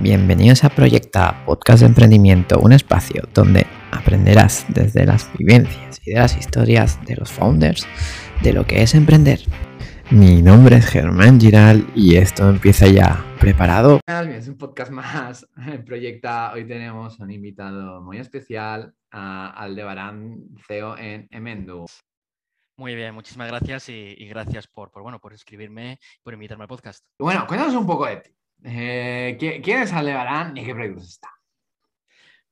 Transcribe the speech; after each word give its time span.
Bienvenidos 0.00 0.62
a 0.62 0.68
Proyecta, 0.68 1.44
podcast 1.44 1.80
de 1.80 1.86
emprendimiento, 1.86 2.60
un 2.60 2.72
espacio 2.72 3.24
donde 3.34 3.66
aprenderás 3.90 4.64
desde 4.68 5.04
las 5.04 5.28
vivencias 5.36 6.00
y 6.06 6.12
de 6.12 6.20
las 6.20 6.36
historias 6.36 7.04
de 7.04 7.16
los 7.16 7.32
founders 7.32 7.84
de 8.40 8.52
lo 8.52 8.64
que 8.64 8.82
es 8.82 8.94
emprender. 8.94 9.40
Mi 10.12 10.40
nombre 10.40 10.76
es 10.76 10.86
Germán 10.86 11.40
Giral 11.40 11.84
y 11.96 12.14
esto 12.14 12.48
empieza 12.48 12.86
ya. 12.86 13.24
¿Preparado? 13.40 13.98
Es 14.06 14.46
un 14.46 14.56
podcast 14.56 14.92
más 14.92 15.44
en 15.66 15.84
Proyecta. 15.84 16.52
Hoy 16.52 16.64
tenemos 16.64 17.18
un 17.18 17.32
invitado 17.32 18.00
muy 18.00 18.18
especial, 18.18 18.94
a 19.10 19.50
Aldebarán, 19.50 20.44
CEO 20.64 20.96
en 20.96 21.26
Emendu. 21.32 21.86
Muy 22.76 22.94
bien, 22.94 23.12
muchísimas 23.12 23.48
gracias 23.48 23.88
y, 23.88 24.14
gracias 24.28 24.68
por, 24.68 24.92
bueno, 24.92 25.18
por 25.18 25.34
escribirme, 25.34 25.98
por 26.22 26.34
invitarme 26.34 26.62
al 26.62 26.68
podcast. 26.68 27.04
Bueno, 27.18 27.44
cuéntanos 27.48 27.74
un 27.74 27.84
poco 27.84 28.06
de 28.06 28.18
ti. 28.18 28.37
Eh, 28.64 29.36
¿Quién 29.38 29.78
y 30.56 30.64
qué 30.64 30.74
proyectos 30.74 31.08
está? 31.08 31.28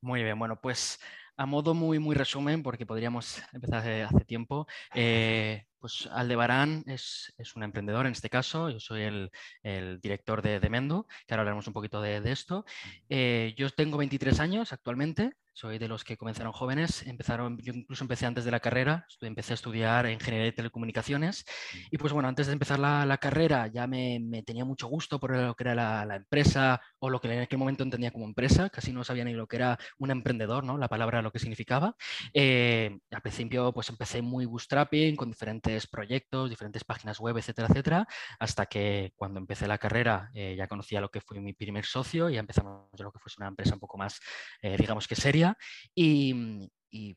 Muy 0.00 0.22
bien, 0.22 0.38
bueno, 0.38 0.60
pues 0.60 1.00
a 1.36 1.46
modo 1.46 1.74
muy, 1.74 1.98
muy 1.98 2.14
resumen, 2.14 2.62
porque 2.62 2.86
podríamos 2.86 3.42
empezar 3.52 3.78
hace, 3.80 4.24
tiempo, 4.24 4.66
eh, 4.94 5.66
pues 5.86 6.08
Aldebarán 6.10 6.82
es, 6.88 7.32
es, 7.38 7.54
un 7.54 7.62
emprendedor 7.62 8.06
en 8.06 8.12
este 8.12 8.28
caso, 8.28 8.70
yo 8.70 8.80
soy 8.80 9.02
el, 9.02 10.00
director 10.00 10.42
de, 10.42 10.58
de, 10.58 10.68
Mendo, 10.68 11.06
que 11.28 11.32
ahora 11.32 11.42
hablaremos 11.42 11.68
un 11.68 11.74
poquito 11.74 12.00
de, 12.00 12.20
esto. 12.24 12.64
Eh, 13.08 13.54
yo 13.56 13.70
tengo 13.70 13.96
23 13.96 14.40
años 14.40 14.72
actualmente, 14.72 15.36
soy 15.56 15.78
de 15.78 15.88
los 15.88 16.04
que 16.04 16.18
comenzaron 16.18 16.52
jóvenes, 16.52 17.06
empezaron, 17.06 17.56
yo 17.62 17.72
incluso 17.72 18.04
empecé 18.04 18.26
antes 18.26 18.44
de 18.44 18.50
la 18.50 18.60
carrera, 18.60 19.06
empecé 19.22 19.54
a 19.54 19.54
estudiar 19.54 20.06
ingeniería 20.06 20.44
de 20.44 20.52
telecomunicaciones 20.52 21.46
y 21.90 21.96
pues 21.96 22.12
bueno, 22.12 22.28
antes 22.28 22.46
de 22.46 22.52
empezar 22.52 22.78
la, 22.78 23.16
carrera 23.18 23.66
ya 23.66 23.86
me, 23.86 24.20
tenía 24.44 24.66
mucho 24.66 24.86
gusto 24.86 25.18
por 25.18 25.34
lo 25.34 25.54
que 25.54 25.64
era 25.64 25.74
la, 25.74 26.16
empresa 26.16 26.82
o 26.98 27.08
lo 27.08 27.22
que 27.22 27.32
en 27.32 27.40
aquel 27.40 27.58
momento 27.58 27.82
entendía 27.82 28.10
como 28.10 28.26
empresa, 28.26 28.68
casi 28.68 28.92
no 28.92 29.02
sabía 29.02 29.24
ni 29.24 29.32
lo 29.32 29.46
que 29.46 29.56
era 29.56 29.78
un 29.96 30.10
emprendedor, 30.10 30.62
¿no? 30.62 30.76
la 30.76 30.88
palabra 30.88 31.22
lo 31.22 31.32
que 31.32 31.38
significaba. 31.38 31.96
Eh, 32.34 32.98
al 33.10 33.22
principio 33.22 33.72
pues 33.72 33.88
empecé 33.88 34.20
muy 34.20 34.44
bootstrapping 34.44 35.16
con 35.16 35.30
diferentes 35.30 35.75
proyectos, 35.84 36.48
diferentes 36.48 36.84
páginas 36.84 37.20
web, 37.20 37.36
etcétera, 37.36 37.68
etcétera, 37.68 38.06
hasta 38.38 38.66
que 38.66 39.12
cuando 39.16 39.38
empecé 39.38 39.66
la 39.68 39.78
carrera 39.78 40.30
eh, 40.32 40.54
ya 40.56 40.68
conocía 40.68 41.00
lo 41.00 41.10
que 41.10 41.20
fue 41.20 41.40
mi 41.40 41.52
primer 41.52 41.84
socio 41.84 42.30
y 42.30 42.34
ya 42.34 42.40
empezamos 42.40 42.88
lo 42.98 43.12
que 43.12 43.18
fuese 43.18 43.36
una 43.38 43.48
empresa 43.48 43.74
un 43.74 43.80
poco 43.80 43.98
más, 43.98 44.20
eh, 44.62 44.76
digamos 44.78 45.06
que 45.06 45.16
seria 45.16 45.56
y, 45.94 46.70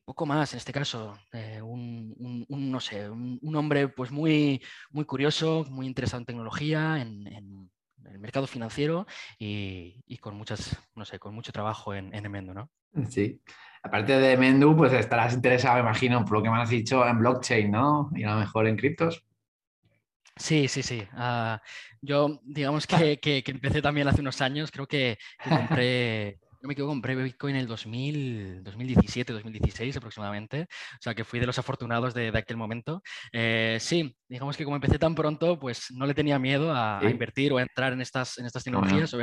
poco 0.04 0.26
más 0.26 0.52
en 0.52 0.58
este 0.58 0.74
caso. 0.74 1.18
Eh, 1.32 1.62
un, 1.62 2.46
no 2.50 2.80
sé, 2.82 3.10
un, 3.10 3.56
hombre 3.56 3.88
pues 3.88 4.12
muy, 4.12 4.62
muy 4.90 5.06
curioso, 5.06 5.66
muy 5.70 5.86
interesado 5.88 6.20
en 6.20 6.26
tecnología, 6.26 7.02
en, 7.02 7.59
el 8.12 8.20
mercado 8.20 8.48
financiero 8.48 9.08
y, 9.38 10.18
con 10.20 10.36
muchas, 10.36 10.78
no 10.96 11.06
sé, 11.06 11.20
con 11.20 11.34
mucho 11.34 11.52
trabajo 11.52 11.94
en, 11.94 12.14
en 12.14 12.26
Emendo, 12.26 12.54
¿no? 12.54 12.70
Sí. 13.10 13.42
Aparte 13.82 14.20
de 14.20 14.36
Mendu, 14.36 14.76
pues 14.76 14.92
estarás 14.94 15.34
interesado, 15.34 15.76
me 15.76 15.82
imagino, 15.82 16.26
por 16.26 16.38
lo 16.38 16.44
que 16.44 16.50
me 16.50 16.62
has 16.62 16.70
dicho, 16.70 17.06
en 17.08 17.20
blockchain, 17.20 17.72
¿no? 17.72 18.10
Y 18.14 18.24
a 18.24 18.34
lo 18.34 18.40
mejor 18.40 18.68
en 18.68 18.76
criptos. 18.76 19.24
Sí, 20.36 20.68
sí, 20.68 20.84
sí. 20.84 21.04
Ah, 21.14 21.62
yo, 22.02 22.40
digamos 22.44 22.88
que, 22.88 23.20
que, 23.20 23.44
empecé 23.46 23.82
también 23.82 24.08
hace 24.08 24.22
unos 24.22 24.42
años, 24.42 24.72
creo 24.72 24.88
que 24.88 25.18
compré 25.44 26.40
yo 26.62 26.68
me 26.68 26.76
quedo 26.76 26.88
compré 26.88 27.16
Bitcoin 27.16 27.56
en 27.56 27.62
el 27.62 27.68
2000, 27.68 28.64
2017, 28.64 29.34
2016 29.34 29.96
aproximadamente. 29.98 30.64
O 30.64 31.02
sea 31.02 31.14
que 31.16 31.24
fui 31.24 31.40
de 31.40 31.46
los 31.46 31.58
afortunados 31.58 32.14
de, 32.14 32.30
aquel 32.30 32.58
momento. 32.58 33.02
Eh, 33.32 33.78
sí, 33.80 34.16
digamos 34.28 34.58
que 34.58 34.66
como 34.66 34.76
empecé 34.76 35.00
tan 35.00 35.16
pronto, 35.16 35.58
pues 35.58 35.88
no 35.92 36.06
le 36.06 36.14
tenía 36.14 36.38
miedo 36.38 36.74
a, 36.74 37.00
invertir 37.04 37.54
o 37.54 37.58
a 37.58 37.62
entrar 37.62 37.94
en 37.94 38.02
estas, 38.02 38.38
en 38.38 38.46
estas 38.46 38.64
tecnologías. 38.64 39.16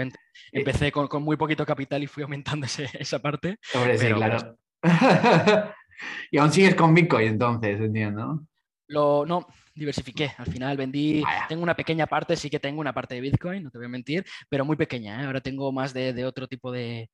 empecé 0.53 0.91
con, 0.91 1.09
con, 1.09 1.23
muy 1.23 1.37
poquito 1.37 1.67
capital 1.67 2.03
y 2.03 2.07
fui 2.07 2.23
aumentando 2.23 2.67
esa 2.99 3.19
parte. 3.19 3.57
sí, 3.63 4.07
claro. 4.13 4.57
y 6.31 6.39
aún 6.39 6.53
sigues 6.53 6.75
con 6.75 6.95
Bitcoin 6.95 7.29
entonces, 7.29 7.81
entiendo. 7.81 8.47
Lo, 8.89 9.27
no, 9.27 9.47
diversifiqué. 9.75 10.33
Al 10.39 10.47
final 10.47 10.77
vendí, 10.77 11.23
tengo 11.49 11.63
una 11.63 11.75
pequeña 11.75 12.07
parte, 12.07 12.37
sí 12.37 12.49
que 12.49 12.61
tengo 12.61 12.81
una 12.81 12.93
parte 12.93 13.15
de 13.15 13.21
Bitcoin, 13.21 13.65
no 13.65 13.71
te 13.71 13.79
voy 13.79 13.87
a 13.87 13.91
mentir, 13.91 14.25
pero 14.49 14.65
muy 14.65 14.77
pequeña. 14.77 15.23
¿eh? 15.23 15.27
Ahora 15.27 15.41
tengo 15.41 15.71
más 15.73 15.93
de, 15.93 16.25
otro 16.25 16.49
tipo 16.49 16.73
de, 16.73 17.11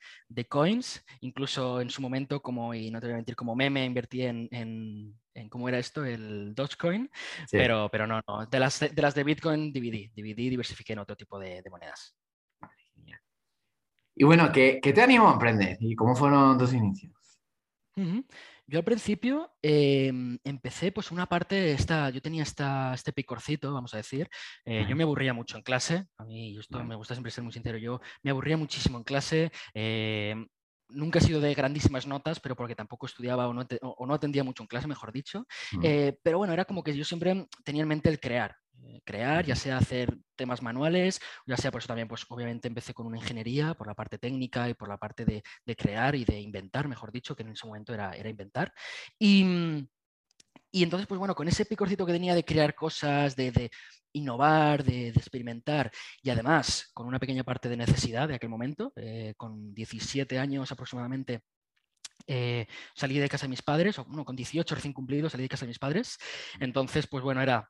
coins. 0.49 1.05
Incluso 1.21 1.81
en 1.81 1.91
su 1.91 2.03
momento, 2.03 2.41
como, 2.41 2.75
y 2.75 2.91
no 2.91 3.01
te 3.01 3.07
voy 3.07 3.15
a 3.15 3.17
mentir, 3.17 3.37
como 3.37 3.57
meme, 3.57 3.85
invertí 3.85 4.23
en, 4.23 4.49
en, 4.53 5.49
¿cómo 5.49 5.69
era 5.69 5.79
esto? 5.79 6.05
El 6.05 6.55
Dogecoin. 6.55 7.11
Pero, 7.51 7.89
pero 7.91 8.07
no, 8.07 8.21
no. 8.27 8.47
De 8.47 8.61
las, 8.61 8.81
de 8.81 9.03
las 9.03 9.15
de 9.15 9.25
Bitcoin 9.25 9.73
dividí, 9.73 10.11
dividí, 10.15 10.51
diversifiqué 10.51 10.93
en 10.93 11.01
otro 11.01 11.17
tipo 11.17 11.39
de, 11.39 11.63
monedas. 11.71 12.17
Y 14.15 14.25
bueno, 14.25 14.53
¿qué, 14.53 14.79
¿qué, 14.83 14.93
te 14.93 15.01
animó 15.01 15.31
a 15.31 15.33
emprender? 15.33 15.79
¿Y 15.81 15.95
cómo 15.95 16.15
fueron 16.15 16.59
tus 16.59 16.75
inicios? 16.75 17.13
Yo 18.67 18.79
al 18.79 18.85
principio 18.85 19.53
em, 19.61 20.39
empecé 20.45 20.93
pues 20.93 21.11
una 21.11 21.27
parte, 21.27 21.73
esta, 21.73 22.11
yo 22.11 22.23
tenía 22.23 22.43
esta, 22.43 22.95
este 22.95 23.13
picorcito, 23.13 23.73
vamos 23.73 23.93
a 23.95 23.99
decir, 23.99 24.29
eh, 24.65 24.87
yo 24.89 24.97
me 24.97 25.03
aburría 25.03 25.35
mucho 25.35 25.57
en 25.57 25.63
clase, 25.63 26.07
a 26.17 26.25
mí 26.25 26.57
esto 26.59 26.83
me 26.85 26.95
gusta 26.95 27.15
siempre 27.15 27.33
ser 27.33 27.45
muy 27.45 27.53
sincero, 27.53 27.77
yo 27.79 28.01
me 28.23 28.31
aburría 28.31 28.57
muchísimo 28.57 28.99
en 28.99 29.05
clase, 29.05 29.53
em, 29.75 30.47
nunca 30.89 31.19
he 31.19 31.23
sido 31.23 31.41
de 31.41 31.55
grandísimas 31.55 32.07
notas, 32.07 32.41
pero 32.41 32.57
porque 32.57 32.75
tampoco 32.75 33.07
estudiaba 33.07 33.49
o 33.49 33.55
no, 33.55 33.67
o 33.81 34.07
no 34.07 34.15
atendía 34.15 34.45
mucho 34.45 34.63
en 34.63 34.69
clase, 34.69 34.87
mejor 34.87 35.13
dicho. 35.13 35.47
Eh, 35.83 36.19
pero 36.23 36.39
bueno, 36.39 36.53
era 36.53 36.65
como 36.65 36.83
que 36.83 36.95
yo 36.95 37.05
siempre 37.05 37.49
tenía 37.65 37.83
en 37.83 37.89
mente 37.89 38.09
el 38.09 38.21
crear. 38.21 38.57
Eh, 38.85 39.01
crear, 39.05 39.45
ya 39.45 39.55
sea 39.55 39.79
hacer 39.79 40.17
temas 40.35 40.63
manuales, 40.63 41.21
ya 41.47 41.57
sea 41.57 41.71
por 41.71 41.81
eso 41.81 41.89
también, 41.89 42.09
pues 42.09 42.25
obviamente 42.29 42.69
empecé 42.69 42.95
con 42.95 43.07
una 43.07 43.19
ingeniería, 43.19 43.75
por 43.75 43.87
la 43.87 43.95
parte 43.95 44.19
técnica 44.19 44.69
y 44.69 44.75
por 44.75 44.89
la 44.89 44.97
parte 44.99 45.25
de, 45.25 45.43
crear 45.77 46.15
y 46.15 46.25
de 46.25 46.41
inventar, 46.41 46.89
mejor 46.89 47.13
dicho, 47.13 47.37
que 47.37 47.43
en 47.43 47.51
ese 47.51 47.67
momento 47.67 47.95
era, 47.95 48.13
era 48.13 48.29
inventar. 48.29 48.73
Y, 49.19 49.87
y, 50.71 50.83
entonces, 50.83 51.07
pues 51.07 51.19
bueno, 51.19 51.35
con 51.35 51.49
ese 51.49 51.65
picorcito 51.67 52.07
que 52.07 52.13
tenía 52.13 52.35
de 52.35 52.45
crear 52.45 52.75
cosas, 52.75 53.37
de, 53.37 53.71
innovar, 54.13 54.85
de, 54.85 55.09
experimentar 55.09 55.91
y 56.23 56.31
además 56.31 56.91
con 56.95 57.07
una 57.07 57.19
pequeña 57.19 57.45
parte 57.45 57.69
de 57.69 57.77
necesidad 57.77 58.29
de 58.29 58.35
aquel 58.35 58.51
momento, 58.51 58.93
eh, 58.97 59.35
con 59.37 59.75
17 59.75 60.39
años 60.39 60.73
aproximadamente. 60.73 61.43
Eh, 62.27 62.67
salí 62.95 63.19
de 63.19 63.29
casa 63.29 63.47
de 63.47 63.51
mis 63.51 63.63
padres, 63.63 63.99
o 63.99 64.05
bueno, 64.05 64.25
con 64.25 64.37
18 64.37 64.75
recién 64.75 64.93
cumplidos 64.95 65.33
salí 65.33 65.43
de 65.45 65.49
casa 65.49 65.65
de 65.65 65.69
mis 65.69 65.79
padres. 65.79 66.19
Entonces, 66.61 67.07
pues 67.09 67.23
bueno, 67.25 67.43
era 67.43 67.69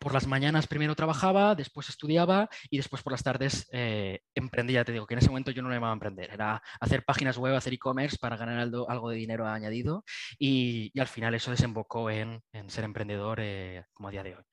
por 0.00 0.12
las 0.12 0.26
mañanas 0.26 0.66
primero 0.66 0.94
trabajaba, 0.94 1.54
después 1.54 1.88
estudiaba 1.88 2.48
y 2.70 2.76
después 2.76 3.02
por 3.02 3.12
las 3.12 3.22
tardes 3.22 3.68
eh, 3.72 4.20
emprendía. 4.34 4.84
Te 4.84 4.92
digo 4.92 5.06
que 5.06 5.14
en 5.14 5.18
ese 5.18 5.28
momento 5.28 5.50
yo 5.50 5.62
no 5.62 5.68
me 5.68 5.74
llamaba 5.74 5.92
a 5.92 5.94
emprender, 5.94 6.30
era 6.32 6.62
hacer 6.80 7.04
páginas 7.04 7.38
web, 7.38 7.54
hacer 7.54 7.72
e-commerce 7.72 8.18
para 8.18 8.36
ganar 8.36 8.58
algo, 8.58 9.10
de 9.10 9.16
dinero 9.16 9.46
añadido 9.46 10.04
y, 10.38 10.92
al 10.98 11.06
final 11.06 11.34
eso 11.34 11.50
desembocó 11.50 12.10
en, 12.10 12.42
ser 12.68 12.84
emprendedor 12.84 13.38
eh, 13.40 13.84
como 13.92 14.08
a 14.08 14.12
día 14.12 14.22
de 14.22 14.36
hoy. 14.36 14.44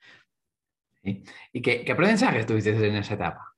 ¿Y 1.52 1.62
qué, 1.62 1.86
aprendizajes 1.92 2.46
tuviste 2.46 2.72
en 2.72 2.96
esa 2.96 3.16
etapa? 3.16 3.54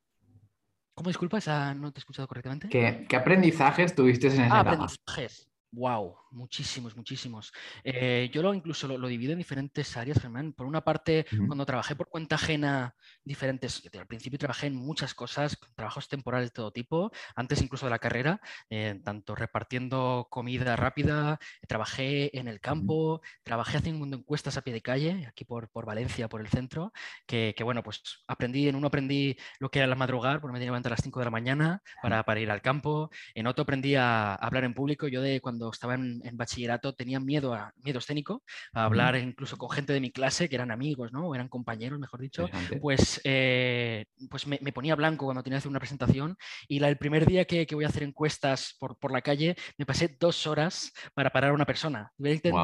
¿Cómo 0.96 1.10
disculpa? 1.10 1.40
no 1.76 1.92
te 1.92 2.00
he 2.00 2.02
escuchado 2.02 2.28
correctamente. 2.28 2.70
¿Qué, 2.70 3.16
aprendizajes 3.16 3.94
tuviste 3.94 4.28
en 4.28 4.34
esa 4.34 4.44
ah, 4.44 4.48
etapa? 4.48 4.72
Aprendizajes. 4.72 5.50
Wow, 5.72 6.16
muchísimos, 6.36 6.96
muchísimos. 6.96 7.52
Eh, 7.84 8.30
yo 8.32 8.42
lo 8.42 8.54
incluso 8.54 8.88
lo, 8.88 9.08
divido 9.08 9.32
en 9.32 9.40
diferentes 9.40 9.96
áreas, 9.98 10.20
Germán. 10.20 10.54
Por 10.54 10.68
una 10.68 10.84
parte, 10.84 11.26
cuando 11.48 11.66
trabajé 11.66 11.96
por 11.96 12.10
cuenta 12.10 12.36
ajena, 12.36 12.96
diferentes, 13.24 13.90
al 13.98 14.08
principio 14.08 14.38
trabajé 14.38 14.68
en 14.68 14.76
muchas 14.76 15.14
cosas, 15.14 15.58
trabajos 15.76 16.08
temporales 16.08 16.50
de 16.50 16.54
todo 16.54 16.72
tipo, 16.72 17.12
antes 17.36 17.62
incluso 17.62 17.86
de 17.86 17.92
la 17.92 18.00
carrera, 18.00 18.42
eh, 18.70 19.00
tanto 19.04 19.36
repartiendo 19.36 20.28
comida 20.30 20.76
rápida, 20.76 21.40
trabajé 21.68 22.38
en 22.38 22.48
el 22.48 22.60
campo, 22.60 23.22
trabajé 23.44 23.78
haciendo 23.78 24.16
encuestas 24.16 24.58
a 24.58 24.62
pie 24.62 24.74
de 24.74 24.82
calle, 24.82 25.26
aquí 25.28 25.46
por, 25.46 25.70
por 25.70 25.86
Valencia, 25.86 26.28
por 26.28 26.42
el 26.42 26.48
centro, 26.48 26.92
que, 27.26 27.56
bueno, 27.64 27.82
pues 27.82 28.24
aprendí, 28.28 28.68
en 28.68 28.76
uno 28.76 28.88
aprendí 28.88 29.38
lo 29.60 29.70
que 29.70 29.80
era 29.80 29.88
la 29.88 29.96
madrugar, 29.96 30.42
porque 30.42 30.54
me 30.54 30.60
tenía 30.60 30.68
que 30.68 30.72
levantar 30.72 30.92
a 30.92 30.96
las 30.96 31.04
5 31.04 31.20
de 31.20 31.26
la 31.26 31.32
mañana 31.32 31.82
para, 32.02 32.24
para 32.24 32.40
ir 32.40 32.52
al 32.52 32.62
campo, 32.62 33.10
en 33.34 33.48
otro 33.48 33.64
aprendí 33.64 33.96
a 33.96 34.36
hablar 34.36 34.66
en 34.66 34.74
público, 34.74 35.08
yo 35.08 35.22
de 35.22 35.42
cuando 35.42 35.70
estaba 35.72 35.96
en, 35.96 36.22
bachillerato 36.34 36.94
tenía 36.94 37.20
miedo, 37.20 37.54
a, 37.54 37.72
miedo 37.84 38.00
escénico, 38.00 38.44
a 38.74 38.86
hablar 38.86 39.16
incluso 39.16 39.58
con 39.58 39.70
gente 39.70 39.94
de 39.94 40.02
mi 40.02 40.12
clase 40.12 40.50
que 40.50 40.56
eran 40.56 40.72
amigos, 40.72 41.12
¿no? 41.12 41.28
O 41.28 41.36
eran 41.36 41.48
compañeros, 41.48 42.00
mejor 42.00 42.22
dicho, 42.22 42.50
pues, 42.82 43.22
eh, 43.24 44.06
pues 44.30 44.48
me, 44.48 44.58
ponía 44.72 44.96
blanco 44.96 45.26
cuando 45.26 45.44
tenía 45.44 45.56
que 45.56 45.60
hacer 45.60 45.70
una 45.70 45.80
presentación 45.80 46.36
y 46.68 46.80
la, 46.80 46.90
el 46.90 46.98
primer 46.98 47.26
día 47.26 47.46
que, 47.46 47.66
que 47.66 47.76
voy 47.76 47.86
a 47.86 47.90
hacer 47.90 48.04
encuestas 48.04 48.76
por, 48.80 48.98
por, 48.98 49.12
la 49.12 49.22
calle 49.22 49.56
me 49.78 49.86
pasé 49.86 50.18
dos 50.20 50.48
horas 50.48 50.92
para 51.14 51.30
parar 51.30 51.52
a 51.52 51.54
una 51.54 51.66
persona. 51.66 52.12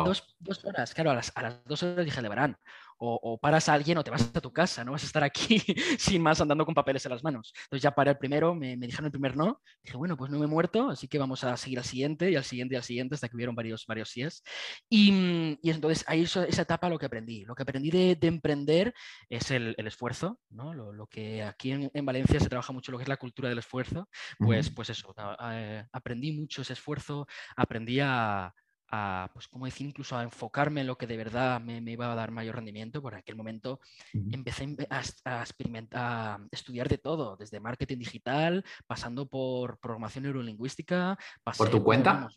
Dos, 0.03 0.35
dos, 0.39 0.65
horas, 0.65 0.93
claro, 0.93 1.11
a 1.11 1.15
las, 1.15 1.31
a 1.35 1.41
las 1.41 1.63
dos 1.65 1.83
horas 1.83 2.05
dije, 2.05 2.21
Levarán, 2.21 2.57
o, 3.03 3.37
paras 3.39 3.67
a 3.67 3.73
alguien 3.73 3.97
o 3.97 4.03
te 4.03 4.11
vas 4.11 4.31
a 4.33 4.41
tu 4.41 4.53
casa, 4.53 4.83
no 4.83 4.91
vas 4.91 5.03
a 5.03 5.07
estar 5.07 5.23
aquí 5.23 5.57
sin 5.97 6.21
más 6.21 6.39
andando 6.39 6.65
con 6.65 6.75
papeles 6.75 7.03
en 7.05 7.11
las 7.11 7.23
manos. 7.23 7.51
Entonces 7.63 7.81
ya 7.81 7.91
paré 7.91 8.11
el 8.11 8.17
primero, 8.17 8.53
me, 8.53 8.77
dijeron 8.77 9.05
el 9.05 9.11
primer 9.11 9.35
no, 9.35 9.61
dije, 9.83 9.97
bueno, 9.97 10.15
pues 10.15 10.29
no 10.29 10.37
me 10.37 10.45
he 10.45 10.47
muerto, 10.47 10.89
así 10.89 11.07
que 11.07 11.17
vamos 11.17 11.43
a 11.43 11.57
seguir 11.57 11.79
al 11.79 11.85
siguiente 11.85 12.29
y 12.29 12.35
al 12.35 12.43
siguiente 12.43 12.75
y 12.75 12.77
al 12.77 12.83
siguiente 12.83 13.15
hasta 13.15 13.27
que 13.27 13.35
hubieron 13.35 13.55
varios, 13.55 13.85
varios 13.87 14.09
síes. 14.09 14.43
Y, 14.89 15.57
y 15.61 15.69
entonces 15.71 16.05
ahí 16.07 16.21
esa 16.21 16.45
etapa 16.45 16.89
lo 16.89 16.99
que 16.99 17.07
aprendí. 17.07 17.43
Lo 17.45 17.55
que 17.55 17.63
aprendí 17.63 17.89
de, 17.89 18.17
emprender 18.21 18.93
es 19.29 19.51
el, 19.51 19.75
esfuerzo, 19.77 20.39
¿no? 20.49 20.73
Lo, 20.73 21.07
que 21.07 21.43
aquí 21.43 21.71
en, 21.71 22.05
Valencia 22.05 22.39
se 22.39 22.49
trabaja 22.49 22.71
mucho 22.71 22.91
lo 22.91 22.97
que 22.97 23.03
es 23.03 23.09
la 23.09 23.17
cultura 23.17 23.49
del 23.49 23.57
esfuerzo, 23.57 24.07
pues, 24.37 24.69
pues 24.69 24.89
eso, 24.89 25.13
eh, 25.51 25.85
aprendí 25.91 26.31
mucho 26.33 26.61
ese 26.61 26.73
esfuerzo, 26.73 27.27
aprendí 27.55 27.99
a, 27.99 28.53
a, 28.91 29.29
pues, 29.33 29.47
como 29.47 29.65
decir, 29.65 29.87
incluso 29.87 30.17
a 30.17 30.23
enfocarme 30.23 30.81
en 30.81 30.87
lo 30.87 30.97
que 30.97 31.07
de 31.07 31.17
verdad 31.17 31.61
me, 31.61 31.79
iba 31.91 32.11
a 32.11 32.15
dar 32.15 32.31
mayor 32.31 32.55
rendimiento. 32.55 33.01
Por 33.01 33.15
aquel 33.15 33.35
momento 33.35 33.79
empecé 34.13 34.75
a, 34.89 35.41
experimentar, 35.41 36.01
a 36.01 36.47
estudiar 36.51 36.89
de 36.89 36.97
todo, 36.97 37.37
desde 37.37 37.59
marketing 37.59 37.97
digital, 37.97 38.65
pasando 38.85 39.27
por 39.27 39.79
programación 39.79 40.23
neurolingüística. 40.23 41.17
¿Por 41.57 41.69
tu 41.69 41.83
cuenta? 41.83 42.29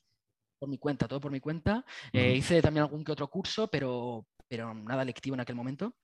por 0.58 0.68
mi 0.70 0.78
cuenta, 0.78 1.06
todo 1.06 1.20
por 1.20 1.30
mi 1.30 1.40
cuenta. 1.40 1.84
Eh, 2.12 2.36
hice 2.36 2.62
también 2.62 2.84
algún 2.84 3.04
que 3.04 3.12
otro 3.12 3.28
curso, 3.28 3.68
pero, 3.68 4.26
pero 4.48 4.72
nada 4.72 5.04
lectivo 5.04 5.34
en 5.34 5.40
aquel 5.40 5.56
momento. 5.56 5.94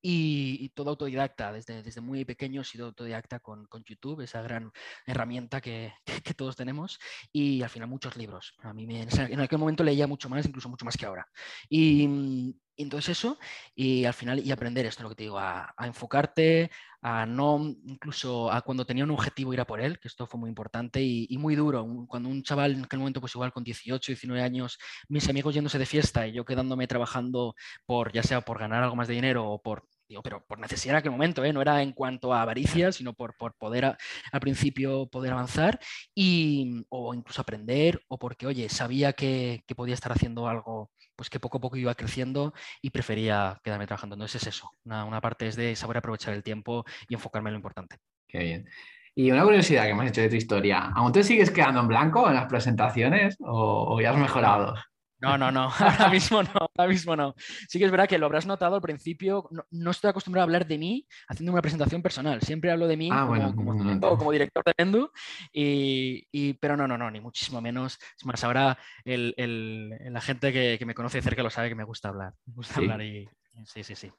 Y, 0.00 0.68
todo 0.74 0.90
autodidacta, 0.90 1.52
desde, 1.52 1.82
desde 1.82 2.00
muy 2.00 2.24
pequeño 2.24 2.60
he 2.62 2.64
sido 2.64 2.86
autodidacta 2.86 3.40
con, 3.40 3.66
con 3.66 3.82
YouTube, 3.84 4.20
esa 4.20 4.42
gran 4.42 4.70
herramienta 5.06 5.60
que, 5.60 5.92
que, 6.24 6.34
todos 6.34 6.56
tenemos, 6.56 6.98
y 7.32 7.62
al 7.62 7.70
final 7.70 7.88
muchos 7.88 8.16
libros. 8.16 8.54
A 8.60 8.72
mí 8.72 8.86
en 8.88 9.40
aquel 9.40 9.58
momento 9.58 9.82
leía 9.84 10.06
mucho 10.06 10.28
más, 10.28 10.46
incluso 10.46 10.68
mucho 10.68 10.84
más 10.84 10.96
que 10.96 11.06
ahora. 11.06 11.26
Y, 11.68 12.54
entonces 12.82 13.18
eso, 13.18 13.38
y 13.74 14.04
al 14.04 14.14
final, 14.14 14.40
y 14.44 14.50
aprender 14.52 14.86
esto, 14.86 15.02
lo 15.02 15.10
que 15.10 15.16
te 15.16 15.22
digo, 15.24 15.38
a, 15.38 15.74
enfocarte, 15.80 16.70
a 17.02 17.26
no, 17.26 17.74
incluso 17.84 18.50
a 18.50 18.62
cuando 18.62 18.86
tenía 18.86 19.04
un 19.04 19.10
objetivo 19.10 19.52
ir 19.52 19.60
a 19.60 19.66
por 19.66 19.80
él, 19.80 19.98
que 19.98 20.08
esto 20.08 20.26
fue 20.26 20.40
muy 20.40 20.48
importante 20.48 21.02
y, 21.02 21.36
muy 21.38 21.54
duro. 21.56 21.86
Cuando 22.06 22.28
un 22.28 22.42
chaval 22.42 22.72
en 22.72 22.84
aquel 22.84 23.00
momento, 23.00 23.20
pues 23.20 23.34
igual 23.34 23.52
con 23.52 23.64
18, 23.64 24.12
19 24.12 24.42
años, 24.42 24.78
mis 25.08 25.28
amigos 25.28 25.54
yéndose 25.54 25.78
de 25.78 25.86
fiesta 25.86 26.26
y 26.26 26.32
yo 26.32 26.44
quedándome 26.44 26.86
trabajando 26.86 27.54
por, 27.86 28.12
ya 28.12 28.22
sea 28.22 28.40
por 28.42 28.58
ganar 28.58 28.82
algo 28.82 28.96
más 28.96 29.08
de 29.08 29.14
dinero 29.14 29.50
o 29.50 29.60
por 29.60 29.88
Digo, 30.08 30.22
pero 30.22 30.44
por 30.46 30.58
necesidad 30.58 30.94
en 30.94 30.98
aquel 31.00 31.10
momento, 31.10 31.44
¿eh? 31.44 31.52
no 31.52 31.60
era 31.60 31.82
en 31.82 31.92
cuanto 31.92 32.32
a 32.32 32.40
avaricia, 32.40 32.92
sino 32.92 33.12
por, 33.12 33.36
por 33.36 33.54
poder 33.54 33.84
al 33.84 34.40
principio 34.40 35.06
poder 35.06 35.32
avanzar 35.32 35.78
y, 36.14 36.86
o 36.88 37.12
incluso 37.12 37.42
aprender, 37.42 38.00
o 38.08 38.18
porque, 38.18 38.46
oye, 38.46 38.70
sabía 38.70 39.12
que, 39.12 39.62
que, 39.66 39.74
podía 39.74 39.94
estar 39.94 40.10
haciendo 40.10 40.48
algo 40.48 40.90
pues 41.14 41.28
que 41.28 41.40
poco 41.40 41.58
a 41.58 41.60
poco 41.60 41.76
iba 41.76 41.94
creciendo 41.94 42.54
y 42.80 42.90
prefería 42.90 43.60
quedarme 43.62 43.86
trabajando. 43.86 44.14
Entonces 44.14 44.40
es 44.42 44.48
eso, 44.48 44.70
una, 44.84 45.04
una 45.04 45.20
parte 45.20 45.46
es 45.48 45.56
de 45.56 45.76
saber 45.76 45.98
aprovechar 45.98 46.32
el 46.32 46.42
tiempo 46.42 46.84
y 47.08 47.14
enfocarme 47.14 47.50
en 47.50 47.54
lo 47.54 47.58
importante. 47.58 47.96
Qué 48.26 48.38
bien. 48.38 48.68
Y 49.14 49.30
una 49.30 49.42
curiosidad 49.42 49.86
que 49.86 49.94
me 49.94 50.04
has 50.04 50.10
hecho 50.10 50.20
de 50.20 50.28
tu 50.28 50.36
historia, 50.36 50.92
¿aún 50.94 51.12
te 51.12 51.24
sigues 51.24 51.50
quedando 51.50 51.80
en 51.80 51.88
blanco 51.88 52.28
en 52.28 52.34
las 52.34 52.46
presentaciones 52.46 53.36
o, 53.40 53.96
o 53.96 54.00
ya 54.00 54.12
has 54.12 54.16
mejorado? 54.16 54.74
No, 55.20 55.36
no, 55.36 55.50
no, 55.50 55.68
ahora 55.78 56.10
mismo 56.10 56.42
no, 56.42 56.50
ahora 56.76 56.88
mismo 56.88 57.16
no. 57.16 57.34
Sí 57.68 57.78
que 57.78 57.84
es 57.84 57.90
verdad 57.90 58.08
que 58.08 58.18
lo 58.18 58.26
habrás 58.26 58.46
notado 58.46 58.76
al 58.76 58.80
principio, 58.80 59.48
no, 59.70 59.90
estoy 59.90 60.10
acostumbrado 60.10 60.42
a 60.42 60.46
hablar 60.46 60.66
de 60.66 60.78
mí 60.78 61.06
haciendo 61.28 61.52
una 61.52 61.62
presentación 61.62 62.02
personal, 62.02 62.40
siempre 62.42 62.70
hablo 62.70 62.86
de 62.86 62.96
mí 62.96 63.08
ah, 63.12 63.26
como, 63.54 64.32
director 64.32 64.62
de 64.64 64.72
Mendu, 64.78 65.10
y, 65.52 66.54
pero 66.54 66.76
no, 66.76 66.86
no, 66.86 66.96
no, 66.96 67.10
ni 67.10 67.20
muchísimo 67.20 67.60
menos. 67.60 67.98
Es 68.16 68.24
más, 68.24 68.42
ahora 68.44 68.78
la 69.04 70.20
gente 70.20 70.52
que, 70.52 70.86
me 70.86 70.94
conoce 70.94 71.20
cerca 71.20 71.42
lo 71.42 71.50
sabe 71.50 71.68
que 71.68 71.74
me 71.74 71.84
gusta 71.84 72.08
hablar, 72.08 72.32
me 72.46 72.54
gusta 72.54 72.78
hablar 72.78 73.02
y 73.02 73.28
sí, 73.64 73.82
sí, 73.82 73.94
sí. 73.94 74.12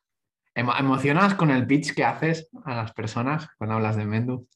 ¿Emocionas 0.54 1.36
con 1.36 1.52
el 1.52 1.66
pitch 1.66 1.94
que 1.94 2.04
haces 2.04 2.50
a 2.66 2.76
las 2.76 2.92
personas 2.92 3.48
cuando 3.58 3.76
hablas 3.76 3.96
de 3.96 4.06
Mendu? 4.06 4.48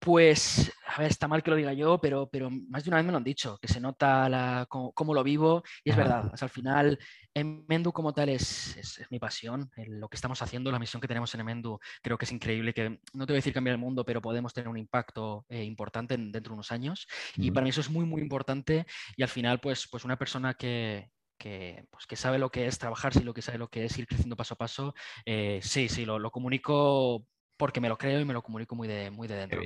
Pues, 0.00 0.72
a 0.86 1.02
ver, 1.02 1.10
está 1.10 1.28
mal 1.28 1.42
que 1.42 1.50
lo 1.50 1.56
diga 1.56 1.74
yo, 1.74 2.00
pero, 2.00 2.26
pero 2.30 2.48
más 2.50 2.82
de 2.82 2.88
una 2.88 2.96
vez 2.96 3.04
me 3.04 3.12
lo 3.12 3.18
han 3.18 3.24
dicho, 3.24 3.58
que 3.60 3.68
se 3.68 3.80
nota 3.80 4.30
la, 4.30 4.66
cómo, 4.66 5.12
lo 5.12 5.22
vivo 5.22 5.62
y 5.84 5.90
es 5.90 5.96
verdad. 5.96 6.32
al 6.40 6.48
final, 6.48 6.98
Emendu 7.34 7.92
como 7.92 8.14
tal 8.14 8.30
es, 8.30 8.78
es, 8.78 9.06
mi 9.10 9.18
pasión, 9.18 9.70
lo 9.76 10.08
que 10.08 10.16
estamos 10.16 10.40
haciendo, 10.40 10.72
la 10.72 10.78
misión 10.78 11.02
que 11.02 11.08
tenemos 11.08 11.34
en 11.34 11.40
Emendu, 11.42 11.78
creo 12.00 12.16
que 12.16 12.24
es 12.24 12.32
increíble, 12.32 12.72
que 12.72 12.98
no 13.12 13.26
te 13.26 13.32
voy 13.32 13.36
a 13.36 13.42
decir 13.42 13.52
cambiar 13.52 13.74
el 13.74 13.80
mundo, 13.80 14.02
pero 14.02 14.22
podemos 14.22 14.54
tener 14.54 14.68
un 14.68 14.78
impacto 14.78 15.44
eh, 15.50 15.64
importante 15.64 16.16
dentro 16.16 16.50
de 16.50 16.54
unos 16.54 16.72
años. 16.72 17.06
Y 17.36 17.50
para 17.50 17.64
mí 17.64 17.68
eso 17.68 17.82
es 17.82 17.90
muy, 17.90 18.06
muy 18.06 18.22
importante 18.22 18.86
y 19.18 19.22
al 19.22 19.28
final, 19.28 19.60
pues, 19.60 19.86
pues 19.86 20.06
una 20.06 20.16
persona 20.16 20.54
que, 20.54 21.10
que, 21.36 21.84
pues, 21.90 22.06
que, 22.06 22.16
sabe 22.16 22.38
lo 22.38 22.50
que 22.50 22.66
es 22.66 22.78
trabajar, 22.78 23.12
sí, 23.12 23.22
lo 23.22 23.34
que 23.34 23.42
sabe 23.42 23.58
lo 23.58 23.68
que 23.68 23.84
es 23.84 23.98
ir 23.98 24.06
creciendo 24.06 24.34
paso 24.34 24.54
a 24.54 24.58
paso, 24.58 24.94
eh, 25.26 25.60
sí, 25.62 25.90
sí, 25.90 26.06
lo, 26.06 26.18
lo, 26.18 26.30
comunico 26.30 27.26
porque 27.58 27.80
me 27.80 27.90
lo 27.90 27.98
creo 27.98 28.20
y 28.20 28.24
me 28.24 28.32
lo 28.32 28.42
comunico 28.42 28.74
muy 28.74 28.88
de, 28.88 29.10
muy 29.10 29.28
de 29.28 29.36
dentro. 29.36 29.60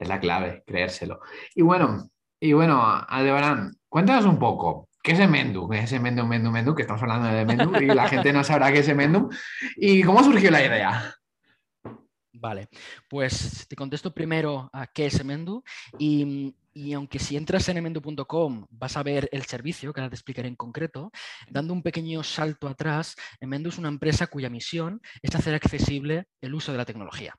Es 0.00 0.08
la 0.08 0.18
clave, 0.18 0.64
creérselo. 0.66 1.20
Y 1.54 1.60
bueno, 1.60 2.10
y 2.40 2.54
bueno, 2.54 2.82
Aldebarán, 2.82 3.76
cuéntanos 3.86 4.24
un 4.24 4.38
poco. 4.38 4.88
¿Qué 5.02 5.12
es 5.12 5.20
Emendum? 5.20 5.70
¿Qué 5.70 5.80
es 5.80 5.92
Emendum, 5.92 6.26
Mendu, 6.26 6.50
Mendu? 6.50 6.74
Que 6.74 6.82
estamos 6.82 7.02
hablando 7.02 7.28
de 7.28 7.42
Emendum 7.42 7.74
y 7.76 7.86
la 7.86 8.08
gente 8.08 8.32
no 8.32 8.42
sabrá 8.42 8.72
qué 8.72 8.78
es 8.78 8.88
Emendum. 8.88 9.28
¿Y 9.76 10.02
cómo 10.02 10.24
surgió 10.24 10.50
la 10.50 10.64
idea? 10.64 11.14
Vale, 12.32 12.68
pues 13.10 13.66
te 13.68 13.76
contesto 13.76 14.14
primero 14.14 14.70
a 14.72 14.86
qué 14.86 15.06
es 15.06 15.20
Emendu 15.20 15.62
y, 15.98 16.54
y 16.72 16.94
aunque 16.94 17.18
si 17.18 17.36
entras 17.36 17.68
en 17.68 17.76
emendu.com 17.76 18.66
vas 18.70 18.96
a 18.96 19.02
ver 19.02 19.28
el 19.32 19.44
servicio, 19.44 19.92
que 19.92 20.00
ahora 20.00 20.08
te 20.08 20.16
explicaré 20.16 20.48
en 20.48 20.56
concreto, 20.56 21.10
dando 21.50 21.74
un 21.74 21.82
pequeño 21.82 22.22
salto 22.22 22.68
atrás, 22.68 23.16
Emendu 23.40 23.68
es 23.68 23.76
una 23.76 23.88
empresa 23.88 24.28
cuya 24.28 24.48
misión 24.48 25.02
es 25.20 25.34
hacer 25.34 25.54
accesible 25.54 26.24
el 26.40 26.54
uso 26.54 26.72
de 26.72 26.78
la 26.78 26.86
tecnología. 26.86 27.34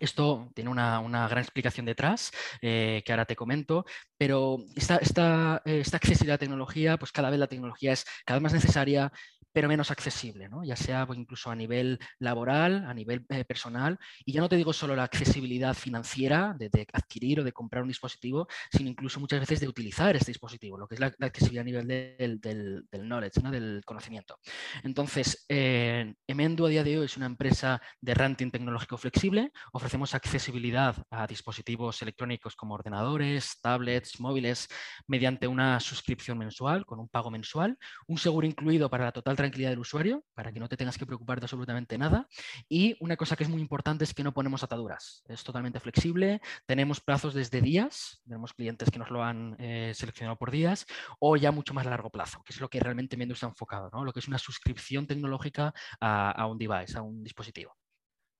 Esto 0.00 0.50
tiene 0.54 0.70
una, 0.70 1.28
gran 1.28 1.42
explicación 1.42 1.86
detrás, 1.86 2.30
eh, 2.60 3.02
que 3.04 3.12
ahora 3.12 3.24
te 3.24 3.36
comento, 3.36 3.84
pero 4.16 4.58
esta, 4.74 4.96
esta, 4.96 5.62
esta, 5.64 5.96
accesibilidad 5.96 6.34
a 6.34 6.36
la 6.36 6.38
tecnología, 6.38 6.96
pues 6.98 7.12
cada 7.12 7.30
vez 7.30 7.38
la 7.38 7.46
tecnología 7.46 7.92
es 7.92 8.04
cada 8.24 8.38
vez 8.38 8.42
más 8.42 8.52
necesaria 8.52 9.12
pero 9.56 9.68
menos 9.68 9.90
accesible, 9.90 10.50
¿no? 10.50 10.62
ya 10.64 10.76
sea 10.76 11.06
pues, 11.06 11.18
incluso 11.18 11.50
a 11.50 11.56
nivel 11.56 11.98
laboral, 12.18 12.84
a 12.84 12.92
nivel 12.92 13.24
eh, 13.30 13.42
personal. 13.46 13.98
Y 14.26 14.32
ya 14.32 14.42
no 14.42 14.50
te 14.50 14.56
digo 14.56 14.74
solo 14.74 14.94
la 14.94 15.04
accesibilidad 15.04 15.72
financiera 15.72 16.54
de, 16.58 16.86
adquirir 16.92 17.40
o 17.40 17.42
de 17.42 17.52
comprar 17.52 17.82
un 17.82 17.88
dispositivo, 17.88 18.48
sino 18.70 18.90
incluso 18.90 19.18
muchas 19.18 19.40
veces 19.40 19.60
de 19.60 19.66
utilizar 19.66 20.14
este 20.14 20.30
dispositivo, 20.30 20.76
lo 20.76 20.86
que 20.86 20.96
es 20.96 21.00
la, 21.00 21.06
accesibilidad 21.06 21.62
a 21.62 21.64
nivel 21.64 21.88
del, 21.88 22.38
del, 22.38 23.08
knowledge, 23.08 23.40
¿no? 23.42 23.50
del 23.50 23.80
conocimiento. 23.86 24.38
Entonces, 24.82 25.46
eh, 25.48 26.12
Emendo 26.26 26.66
a 26.66 26.68
día 26.68 26.84
de 26.84 26.98
hoy 26.98 27.06
es 27.06 27.16
una 27.16 27.24
empresa 27.24 27.80
de 27.98 28.12
renting 28.12 28.50
tecnológico 28.50 28.98
flexible. 28.98 29.52
Ofrecemos 29.72 30.14
accesibilidad 30.14 30.96
a 31.10 31.26
dispositivos 31.26 32.02
electrónicos 32.02 32.54
como 32.56 32.74
ordenadores, 32.74 33.58
tablets, 33.62 34.20
móviles, 34.20 34.68
mediante 35.06 35.48
una 35.48 35.80
suscripción 35.80 36.36
mensual, 36.36 36.84
con 36.84 36.98
un 36.98 37.08
pago 37.08 37.30
mensual, 37.30 37.78
un 38.06 38.18
seguro 38.18 38.46
incluido 38.46 38.90
para 38.90 39.06
la 39.06 39.12
total 39.12 39.45
tranquilidad 39.46 39.70
del 39.70 39.78
usuario, 39.78 40.24
para 40.34 40.52
que 40.52 40.60
no 40.60 40.68
te 40.68 40.76
tengas 40.76 40.98
que 40.98 41.06
preocupar 41.06 41.40
de 41.40 41.44
absolutamente 41.44 41.96
nada. 41.98 42.28
Y 42.68 42.96
una 43.00 43.16
cosa 43.16 43.36
que 43.36 43.44
es 43.44 43.50
muy 43.50 43.60
importante 43.60 44.04
es 44.04 44.12
que 44.12 44.24
no 44.24 44.34
ponemos 44.34 44.62
ataduras. 44.64 45.22
Es 45.28 45.44
totalmente 45.44 45.80
flexible, 45.80 46.40
tenemos 46.66 47.00
plazos 47.00 47.32
desde 47.34 47.60
días, 47.60 48.20
tenemos 48.24 48.52
clientes 48.52 48.90
que 48.90 48.98
nos 48.98 49.10
lo 49.10 49.22
han 49.22 49.56
eh, 49.58 49.92
seleccionado 49.94 50.36
por 50.36 50.50
días, 50.50 50.86
o 51.20 51.36
ya 51.36 51.52
mucho 51.52 51.74
más 51.74 51.86
largo 51.86 52.10
plazo, 52.10 52.42
que 52.44 52.52
es 52.52 52.60
lo 52.60 52.68
que 52.68 52.80
realmente 52.80 53.16
Mendo 53.16 53.34
está 53.34 53.46
enfocado, 53.46 53.88
¿no? 53.92 54.04
lo 54.04 54.12
que 54.12 54.20
es 54.20 54.28
una 54.28 54.38
suscripción 54.38 55.06
tecnológica 55.06 55.72
a, 56.00 56.46
un 56.46 56.58
device, 56.58 56.98
a 56.98 57.02
un 57.02 57.22
dispositivo. 57.22 57.76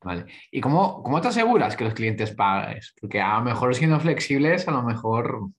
Vale. 0.02 0.26
¿Y 0.50 0.60
cómo, 0.60 1.02
cómo, 1.02 1.20
te 1.20 1.28
aseguras 1.28 1.76
que 1.76 1.84
los 1.84 1.94
clientes 1.94 2.32
paguen? 2.32 2.80
Porque 3.00 3.20
a 3.20 3.38
lo 3.38 3.44
mejor 3.44 3.74
siendo 3.74 3.98
flexibles, 3.98 4.68
a 4.68 4.72
lo 4.72 4.82
mejor 4.82 5.50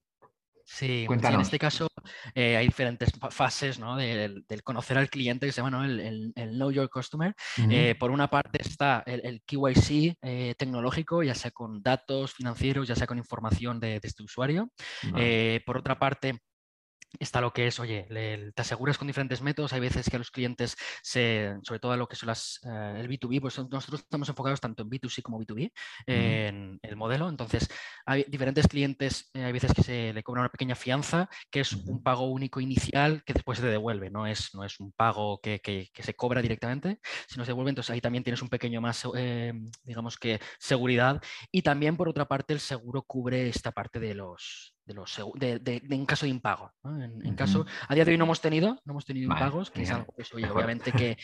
Sí, 0.70 1.08
en 1.10 1.40
este 1.40 1.58
caso 1.58 1.88
eh, 2.36 2.58
hay 2.58 2.68
diferentes 2.68 3.12
fases 3.32 3.80
¿no? 3.80 3.96
del, 3.96 4.46
conocer 4.64 4.98
al 4.98 5.10
cliente 5.10 5.46
que 5.46 5.52
se 5.52 5.62
llama 5.62 5.86
el, 5.86 6.34
Know 6.34 6.72
Your 6.72 6.90
Customer. 6.90 7.34
Eh, 7.70 7.96
por 8.00 8.12
una 8.12 8.30
parte 8.30 8.62
está 8.62 9.04
el, 9.06 9.42
KYC 9.46 10.18
eh, 10.22 10.56
tecnológico, 10.58 11.24
ya 11.24 11.36
sea 11.36 11.52
con 11.52 11.82
datos 11.82 12.34
financieros, 12.34 12.88
ya 12.88 12.96
sea 12.96 13.08
con 13.08 13.18
información 13.18 13.80
de, 13.80 14.00
este 14.02 14.24
usuario. 14.24 14.72
por 15.66 15.78
otra 15.78 16.00
parte, 16.00 16.40
está 17.20 17.42
lo 17.42 17.54
que 17.54 17.68
es, 17.68 17.80
oye, 17.80 18.06
te 18.54 18.62
aseguras 18.62 18.98
con 18.98 19.08
diferentes 19.08 19.42
métodos. 19.42 19.74
Hay 19.74 19.80
veces 19.80 20.10
que 20.10 20.16
a 20.16 20.20
los 20.20 20.32
clientes, 20.32 20.76
se, 21.02 21.56
sobre 21.64 21.80
todo 21.80 21.96
lo 21.98 22.08
que 22.08 22.16
son 22.16 22.28
las, 22.28 22.60
eh, 22.66 22.96
el 22.98 23.10
B2B, 23.10 23.42
pues 23.42 23.58
nosotros 23.58 24.02
estamos 24.02 24.30
enfocados 24.30 24.60
tanto 24.60 24.84
en 24.84 24.90
B2C 24.90 25.22
como 25.22 25.40
B2B 25.40 25.72
en 26.06 26.80
el 26.82 26.96
modelo. 26.96 27.30
Entonces, 27.30 27.70
hay 28.06 28.26
diferentes 28.28 28.68
clientes, 28.68 29.30
eh, 29.34 29.44
hay 29.44 29.52
veces 29.52 29.74
que 29.74 29.84
se 29.84 30.14
le 30.14 30.24
cobra 30.24 30.42
una 30.42 30.50
pequeña 30.50 30.76
fianza, 30.76 31.30
que 31.50 31.62
es 31.62 31.74
un 31.74 32.04
pago 32.04 32.28
único 32.28 32.60
inicial 32.60 33.24
que 33.26 33.34
después 33.34 33.60
se 33.60 33.68
devuelve. 33.68 34.10
No 34.10 34.28
es, 34.28 34.54
no 34.54 34.64
es 34.64 34.80
un 34.80 34.92
pago 34.92 35.40
que, 35.42 35.60
que, 35.60 35.90
se 35.98 36.14
cobra 36.14 36.42
directamente, 36.42 37.00
sino 37.28 37.44
se 37.44 37.52
devuelve. 37.52 37.70
Entonces, 37.70 37.92
ahí 37.92 38.02
también 38.02 38.24
tienes 38.24 38.42
un 38.42 38.50
pequeño 38.50 38.82
más, 38.82 39.08
eh, 39.16 39.54
digamos 39.84 40.18
que, 40.18 40.40
seguridad. 40.60 41.22
Y 41.52 41.62
también, 41.62 41.98
por 41.98 42.10
otra 42.10 42.28
parte, 42.28 42.54
el 42.54 42.60
seguro 42.60 43.02
cubre 43.04 43.50
esta 43.50 43.72
parte 43.72 44.00
de 44.00 44.14
los 44.16 44.77
de 44.88 44.94
los 44.94 45.22
de, 45.36 45.60
de, 45.60 45.82
en 45.90 46.06
caso 46.06 46.26
de 46.26 46.30
impago. 46.30 46.72
En, 46.84 47.36
caso, 47.36 47.66
a 47.88 47.94
día 47.94 48.06
de 48.06 48.12
hoy 48.12 48.18
no 48.18 48.24
hemos 48.24 48.40
tenido, 48.40 48.80
no 48.86 48.94
hemos 48.94 49.06
tenido 49.06 49.32
impagos, 49.32 49.70
que 49.70 49.84
es 49.84 49.92
algo 49.92 50.14
pues, 50.16 50.34
obviamente 50.34 50.94
que, 50.94 51.18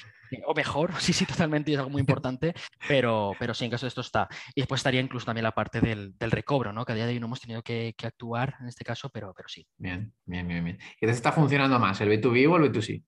o 0.45 0.53
mejor, 0.53 0.91
sí, 0.99 1.13
sí, 1.13 1.25
totalmente, 1.25 1.71
es 1.71 1.77
algo 1.77 1.89
muy 1.89 2.01
importante, 2.07 2.53
pero, 2.87 3.31
pero 3.39 3.53
sí, 3.53 3.65
en 3.65 3.71
caso 3.71 3.85
de 3.85 3.87
esto 3.87 4.01
está. 4.01 4.27
Y 4.53 4.61
después 4.61 4.79
estaría 4.79 4.99
incluso 4.99 5.25
también 5.25 5.43
la 5.43 5.53
parte 5.53 5.79
del, 5.79 6.17
del 6.17 6.31
recobro, 6.31 6.73
¿no? 6.73 6.85
Que 6.85 6.91
a 6.91 6.95
día 6.95 7.05
de 7.05 7.13
hoy 7.13 7.19
no 7.19 7.27
hemos 7.27 7.39
tenido 7.39 7.63
que, 7.63 7.95
que, 7.97 8.05
actuar 8.05 8.55
en 8.59 8.67
este 8.67 8.83
caso, 8.83 9.09
pero, 9.09 9.33
pero 9.33 9.47
sí. 9.47 9.65
Bien, 9.77 10.13
bien, 10.25 10.45
bien, 10.45 10.63
bien. 10.63 10.77
¿Y 10.77 11.05
entonces 11.05 11.17
está 11.17 11.31
funcionando 11.31 11.79
más, 11.79 12.01
el 12.01 12.09
B2B 12.09 12.51
o 12.51 12.57
el 12.57 12.71
B2C? 12.71 13.03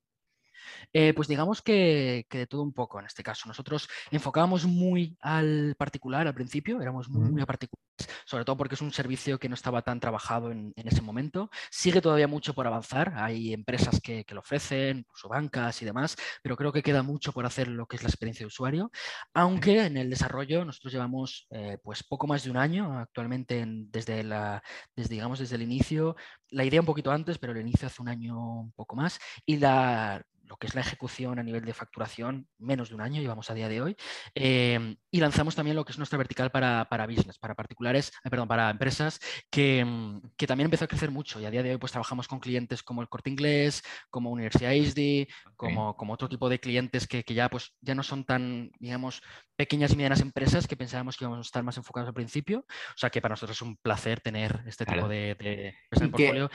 Eh, 0.94 1.13
pues 1.13 1.27
digamos 1.27 1.62
que, 1.62 2.25
de 2.29 2.48
todo 2.48 2.63
un 2.63 2.74
poco 2.74 3.00
en 3.00 3.05
este 3.05 3.24
caso. 3.24 3.48
Nosotros 3.48 3.88
enfocábamos 4.12 4.65
muy 4.65 5.17
al 5.22 5.75
particular 5.77 6.27
al 6.27 6.34
principio, 6.34 6.82
éramos 6.82 7.10
muy, 7.10 7.29
muy 7.29 7.41
a 7.41 7.46
particulares, 7.46 7.86
sobre 8.25 8.46
todo 8.46 8.58
porque 8.58 8.75
es 8.75 8.82
un 8.82 8.91
servicio 8.91 9.39
que 9.39 9.50
no 9.50 9.55
estaba 9.55 9.82
tan 9.82 10.00
trabajado 10.00 10.51
en, 10.51 10.74
ese 10.75 11.01
momento. 11.01 11.50
Sigue 11.72 12.01
todavía 12.01 12.27
mucho 12.27 12.53
por 12.53 12.67
avanzar, 12.67 13.13
hay 13.15 13.53
empresas 13.53 14.00
que, 14.01 14.25
lo 14.29 14.41
ofrecen, 14.41 15.00
incluso 15.00 15.29
bancas 15.29 15.82
y 15.82 15.86
demás, 15.86 16.15
pero 16.44 16.58
creo 16.58 16.74
que 16.74 16.84
queda 16.84 17.03
mucho 17.03 17.32
por 17.32 17.46
hacer 17.46 17.67
lo 17.70 17.86
que 17.88 17.96
es 17.96 18.03
la 18.03 18.10
experiencia 18.10 18.44
de 18.44 18.48
usuario, 18.48 18.91
aunque 19.34 19.86
en 19.86 19.98
el 19.98 20.10
desarrollo 20.10 20.65
nosotros 20.65 20.91
llevamos 20.91 21.48
eh, 21.51 21.77
pues 21.82 22.03
poco 22.03 22.27
más 22.27 22.44
de 22.44 22.51
un 22.51 22.58
año 22.58 23.00
actualmente 23.00 23.63
desde, 23.65 24.24
la, 24.24 24.62
desde, 24.96 25.13
digamos, 25.13 25.39
desde 25.39 25.55
el 25.55 25.62
inicio, 25.62 26.15
la 26.50 26.65
idea 26.65 26.82
un 26.82 26.86
poquito 26.86 27.12
antes, 27.12 27.38
pero 27.38 27.53
el 27.53 27.62
inicio 27.62 27.88
hace 27.88 28.01
un 28.01 28.10
año 28.10 28.38
un 28.38 28.72
poco 28.74 28.96
más, 28.96 29.20
y 29.46 29.58
la, 29.58 30.25
lo 30.48 30.58
que 30.58 30.68
es 30.68 30.75
la 30.75 30.82
ejecución 30.82 31.40
a 31.40 31.44
nivel 31.44 31.66
de 31.66 31.74
facturación, 31.74 32.48
menos 32.58 32.90
de 32.90 32.96
un 32.96 33.02
año 33.02 33.22
llevamos 33.22 33.50
a 33.50 33.54
día 33.54 33.70
de 33.70 33.82
hoy. 33.82 33.98
Em, 34.34 34.96
y 35.12 35.20
lanzamos 35.20 35.56
también 35.56 35.75
lo 35.75 35.86
que 35.86 35.92
es 35.92 35.98
nuestra 35.98 36.18
vertical 36.18 36.52
para, 36.52 36.86
para 36.90 37.08
business, 37.08 37.38
para 37.38 37.56
particulares, 37.56 38.12
eh, 38.24 38.30
perdón, 38.30 38.48
para 38.48 38.70
empresas, 38.70 39.20
que, 39.50 39.84
mm, 39.84 40.32
que, 40.38 40.48
también 40.48 40.66
empezó 40.66 40.86
a 40.86 40.88
crecer 40.88 41.12
mucho. 41.12 41.40
Y 41.40 41.46
a 41.46 41.52
día 41.52 41.64
de 41.64 41.72
hoy 41.72 41.78
pues 41.78 41.92
trabajamos 41.92 42.28
con 42.28 42.40
clientes 42.40 42.84
como 42.84 43.02
el 43.02 43.10
Corte 43.10 43.30
Inglés, 43.30 43.84
como 44.10 44.32
Universidad 44.32 44.72
ISD, 44.72 45.28
como, 45.56 45.96
como 45.96 46.14
otro 46.14 46.30
tipo 46.30 46.50
de 46.50 46.60
clientes 46.60 47.08
que, 47.08 47.24
que, 47.24 47.34
ya, 47.34 47.50
pues, 47.50 47.75
ya 47.82 47.96
no 47.96 48.04
son 48.04 48.25
tan, 48.25 48.72
digamos, 48.80 49.22
pequeñas 49.56 49.94
y 49.94 49.96
medianas 49.96 50.22
empresas 50.22 50.68
que 50.68 50.78
pensábamos 50.78 51.18
que 51.18 51.24
íbamos 51.24 51.40
a 51.40 51.42
estar 51.42 51.64
más 51.64 51.78
enfocados 51.78 52.08
al 52.08 52.14
principio. 52.14 52.66
O 52.70 52.98
sea 52.98 53.10
que 53.10 53.22
para 53.22 53.34
nosotros 53.34 53.58
es 53.58 53.62
un 53.62 53.78
placer 53.78 54.20
tener 54.22 54.64
este 54.68 54.86
tipo 54.86 55.08
de, 55.08 55.36
de, 55.36 55.68
en 55.92 56.04
el 56.04 56.12
portfolio 56.12 56.50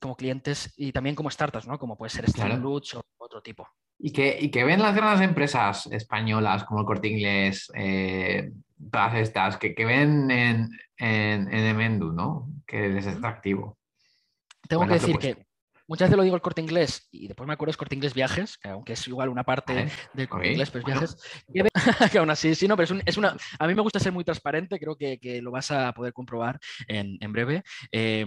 como 0.00 0.16
clientes 0.16 0.72
y 0.76 0.92
también 0.92 1.14
como 1.14 1.30
startups, 1.30 1.66
¿no? 1.66 1.78
Como 1.78 1.96
puede 1.96 2.10
ser 2.10 2.28
Sterling 2.28 2.64
o 2.64 2.80
otro 3.18 3.42
tipo. 3.42 3.68
¿Y 3.98 4.12
que, 4.12 4.36
y 4.40 4.50
que 4.50 4.64
ven 4.64 4.82
las 4.82 4.94
grandes 4.94 5.26
empresas 5.26 5.86
españolas 5.86 6.64
como 6.64 6.80
el 6.80 6.86
Corte 6.86 7.08
Inglés, 7.08 7.70
eh, 7.74 8.50
todas 8.90 9.14
estas, 9.14 9.56
que, 9.56 9.74
que 9.74 9.84
ven 9.84 10.30
en, 10.30 10.68
en, 10.98 11.52
en, 11.52 11.66
Emendu, 11.66 12.12
¿no? 12.12 12.48
Que 12.66 12.88
les 12.88 13.06
es 13.06 13.16
atractivo. 13.16 13.78
Tengo 14.68 14.86
que 14.86 14.94
decir 14.94 15.18
que 15.18 15.46
muchas 15.86 16.08
veces 16.08 16.16
lo 16.16 16.22
digo 16.22 16.36
el 16.36 16.42
corte 16.42 16.62
inglés 16.62 17.08
y 17.10 17.28
después 17.28 17.46
me 17.46 17.52
acuerdo 17.52 17.70
es 17.70 17.76
corte 17.76 17.94
inglés 17.94 18.14
viajes, 18.14 18.56
que 18.56 18.70
aunque 18.70 18.94
es 18.94 19.06
igual 19.06 19.28
una 19.28 19.44
parte 19.44 19.88
del 20.14 20.28
corte 20.28 20.52
inglés, 20.52 20.70
pero 20.70 20.84
viajes. 20.84 21.16
que 22.12 22.18
aún 22.18 22.30
así, 22.30 22.54
sí, 22.54 22.66
no, 22.66 22.76
pero 22.76 22.98
es, 23.04 23.16
una. 23.16 23.36
A 23.58 23.66
mí 23.66 23.74
me 23.74 23.82
gusta 23.82 24.00
ser 24.00 24.12
muy 24.12 24.24
transparente, 24.24 24.78
creo 24.78 24.96
que, 24.96 25.18
que 25.18 25.40
lo 25.40 25.50
vas 25.50 25.70
a 25.70 25.92
poder 25.92 26.12
comprobar 26.12 26.58
en, 26.88 27.18
en 27.20 27.32
breve. 27.32 27.62
Eh, 27.92 28.26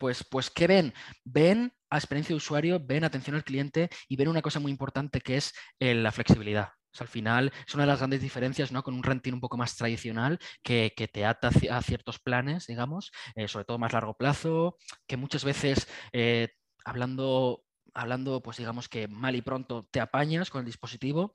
pues, 0.00 0.24
pues 0.24 0.50
¿qué 0.50 0.66
ven? 0.66 0.94
Ven 1.24 1.72
a 1.90 1.98
experiencia 1.98 2.32
de 2.32 2.38
usuario, 2.38 2.80
ven 2.82 3.04
atención 3.04 3.36
al 3.36 3.44
cliente 3.44 3.90
y 4.08 4.16
ven 4.16 4.28
una 4.28 4.42
cosa 4.42 4.58
muy 4.58 4.72
importante 4.72 5.20
que 5.20 5.36
es 5.36 5.52
eh, 5.78 5.94
la 5.94 6.10
flexibilidad. 6.10 6.70
al 6.98 7.08
final 7.08 7.52
es 7.66 7.74
una 7.74 7.84
de 7.84 7.88
las 7.88 7.98
grandes 7.98 8.22
diferencias 8.22 8.72
¿no? 8.72 8.82
con 8.82 8.94
un 8.94 9.02
renting 9.02 9.34
un 9.34 9.40
poco 9.40 9.58
más 9.58 9.76
tradicional 9.76 10.38
que, 10.62 10.92
te 11.12 11.24
ata 11.26 11.50
a 11.70 11.82
ciertos 11.82 12.18
planes, 12.18 12.66
digamos, 12.66 13.12
eh, 13.36 13.46
sobre 13.46 13.66
todo 13.66 13.78
más 13.78 13.92
largo 13.92 14.14
plazo, 14.14 14.78
que 15.06 15.18
muchas 15.18 15.44
veces 15.44 15.86
eh, 16.12 16.48
hablando 16.84 17.62
hablando, 17.94 18.40
pues 18.40 18.56
digamos 18.56 18.88
que 18.88 19.08
mal 19.08 19.34
y 19.34 19.42
pronto 19.42 19.88
te 19.90 20.00
apañas 20.00 20.48
con 20.50 20.60
el 20.60 20.66
dispositivo 20.66 21.32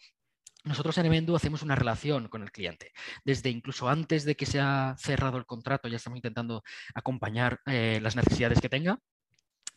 nosotros 0.66 0.98
en 0.98 1.06
Emendu 1.06 1.36
hacemos 1.36 1.62
una 1.62 1.76
relación 1.76 2.28
con 2.28 2.42
el 2.42 2.52
cliente. 2.52 2.92
Desde 3.24 3.50
incluso 3.50 3.88
antes 3.88 4.26
de 4.26 4.36
que 4.36 4.46
se 4.46 4.60
ha 4.60 4.96
cerrado 4.98 5.38
el 5.38 5.46
contrato, 5.46 5.88
ya 5.88 5.98
estamos 5.98 6.18
intentando 6.18 6.64
acompañar 6.94 7.62
eh, 7.66 8.00
las 8.02 8.16
necesidades 8.16 8.60
que 8.60 8.70
tenga 8.70 9.00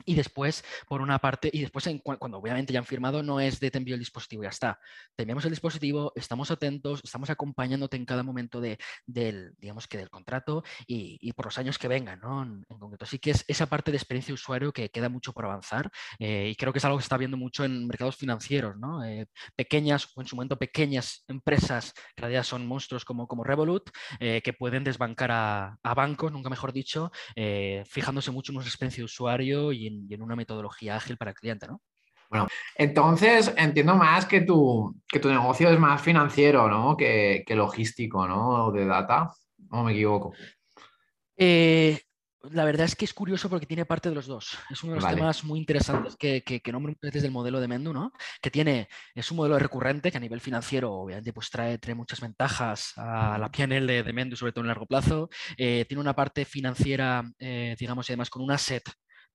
y 0.04 0.14
después, 0.14 0.64
por 0.86 1.00
una 1.00 1.18
parte, 1.18 1.50
y 1.52 1.60
después 1.60 1.88
cuando 2.02 2.38
obviamente 2.38 2.72
ya 2.72 2.78
han 2.78 2.86
firmado, 2.86 3.22
no 3.22 3.40
es 3.40 3.60
de 3.60 3.70
te 3.70 3.78
envío 3.78 3.94
el 3.94 4.00
dispositivo, 4.00 4.42
ya 4.42 4.48
está. 4.48 4.78
Te 5.14 5.24
enviamos 5.24 5.44
el 5.44 5.50
dispositivo, 5.50 6.12
estamos 6.14 6.50
atentos, 6.50 7.00
estamos 7.04 7.30
acompañándote 7.30 7.96
en 7.96 8.04
cada 8.04 8.22
momento 8.22 8.60
de, 8.60 8.78
del, 9.06 9.54
digamos 9.58 9.86
que 9.86 9.98
del 9.98 10.10
contrato 10.10 10.62
y, 10.86 11.32
por 11.32 11.46
los 11.46 11.58
años 11.58 11.78
que 11.78 11.88
vengan, 11.88 12.20
¿no? 12.20 12.42
En, 12.42 12.64
concreto. 12.64 13.04
Así 13.04 13.18
que 13.18 13.32
es 13.32 13.44
esa 13.48 13.66
parte 13.66 13.90
de 13.90 13.96
experiencia 13.96 14.28
de 14.28 14.34
usuario 14.34 14.72
que 14.72 14.90
queda 14.90 15.08
mucho 15.08 15.32
por 15.32 15.44
avanzar 15.44 15.90
eh, 16.18 16.48
y 16.50 16.54
creo 16.54 16.72
que 16.72 16.78
es 16.78 16.84
algo 16.84 16.98
que 16.98 17.02
se 17.02 17.06
está 17.06 17.16
viendo 17.16 17.36
mucho 17.36 17.64
en 17.64 17.86
mercados 17.86 18.16
financieros, 18.16 18.76
¿no? 18.76 19.04
Eh, 19.04 19.26
pequeñas, 19.56 20.08
o 20.14 20.20
en 20.20 20.26
su 20.26 20.36
momento 20.36 20.56
pequeñas 20.56 21.24
empresas, 21.28 21.92
que 21.92 22.20
en 22.20 22.22
realidad 22.22 22.44
son 22.44 22.66
monstruos 22.66 23.04
como, 23.04 23.26
como 23.26 23.44
Revolut, 23.44 23.90
eh, 24.20 24.40
que 24.42 24.52
pueden 24.52 24.84
desbancar 24.84 25.32
a, 25.32 25.78
a, 25.82 25.94
bancos, 25.94 26.32
nunca 26.32 26.50
mejor 26.50 26.72
dicho, 26.72 27.10
fijándose 27.86 28.30
mucho 28.30 28.52
en 28.52 28.54
nuestra 28.54 28.70
experiencia 28.70 29.00
de 29.00 29.06
usuario 29.06 29.72
y 29.72 29.97
y 30.08 30.14
en 30.14 30.22
una 30.22 30.36
metodología 30.36 30.96
ágil 30.96 31.16
para 31.16 31.30
el 31.30 31.36
cliente, 31.36 31.66
¿no? 31.66 31.80
Bueno, 32.30 32.46
entonces 32.76 33.52
entiendo 33.56 33.94
más 33.94 34.26
que 34.26 34.42
tu, 34.42 34.94
que 35.08 35.18
tu 35.18 35.28
negocio 35.28 35.70
es 35.70 35.78
más 35.78 36.00
financiero, 36.02 36.68
¿no? 36.68 36.96
Que, 36.96 37.44
logístico, 37.50 38.26
¿no? 38.28 38.66
O 38.66 38.72
de 38.72 38.84
data, 38.84 39.32
¿o 39.70 39.82
me 39.82 39.92
equivoco? 39.92 40.34
Eh, 41.36 41.98
la 42.50 42.64
verdad 42.64 42.84
es 42.84 42.94
que 42.94 43.06
es 43.06 43.14
curioso 43.14 43.48
porque 43.48 43.66
tiene 43.66 43.86
parte 43.86 44.10
de 44.10 44.14
los 44.14 44.26
dos. 44.26 44.58
Es 44.70 44.82
uno 44.82 44.94
de 44.94 45.00
los 45.00 45.10
temas 45.10 45.44
muy 45.44 45.58
interesantes 45.58 46.16
que, 46.16 46.42
que, 46.42 46.60
que 46.60 46.72
nombro 46.72 46.94
desde 47.00 47.26
el 47.26 47.32
modelo 47.32 47.60
de 47.60 47.68
Mendu, 47.68 47.94
¿no? 47.94 48.12
Que 48.42 48.50
tiene, 48.50 48.88
es 49.14 49.30
un 49.30 49.38
modelo 49.38 49.58
recurrente 49.58 50.10
que 50.10 50.18
a 50.18 50.20
nivel 50.20 50.40
financiero, 50.40 50.92
obviamente, 50.92 51.32
pues 51.32 51.50
trae, 51.50 51.78
trae 51.78 51.94
muchas 51.94 52.20
ventajas 52.20 52.92
a 52.96 53.38
la 53.38 53.50
PNL 53.50 53.86
de, 53.86 54.02
de 54.02 54.12
Mendu, 54.12 54.36
sobre 54.36 54.52
todo 54.52 54.62
en 54.64 54.68
largo 54.68 54.86
plazo. 54.86 55.30
Eh, 55.56 55.86
tiene 55.88 56.00
una 56.02 56.14
parte 56.14 56.44
financiera, 56.44 57.24
eh, 57.38 57.74
digamos, 57.78 58.08
y 58.08 58.12
además 58.12 58.28
con 58.28 58.42
un 58.42 58.50
asset 58.50 58.84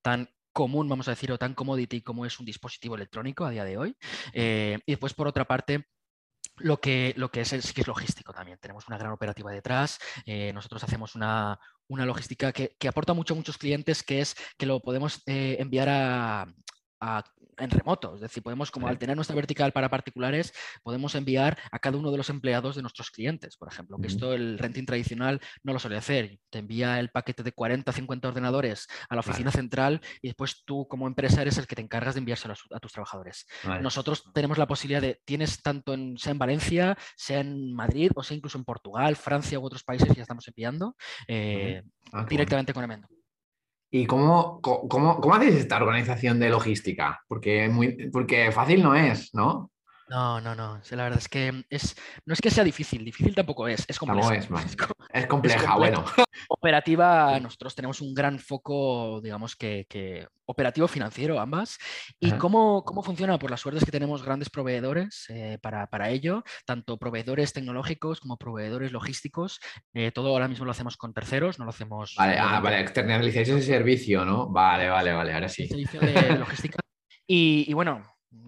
tan 0.02 0.30
común, 0.54 0.88
vamos 0.88 1.08
a 1.08 1.12
decir, 1.12 1.32
o 1.32 1.38
tan 1.38 1.54
commodity 1.54 2.02
como 2.02 2.26
es 2.26 2.40
un 2.40 2.46
dispositivo 2.46 2.96
electrónico 2.96 3.46
a 3.46 3.50
día 3.50 3.66
de 3.66 3.78
hoy. 3.78 3.98
Eh, 4.34 4.80
y 4.86 4.92
después, 4.94 5.14
por 5.14 5.28
otra 5.28 5.46
parte, 5.46 5.88
lo 6.58 6.80
que, 6.80 7.14
lo 7.18 7.32
que 7.32 7.42
es, 7.42 7.50
que 7.74 7.82
es 7.82 7.88
logístico 7.88 8.34
también. 8.34 8.60
Tenemos 8.60 8.88
una 8.88 8.98
gran 8.98 9.12
operativa 9.12 9.52
detrás. 9.52 10.00
Eh, 10.26 10.54
nosotros 10.54 10.84
hacemos 10.84 11.16
una, 11.16 11.60
una 11.88 12.06
logística 12.06 12.52
que, 12.52 12.76
que, 12.78 12.88
aporta 12.88 13.14
mucho 13.14 13.34
a 13.34 13.38
muchos 13.38 13.58
clientes, 13.58 14.04
que 14.04 14.22
es 14.22 14.36
que 14.58 14.66
lo 14.66 14.80
podemos 14.80 15.22
eh, 15.26 15.58
enviar 15.60 15.90
a, 15.90 16.46
en 17.58 17.70
remoto. 17.70 18.16
Es 18.16 18.22
decir, 18.22 18.44
podemos, 18.44 18.72
como 18.72 18.88
al 18.88 18.98
tener 18.98 19.16
nuestra 19.16 19.36
vertical 19.36 19.72
para 19.72 19.90
particulares, 19.90 20.54
podemos 20.84 21.16
enviar 21.16 21.58
a 21.72 21.80
cada 21.80 21.98
uno 21.98 22.12
de 22.12 22.18
los 22.18 22.30
empleados 22.30 22.76
de 22.76 22.82
nuestros 22.82 23.12
clientes, 23.12 23.58
por 23.58 23.68
ejemplo, 23.68 23.98
que 24.00 24.08
esto 24.08 24.34
el 24.34 24.58
renting 24.58 24.86
tradicional 24.86 25.40
no 25.64 25.74
lo 25.74 25.80
suele 25.80 25.98
hacer. 25.98 26.38
Te 26.50 26.60
envía 26.60 27.00
el 27.00 27.10
paquete 27.10 27.44
de 27.44 27.52
40, 27.52 27.92
50 27.92 28.28
ordenadores 28.28 28.88
a 29.10 29.16
la 29.16 29.22
oficina 29.22 29.52
central 29.52 30.02
y 30.22 30.30
después 30.30 30.64
tú 30.66 30.88
como 30.88 31.08
empresa 31.08 31.42
eres 31.42 31.58
el 31.58 31.68
que 31.68 31.76
te 31.76 31.82
encargas 31.82 32.16
de 32.16 32.20
enviárselo 32.20 32.54
a, 32.72 32.80
tus 32.80 32.92
trabajadores. 32.92 33.46
Nosotros 33.82 34.24
tenemos 34.34 34.58
la 34.58 34.68
posibilidad 34.68 35.02
de, 35.02 35.22
tienes 35.26 35.62
tanto 35.62 35.94
en, 35.94 36.18
sea 36.18 36.32
en 36.32 36.40
Valencia, 36.40 36.98
sea 37.16 37.40
en 37.40 37.74
Madrid 37.74 38.12
o 38.16 38.24
sea 38.24 38.36
incluso 38.38 38.58
en 38.58 38.66
Portugal, 38.66 39.16
Francia 39.16 39.60
u 39.60 39.66
otros 39.66 39.84
países, 39.84 40.16
ya 40.16 40.22
estamos 40.22 40.48
enviando 40.48 40.96
eh, 41.28 41.84
ah, 42.12 42.26
directamente 42.30 42.74
con 42.74 42.84
Emendo. 42.84 43.08
¿Y 43.96 44.08
cómo, 44.08 44.60
cómo, 44.60 45.22
cómo, 45.22 45.36
hacéis 45.36 45.54
esta 45.54 45.78
organización 45.78 46.40
de 46.40 46.50
logística? 46.50 47.22
Porque, 47.28 47.70
muy, 47.70 48.10
porque 48.10 48.52
fácil 48.52 48.82
no 48.82 48.96
es, 48.96 49.32
¿no? 49.36 49.70
No, 50.10 50.42
no, 50.42 50.56
no. 50.56 50.82
La 50.90 51.04
verdad 51.04 51.20
es 51.20 51.30
que 51.30 51.64
es, 51.70 51.96
no 52.26 52.34
es 52.34 52.42
que 52.42 52.50
sea 52.50 52.64
difícil, 52.64 53.06
difícil 53.06 53.36
tampoco 53.36 53.68
es, 53.68 53.86
es 53.88 54.00
compleja. 54.00 54.34
es, 54.34 54.50
es, 54.66 54.76
compleja, 55.28 55.76
bueno. 55.76 56.04
Operativa, 56.50 57.40
nosotros 57.40 57.76
tenemos 57.76 58.02
un 58.02 58.14
gran 58.14 58.40
foco, 58.40 59.22
digamos 59.22 59.56
que, 59.56 60.28
operativo 60.46 60.88
financiero 60.88 61.40
ambas. 61.40 61.78
¿Y 62.20 62.32
cómo, 62.34 62.84
cómo, 62.84 63.04
funciona? 63.04 63.38
Por 63.40 63.52
la 63.52 63.58
suerte 63.58 63.80
es 63.80 63.86
que 63.86 63.92
tenemos 63.92 64.24
grandes 64.24 64.50
proveedores 64.50 65.26
eh, 65.30 65.58
para, 65.62 65.88
para, 65.88 66.10
ello, 66.10 66.44
tanto 66.66 66.98
proveedores 66.98 67.54
tecnológicos 67.54 68.20
como 68.20 68.38
proveedores 68.38 68.92
logísticos. 68.92 69.60
Eh, 69.94 70.12
todo 70.12 70.30
ahora 70.30 70.48
mismo 70.48 70.66
lo 70.66 70.72
hacemos 70.72 70.98
con 70.98 71.14
terceros, 71.14 71.60
no 71.60 71.66
lo 71.66 71.70
hacemos... 71.70 72.16
Vale, 72.18 72.38
ah, 72.40 72.60
vale, 72.60 72.82
externalizáis 72.82 73.50
ese 73.50 73.62
servicio, 73.62 74.26
¿no? 74.26 74.50
Vale, 74.50 74.90
vale, 74.90 75.14
vale, 75.14 75.34
ahora 75.34 75.50
sí. 75.50 75.68
Servicio 75.68 76.00
de 76.02 76.38
logística. 76.38 76.80
Y, 77.26 77.66
y, 77.68 77.74
bueno, 77.74 78.04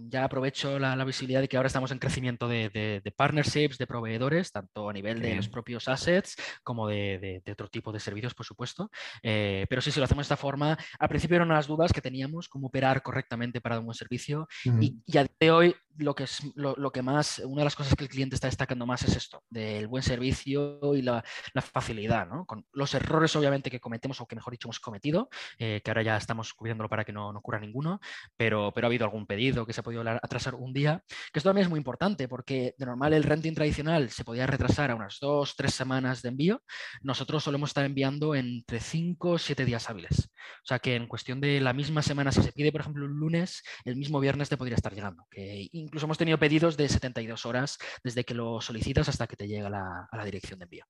ya 0.10 0.24
aprovecho 0.24 0.80
la, 0.80 1.04
visibilidad 1.06 1.42
de 1.42 1.48
que 1.48 1.58
ahora 1.58 1.68
estamos 1.68 1.92
en 1.92 2.00
crecimiento 2.00 2.48
de, 2.48 3.14
partnerships, 3.16 3.78
de 3.78 3.88
proveedores, 3.88 4.52
tanto 4.52 4.90
a 4.90 4.94
nivel 4.94 5.22
de 5.22 5.36
los 5.36 5.50
propios 5.50 5.88
assets 5.88 6.36
como 6.64 6.88
de, 6.88 7.42
otro 7.52 7.68
tipo 7.70 7.92
de 7.92 8.00
servicios, 8.00 8.34
por 8.34 8.46
supuesto. 8.46 8.90
Eh, 9.22 9.66
pero 9.70 9.82
sí, 9.82 9.92
si 9.92 10.00
lo 10.00 10.06
hacemos 10.06 10.24
de 10.24 10.34
esta 10.34 10.38
forma, 10.38 10.78
al 11.00 11.10
principio 11.10 11.36
eran 11.36 11.50
las 11.50 11.68
dudas 11.68 11.94
que 11.94 12.02
teníamos, 12.02 12.50
cómo 12.50 12.68
operar 12.68 13.02
correctamente 13.02 13.62
para 13.62 13.80
un 13.80 13.86
buen 13.86 13.96
servicio. 13.96 14.48
y, 14.66 14.98
y, 15.06 15.18
a 15.18 15.24
día 15.24 15.36
de 15.40 15.52
hoy 15.52 15.76
lo 15.98 16.16
que 16.16 16.24
es 16.24 16.42
lo, 16.56 16.92
que 16.92 17.02
más, 17.02 17.40
una 17.40 17.62
de 17.62 17.66
las 17.66 17.76
cosas 17.76 17.96
que 17.96 18.04
el 18.04 18.10
cliente 18.10 18.36
está 18.36 18.48
destacando 18.48 18.86
más 18.86 19.04
es 19.04 19.16
esto, 19.16 19.44
del 19.50 19.88
buen 19.88 20.04
servicio 20.04 20.80
y 20.96 21.02
la, 21.02 21.24
facilidad, 21.62 22.28
¿no? 22.28 22.46
Con 22.46 22.66
los 22.74 22.94
errores 22.94 23.36
obviamente 23.36 23.70
que 23.70 23.80
cometemos 23.80 24.22
o 24.22 24.28
que 24.28 24.36
mejor 24.36 24.52
dicho 24.52 24.68
hemos 24.68 24.80
cometido, 24.80 25.30
eh, 25.58 25.82
que 25.84 25.92
ahora 25.92 26.04
ya 26.04 26.18
estamos 26.18 26.54
cubriéndolo 26.54 26.90
para 26.90 27.06
que 27.06 27.12
no, 27.12 27.32
no, 27.34 27.40
ocurra 27.40 27.60
ninguno, 27.60 28.00
pero, 28.38 28.72
pero 28.74 28.88
ha 28.88 28.90
habido 28.90 29.06
algún 29.06 29.26
pedido 29.26 29.66
que 29.66 29.74
se 29.76 29.82
ha 29.82 29.84
podido 29.84 30.04
atrasar 30.08 30.56
un 30.56 30.74
día, 30.74 31.04
que 31.32 31.40
esto 31.40 31.50
también 31.50 31.66
es 31.66 31.70
muy 31.70 31.78
importante 31.78 32.28
porque 32.28 32.74
de 32.78 32.86
normal 32.86 33.14
el 33.14 33.24
renting 33.24 33.54
tradicional 33.54 34.10
se 34.10 34.24
podía 34.24 34.48
retrasar 34.48 34.92
a 34.92 34.96
unas 34.96 35.18
dos, 35.20 35.56
tres 35.56 35.74
semanas 35.74 36.22
de 36.22 36.30
envío, 36.30 36.62
nosotros 37.02 37.44
solemos 37.44 37.70
estar 37.70 37.86
enviando 37.86 38.36
entre 38.36 38.80
cinco 38.80 39.32
o 39.32 39.38
siete 39.38 39.66
días 39.66 39.90
hábiles. 39.90 40.32
O 40.64 40.66
sea 40.66 40.80
que 40.80 40.96
en 40.96 41.08
cuestión 41.08 41.42
de 41.42 41.60
la 41.60 41.74
misma 41.74 42.02
semana, 42.02 42.32
si 42.32 42.42
se 42.42 42.52
pide 42.52 42.72
por 42.72 42.82
ejemplo 42.82 43.06
un 43.06 43.20
lunes, 43.20 43.64
el 43.84 43.96
mismo 43.96 44.20
viernes 44.20 44.50
te 44.50 44.58
podría 44.58 44.76
estar 44.76 44.94
llegando, 44.94 45.26
que 45.30 45.68
incluso 45.72 46.06
hemos 46.06 46.18
tenido 46.18 46.38
pedidos 46.40 46.78
de 46.78 46.90
72 46.90 47.46
horas 47.46 47.78
desde 48.04 48.24
que 48.24 48.34
lo 48.34 48.62
solicitas 48.62 49.10
hasta 49.10 49.28
que 49.28 49.36
te 49.36 49.48
llega 49.48 49.70
la, 49.70 50.08
a 50.10 50.18
la 50.18 50.26
dirección 50.26 50.60
de 50.60 50.64
envío. 50.64 50.86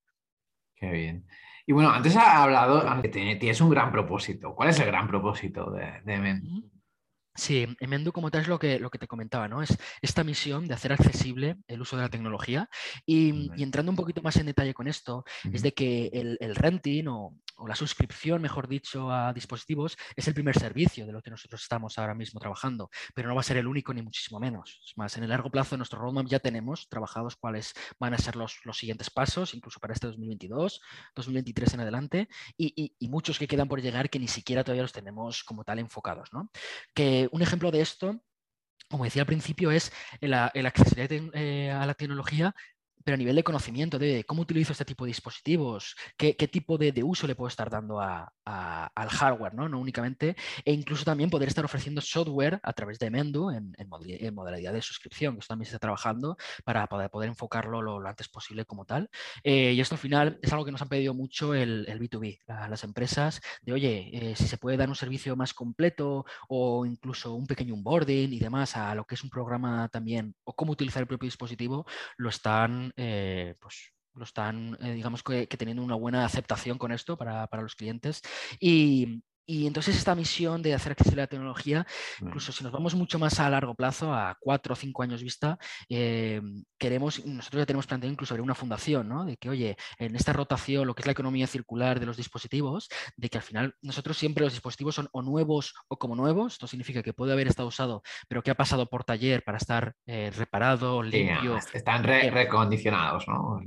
Qué 0.76 0.90
bien. 0.90 1.28
Y 1.66 1.74
bueno, 1.74 1.90
antes 1.90 2.16
ha 2.16 2.44
hablado 2.44 3.02
que 3.02 3.10
tienes 3.10 3.62
un 3.62 3.70
gran 3.70 3.92
propósito. 3.92 4.54
¿Cuál 4.54 4.70
es 4.70 4.80
el 4.80 4.86
gran 4.86 5.08
propósito 5.08 5.72
de, 5.72 6.02
de 6.04 6.42
Sí, 7.36 7.68
Emendu 7.82 8.14
como 8.14 8.32
tal 8.32 8.42
es 8.42 8.48
lo 8.48 8.58
que, 8.58 8.80
lo 8.80 8.90
que 8.90 8.98
te 8.98 9.08
comentaba, 9.08 9.50
¿no? 9.50 9.62
Es 9.62 9.78
esta 10.02 10.24
misión 10.24 10.68
de 10.68 10.74
hacer 10.74 10.94
accesible 10.94 11.58
el 11.68 11.82
uso 11.82 11.98
de 11.98 12.04
la 12.04 12.10
tecnología. 12.10 12.70
Y, 13.06 13.52
entrando 13.62 13.92
un 13.92 13.98
poquito 13.98 14.22
más 14.22 14.38
en 14.38 14.46
detalle 14.46 14.74
con 14.74 14.88
esto, 14.88 15.26
es 15.52 15.62
de 15.62 15.74
que 15.74 16.10
el, 16.14 16.56
renting 16.56 17.08
o, 17.10 17.36
la 17.68 17.76
suscripción, 17.76 18.42
mejor 18.42 18.68
dicho, 18.68 19.12
a 19.12 19.34
dispositivos 19.34 19.98
es 20.16 20.28
el 20.28 20.34
primer 20.34 20.58
servicio 20.58 21.06
de 21.06 21.14
lo 21.14 21.22
que 21.22 21.30
nosotros 21.30 21.62
estamos 21.62 21.98
ahora 21.98 22.14
mismo 22.14 22.40
trabajando, 22.40 22.90
pero 23.14 23.30
no 23.30 23.36
va 23.36 23.42
a 23.42 23.44
ser 23.44 23.58
el 23.58 23.68
único 23.68 23.94
ni 23.94 24.02
muchísimo 24.02 24.40
menos. 24.40 24.82
Es 24.86 24.98
más, 24.98 25.16
en 25.18 25.24
el 25.24 25.30
largo 25.30 25.50
plazo 25.50 25.76
de 25.76 25.78
nuestro 25.78 26.00
roadmap 26.00 26.28
ya 26.28 26.40
tenemos 26.40 26.88
trabajados 26.90 27.36
cuáles 27.36 27.74
van 28.00 28.14
a 28.14 28.18
ser 28.18 28.36
los, 28.36 28.60
los 28.66 28.78
siguientes 28.78 29.10
pasos, 29.10 29.54
incluso 29.54 29.80
para 29.80 29.94
este 29.94 30.08
2022, 30.08 30.82
2023 31.16 31.74
en 31.74 31.80
adelante, 31.80 32.30
y, 32.58 32.94
y, 33.00 33.08
muchos 33.08 33.40
que 33.40 33.48
quedan 33.48 33.68
por 33.68 33.82
llegar 33.82 34.10
que 34.10 34.20
ni 34.20 34.28
siquiera 34.28 34.64
todavía 34.64 34.82
los 34.82 34.92
tenemos 34.92 35.44
como 35.44 35.64
tal 35.64 35.80
enfocados, 35.80 36.34
¿no? 36.34 36.50
Que 36.94 37.30
un 37.32 37.42
ejemplo 37.42 37.72
de 37.72 37.82
esto, 37.82 38.22
como 38.90 39.06
decía 39.06 39.22
al 39.22 39.28
principio, 39.28 39.72
es 39.72 39.92
el, 40.22 40.34
accesibilidad 40.34 41.32
eh, 41.34 41.72
a 41.72 41.86
la 41.86 41.94
tecnología 41.94 42.54
pero 43.06 43.16
a 43.16 43.18
nivel 43.20 43.36
de 43.36 43.44
conocimiento 43.44 44.00
de 44.00 44.24
cómo 44.26 44.42
utilizo 44.42 44.72
este 44.72 44.84
tipo 44.84 45.06
de 45.06 45.10
dispositivos, 45.10 45.96
qué, 46.18 46.34
tipo 46.34 46.78
de, 46.80 47.04
uso 47.04 47.28
le 47.28 47.36
puedo 47.36 47.48
estar 47.48 47.70
dando 47.70 48.02
al 48.02 49.10
hardware, 49.10 49.54
¿no? 49.54 49.70
no 49.70 49.80
únicamente, 49.80 50.36
e 50.66 50.74
incluso 50.74 51.06
también 51.06 51.30
poder 51.30 51.48
estar 51.48 51.64
ofreciendo 51.64 52.02
software 52.02 52.60
a 52.64 52.74
través 52.74 52.98
de 52.98 53.12
Mendu 53.12 53.52
en, 53.52 53.76
modalidad 54.34 54.74
de 54.74 54.82
suscripción, 54.82 55.36
que 55.36 55.42
esto 55.42 55.52
también 55.52 55.68
se 55.68 55.76
está 55.76 55.80
trabajando 55.80 56.36
para 56.64 56.88
poder, 56.88 57.12
poder 57.12 57.30
enfocarlo 57.30 57.82
lo, 57.84 58.06
antes 58.08 58.28
posible 58.28 58.66
como 58.66 58.86
tal. 58.86 59.10
Eh, 59.44 59.74
y 59.74 59.80
esto 59.80 59.96
al 59.96 60.00
final 60.00 60.40
es 60.42 60.52
algo 60.52 60.66
que 60.66 60.72
nos 60.72 60.82
han 60.82 60.90
pedido 60.90 61.14
mucho 61.14 61.54
el, 61.54 61.86
B2B, 61.86 62.40
las 62.48 62.84
empresas, 62.84 63.40
de 63.62 63.74
oye, 63.74 64.10
eh, 64.14 64.36
si 64.36 64.48
se 64.48 64.58
puede 64.58 64.78
dar 64.78 64.90
un 64.90 64.96
servicio 64.96 65.36
más 65.36 65.54
completo 65.54 66.26
o 66.50 66.88
incluso 66.88 67.36
un 67.36 67.46
pequeño 67.46 67.76
onboarding 67.76 68.34
y 68.34 68.40
demás 68.40 68.76
a 68.76 68.96
lo 68.96 69.06
que 69.06 69.14
es 69.14 69.24
un 69.24 69.30
programa 69.30 69.90
también, 69.90 70.36
o 70.44 70.54
cómo 70.54 70.72
utilizar 70.72 71.02
el 71.02 71.08
propio 71.08 71.28
dispositivo, 71.28 71.86
lo 72.18 72.30
están 72.30 72.94
eh, 72.96 73.56
pues 73.60 73.92
lo 74.14 74.24
están, 74.24 74.78
eh, 74.82 74.94
digamos 74.94 75.24
que, 75.24 75.48
teniendo 75.48 75.84
una 75.84 75.96
buena 75.96 76.26
aceptación 76.26 76.78
con 76.78 76.92
esto 76.92 77.18
para, 77.18 77.48
para 77.48 77.64
los 77.64 77.76
clientes. 77.76 78.22
Y, 78.60 79.24
y 79.46 79.68
entonces 79.68 79.96
esta 79.96 80.16
misión 80.16 80.62
de 80.62 80.74
hacer 80.74 80.94
accesible 80.94 81.24
la 81.24 81.28
tecnología, 81.28 81.86
incluso 82.22 82.52
si 82.52 82.64
nos 82.64 82.74
vamos 82.74 82.96
mucho 82.96 83.20
más 83.20 83.40
a 83.40 83.50
largo 83.50 83.76
plazo, 83.76 84.14
a 84.14 84.38
cuatro 84.40 84.74
o 84.74 84.76
cinco 84.76 85.04
años 85.04 85.22
vista, 85.22 85.58
eh, 85.90 86.42
queremos, 86.78 87.26
nosotros 87.26 87.62
ya 87.62 87.66
tenemos 87.66 87.88
planteado 87.88 88.12
incluso 88.12 88.36
una 88.36 88.56
fundación, 88.56 89.08
¿no? 89.08 89.26
De 89.26 89.38
que, 89.38 89.50
oye, 89.50 89.78
en 89.98 90.16
esta 90.16 90.34
rotación, 90.34 90.88
lo 90.88 90.94
que 90.96 91.02
es 91.02 91.06
la 91.06 91.12
economía 91.12 91.48
circular 91.48 92.00
de 92.00 92.06
los 92.06 92.18
dispositivos, 92.18 92.90
de 93.16 93.30
que 93.30 93.38
al 93.38 93.44
final 93.44 93.76
nosotros 93.82 94.18
siempre 94.18 94.44
los 94.44 94.54
dispositivos 94.54 94.96
son 94.96 95.10
o 95.12 95.22
nuevos 95.22 95.74
o 95.88 95.98
como 95.98 96.16
nuevos, 96.16 96.54
esto 96.54 96.68
significa 96.68 97.04
que 97.04 97.14
puede 97.14 97.34
haber 97.34 97.48
estado 97.48 97.68
usado, 97.68 98.02
pero 98.28 98.44
que 98.44 98.52
ha 98.52 98.56
pasado 98.56 98.88
por 98.88 99.04
taller 99.04 99.44
para 99.44 99.58
estar 99.58 99.94
eh, 100.06 100.32
reparado, 100.36 101.02
limpio. 101.02 101.58
están 101.74 102.08
eh, 102.10 102.30
recondicionados, 102.30 103.28
¿no? 103.28 103.62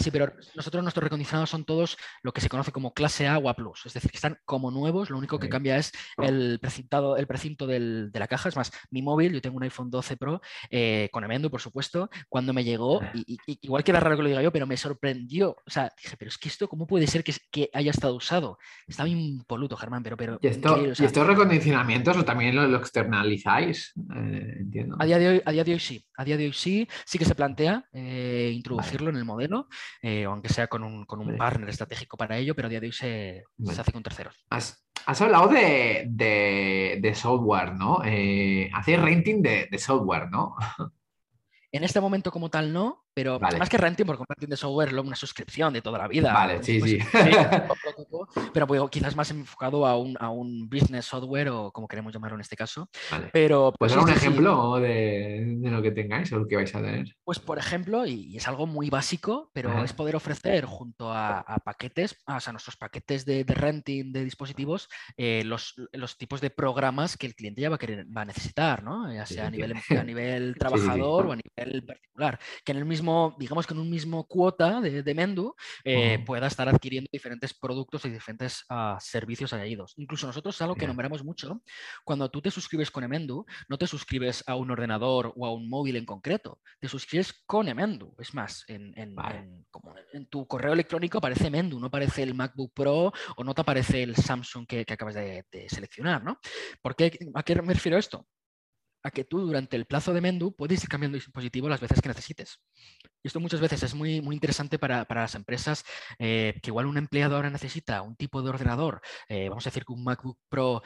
sí, 0.00 0.10
pero 0.10 0.32
nosotros 0.54 0.82
nuestros 0.82 1.04
recondicionados 1.04 1.50
son 1.50 1.64
todos 1.64 1.96
lo 2.22 2.32
que 2.32 2.40
se 2.40 2.48
conoce 2.48 2.72
como 2.72 2.92
clase 2.92 3.28
A 3.28 3.38
o 3.38 3.48
A+, 3.48 3.56
es 3.84 3.92
decir, 3.92 4.10
que 4.10 4.16
están 4.16 4.38
como 4.44 4.70
nuevos 4.70 5.05
lo 5.10 5.18
único 5.18 5.38
que 5.38 5.48
cambia 5.48 5.76
es 5.76 5.92
el 6.18 6.58
precintado, 6.60 7.16
el 7.16 7.26
precinto 7.26 7.66
de 7.66 8.10
la 8.12 8.28
caja. 8.28 8.48
Es 8.48 8.56
más, 8.56 8.72
mi 8.90 9.02
móvil, 9.02 9.32
yo 9.32 9.40
tengo 9.40 9.56
un 9.56 9.62
iPhone 9.62 9.90
12 9.90 10.16
Pro 10.16 10.40
eh, 10.70 11.08
con 11.12 11.24
Emendu, 11.24 11.50
por 11.50 11.60
supuesto, 11.60 12.10
cuando 12.28 12.52
me 12.52 12.64
llegó, 12.64 13.00
y, 13.14 13.38
igual 13.46 13.84
que 13.84 13.90
era 13.90 14.00
raro 14.00 14.16
que 14.16 14.22
lo 14.22 14.28
diga 14.28 14.42
yo, 14.42 14.52
pero 14.52 14.66
me 14.66 14.76
sorprendió. 14.76 15.56
O 15.66 15.70
sea, 15.70 15.92
dije, 16.02 16.16
pero 16.16 16.28
es 16.28 16.38
que 16.38 16.48
esto, 16.48 16.68
¿cómo 16.68 16.86
puede 16.86 17.06
ser 17.06 17.24
que, 17.24 17.34
que 17.50 17.70
haya 17.72 17.90
estado 17.90 18.14
usado? 18.14 18.58
Está 18.86 19.04
bien 19.04 19.20
impoluto, 19.20 19.76
Germán, 19.76 20.02
pero... 20.02 20.16
pero 20.16 20.38
¿Y, 20.42 20.46
estos 20.46 21.26
recondicionamientos 21.26 22.24
también 22.24 22.56
lo, 22.56 22.76
externalizáis? 22.76 23.92
Eh, 24.14 24.56
entiendo. 24.60 24.96
A 24.98 25.04
día, 25.04 25.18
de 25.18 25.28
hoy, 25.28 25.42
a 25.44 25.52
día 25.52 25.64
de 25.64 25.72
hoy 25.72 25.80
sí. 25.80 26.06
A 26.16 26.24
día 26.24 26.36
de 26.36 26.46
hoy 26.46 26.52
sí, 26.52 26.88
sí 27.04 27.18
que 27.18 27.24
se 27.24 27.34
plantea 27.34 27.84
eh, 27.92 28.52
introducirlo 28.54 29.10
en 29.10 29.16
el 29.16 29.24
modelo, 29.24 29.68
aunque 30.26 30.48
sea 30.48 30.66
con 30.66 30.82
un, 30.82 31.04
con 31.04 31.20
un 31.20 31.36
partner 31.36 31.68
estratégico 31.68 32.16
para 32.16 32.38
ello, 32.38 32.54
pero 32.54 32.66
a 32.66 32.68
día 32.70 32.80
de 32.80 32.86
hoy 32.86 32.92
se, 32.92 33.44
se 33.64 33.80
hace 33.80 33.92
con 33.92 34.02
terceros. 34.02 34.34
Has 34.50 34.86
hablado 35.06 35.48
de, 35.48 37.12
software, 37.14 37.74
¿no? 37.74 38.02
Eh, 38.04 38.70
hacéis 38.74 39.00
renting 39.00 39.42
de, 39.42 39.68
de, 39.70 39.78
software, 39.78 40.30
¿no? 40.30 40.56
En 41.72 41.84
este 41.84 42.00
momento 42.00 42.30
como 42.30 42.48
tal 42.48 42.72
no, 42.72 43.05
pero 43.16 43.40
más 43.40 43.70
que 43.70 43.78
renting, 43.78 44.04
porque 44.04 44.20
un 44.20 44.26
renting 44.28 44.50
de 44.50 44.58
software 44.58 44.88
es 44.88 44.94
una 44.94 45.16
suscripción 45.16 45.72
de 45.72 45.80
toda 45.80 45.96
la 45.96 46.06
vida. 46.06 46.34
Vale, 46.34 46.62
sí, 46.62 46.82
sí. 46.82 46.98
pero 48.52 48.66
pues, 48.66 48.82
quizás 48.90 49.16
más 49.16 49.30
enfocado 49.30 49.86
a 49.86 49.98
un, 49.98 50.18
a 50.20 50.28
un, 50.28 50.68
business 50.68 51.06
software 51.06 51.48
o 51.48 51.72
como 51.72 51.88
queremos 51.88 52.12
llamarlo 52.12 52.34
en 52.36 52.42
este 52.42 52.56
caso. 52.56 52.90
Vale. 53.10 53.30
Pero, 53.32 53.72
pues, 53.78 53.94
dar 53.94 54.04
un 54.04 54.10
ejemplo 54.10 54.78
de, 54.80 55.56
lo 55.62 55.80
que 55.80 55.92
tengáis 55.92 56.30
o 56.34 56.40
lo 56.40 56.46
que 56.46 56.56
vais 56.56 56.74
a 56.74 56.82
tener? 56.82 57.16
Pues 57.24 57.38
por 57.38 57.56
ejemplo, 57.56 58.06
y, 58.06 58.36
es 58.36 58.46
algo 58.48 58.66
muy 58.66 58.90
básico, 58.90 59.50
pero 59.54 59.82
es 59.82 59.94
poder 59.94 60.14
ofrecer 60.14 60.66
junto 60.66 61.10
a, 61.10 61.42
paquetes, 61.64 62.22
o 62.26 62.38
sea, 62.38 62.52
nuestros 62.52 62.76
paquetes 62.76 63.24
de, 63.24 63.44
renting 63.48 64.12
de 64.12 64.24
dispositivos, 64.24 64.90
eh, 65.16 65.42
los, 65.42 65.74
los, 65.92 66.18
tipos 66.18 66.42
de 66.42 66.50
programas 66.50 67.16
que 67.16 67.26
el 67.26 67.34
cliente 67.34 67.62
ya 67.62 67.70
va 67.70 67.76
a, 67.76 67.78
querer, 67.78 68.06
va 68.14 68.20
a 68.20 68.26
necesitar, 68.26 68.82
¿no? 68.82 69.10
Ya 69.10 69.24
sea 69.24 69.46
a 69.46 69.50
nivel, 69.50 69.72
a 69.72 70.04
nivel 70.04 70.54
trabajador 70.58 71.26
o 71.28 71.32
a 71.32 71.36
nivel 71.36 71.82
particular. 71.82 72.38
Que 72.62 72.72
en 72.72 72.78
el 72.78 72.84
mismo 72.84 73.05
digamos 73.38 73.66
que 73.66 73.74
en 73.74 73.80
un 73.80 73.90
mismo 73.90 74.26
cuota 74.26 74.80
de, 74.80 75.02
de 75.02 75.14
Mendu, 75.14 75.54
eh, 75.84 76.22
pueda 76.24 76.46
estar 76.46 76.68
adquiriendo 76.68 77.08
diferentes 77.12 77.54
productos 77.54 78.04
y 78.04 78.10
diferentes 78.10 78.64
ah, 78.68 78.98
servicios 79.00 79.52
añadidos. 79.52 79.94
Incluso 79.96 80.26
nosotros 80.26 80.54
es 80.54 80.62
algo 80.62 80.74
que 80.74 80.86
nombramos 80.86 81.24
mucho. 81.24 81.62
Cuando 82.04 82.30
tú 82.30 82.40
te 82.40 82.50
suscribes 82.50 82.90
con 82.90 83.04
Emendu, 83.04 83.44
no 83.68 83.78
te 83.78 83.86
suscribes 83.86 84.44
a 84.46 84.56
un 84.56 84.70
ordenador 84.70 85.32
o 85.36 85.46
a 85.46 85.52
un 85.52 85.68
móvil 85.68 85.96
en 85.96 86.06
concreto, 86.06 86.60
te 86.80 86.88
suscribes 86.88 87.32
con 87.46 87.68
Emendu. 87.68 88.14
Es 88.18 88.34
más, 88.34 88.64
en, 88.68 88.94
tu 90.28 90.46
correo 90.46 90.72
electrónico 90.72 91.18
aparece 91.18 91.48
Emendu, 91.48 91.78
no 91.78 91.86
aparece 91.86 92.22
el 92.22 92.34
MacBook 92.34 92.72
Pro 92.74 93.12
o 93.36 93.44
no 93.44 93.54
te 93.54 93.60
aparece 93.60 94.02
el 94.02 94.16
Samsung 94.16 94.66
que, 94.66 94.84
acabas 94.88 95.14
de, 95.14 95.44
seleccionar. 95.68 96.22
¿no? 96.24 96.38
¿Por 96.82 96.94
qué, 96.96 97.18
¿A 97.34 97.42
qué 97.42 97.60
me 97.62 97.74
refiero 97.74 97.98
esto? 97.98 98.26
A 99.06 99.10
que 99.10 99.24
tú 99.24 99.40
durante 99.40 99.76
el 99.76 99.86
plazo 99.86 100.12
de 100.12 100.20
Mendu 100.20 100.54
puedes 100.54 100.82
ir 100.82 100.88
cambiando 100.88 101.16
dispositivo 101.16 101.68
las 101.68 101.80
veces 101.80 102.00
que 102.00 102.08
necesites. 102.08 102.60
Y 103.22 103.28
esto 103.28 103.40
muchas 103.40 103.60
veces 103.60 103.82
es 103.82 103.94
muy, 103.94 104.20
muy 104.20 104.34
interesante 104.34 104.78
para, 104.78 105.06
las 105.08 105.34
empresas 105.34 105.84
eh, 106.18 106.58
que 106.62 106.70
igual 106.70 106.86
un 106.86 106.98
empleado 106.98 107.36
ahora 107.36 107.50
necesita 107.50 108.02
un 108.02 108.16
tipo 108.16 108.42
de 108.42 108.50
ordenador, 108.50 109.00
eh, 109.28 109.48
vamos 109.48 109.66
a 109.66 109.70
decir 109.70 109.84
que 109.84 109.92
un 109.92 110.04
MacBook 110.04 110.38
Pro 110.48 110.82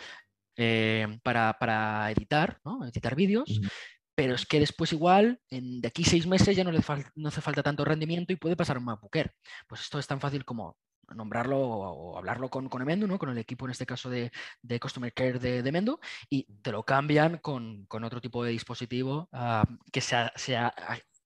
eh, 0.56 1.18
para, 1.22 2.10
editar, 2.10 2.60
¿no? 2.64 2.84
editar 2.86 3.14
vídeos, 3.14 3.60
pero 4.14 4.34
es 4.34 4.44
que 4.44 4.60
después 4.60 4.92
igual, 4.92 5.40
en, 5.48 5.80
de 5.80 5.88
aquí 5.88 6.04
seis 6.04 6.26
meses 6.26 6.54
ya 6.54 6.64
no 6.64 6.72
le 6.72 6.80
no 7.14 7.28
hace 7.28 7.40
falta 7.40 7.62
tanto 7.62 7.84
rendimiento 7.84 8.32
y 8.32 8.36
puede 8.36 8.56
pasar 8.56 8.76
un 8.76 8.84
MacBook 8.84 9.16
Air. 9.16 9.34
Pues 9.66 9.80
esto 9.80 9.98
es 9.98 10.06
tan 10.06 10.20
fácil 10.20 10.44
como 10.44 10.76
nombrarlo 11.14 11.58
o, 11.58 12.18
hablarlo 12.18 12.48
con, 12.48 12.68
con 12.68 12.82
Emendo, 12.82 13.06
¿no? 13.06 13.18
con 13.18 13.30
el 13.30 13.38
equipo 13.38 13.64
en 13.64 13.72
este 13.72 13.86
caso 13.86 14.10
de, 14.10 14.30
de 14.62 14.80
Customer 14.80 15.12
Care 15.12 15.38
de, 15.38 15.62
de, 15.62 15.72
Mendo, 15.72 16.00
y 16.28 16.44
te 16.62 16.72
lo 16.72 16.84
cambian 16.84 17.38
con, 17.38 17.86
con 17.86 18.04
otro 18.04 18.20
tipo 18.20 18.44
de 18.44 18.52
dispositivo 18.52 19.28
ah, 19.32 19.64
que 19.92 20.00
se, 20.00 20.16
se 20.36 20.56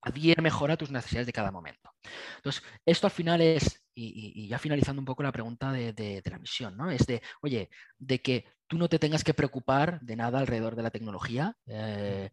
adhiere 0.00 0.42
mejor 0.42 0.70
a 0.70 0.76
tus 0.76 0.90
necesidades 0.90 1.26
de 1.26 1.32
cada 1.32 1.50
momento. 1.50 1.90
Entonces, 2.36 2.62
esto 2.84 3.06
al 3.06 3.12
final 3.12 3.40
es, 3.40 3.84
y, 3.94 4.48
ya 4.48 4.58
finalizando 4.58 5.00
un 5.00 5.06
poco 5.06 5.22
la 5.22 5.32
pregunta 5.32 5.72
de, 5.72 5.92
de, 5.92 6.22
la 6.30 6.38
misión, 6.38 6.76
¿no? 6.76 6.90
Es 6.90 7.06
de, 7.06 7.22
oye, 7.42 7.70
de 7.98 8.20
que 8.20 8.44
tú 8.66 8.78
no 8.78 8.88
te 8.88 8.98
tengas 8.98 9.24
que 9.24 9.34
preocupar 9.34 10.00
de 10.00 10.16
nada 10.16 10.38
alrededor 10.38 10.76
de 10.76 10.82
la 10.82 10.90
tecnología. 10.90 11.56
Eh, 11.66 12.30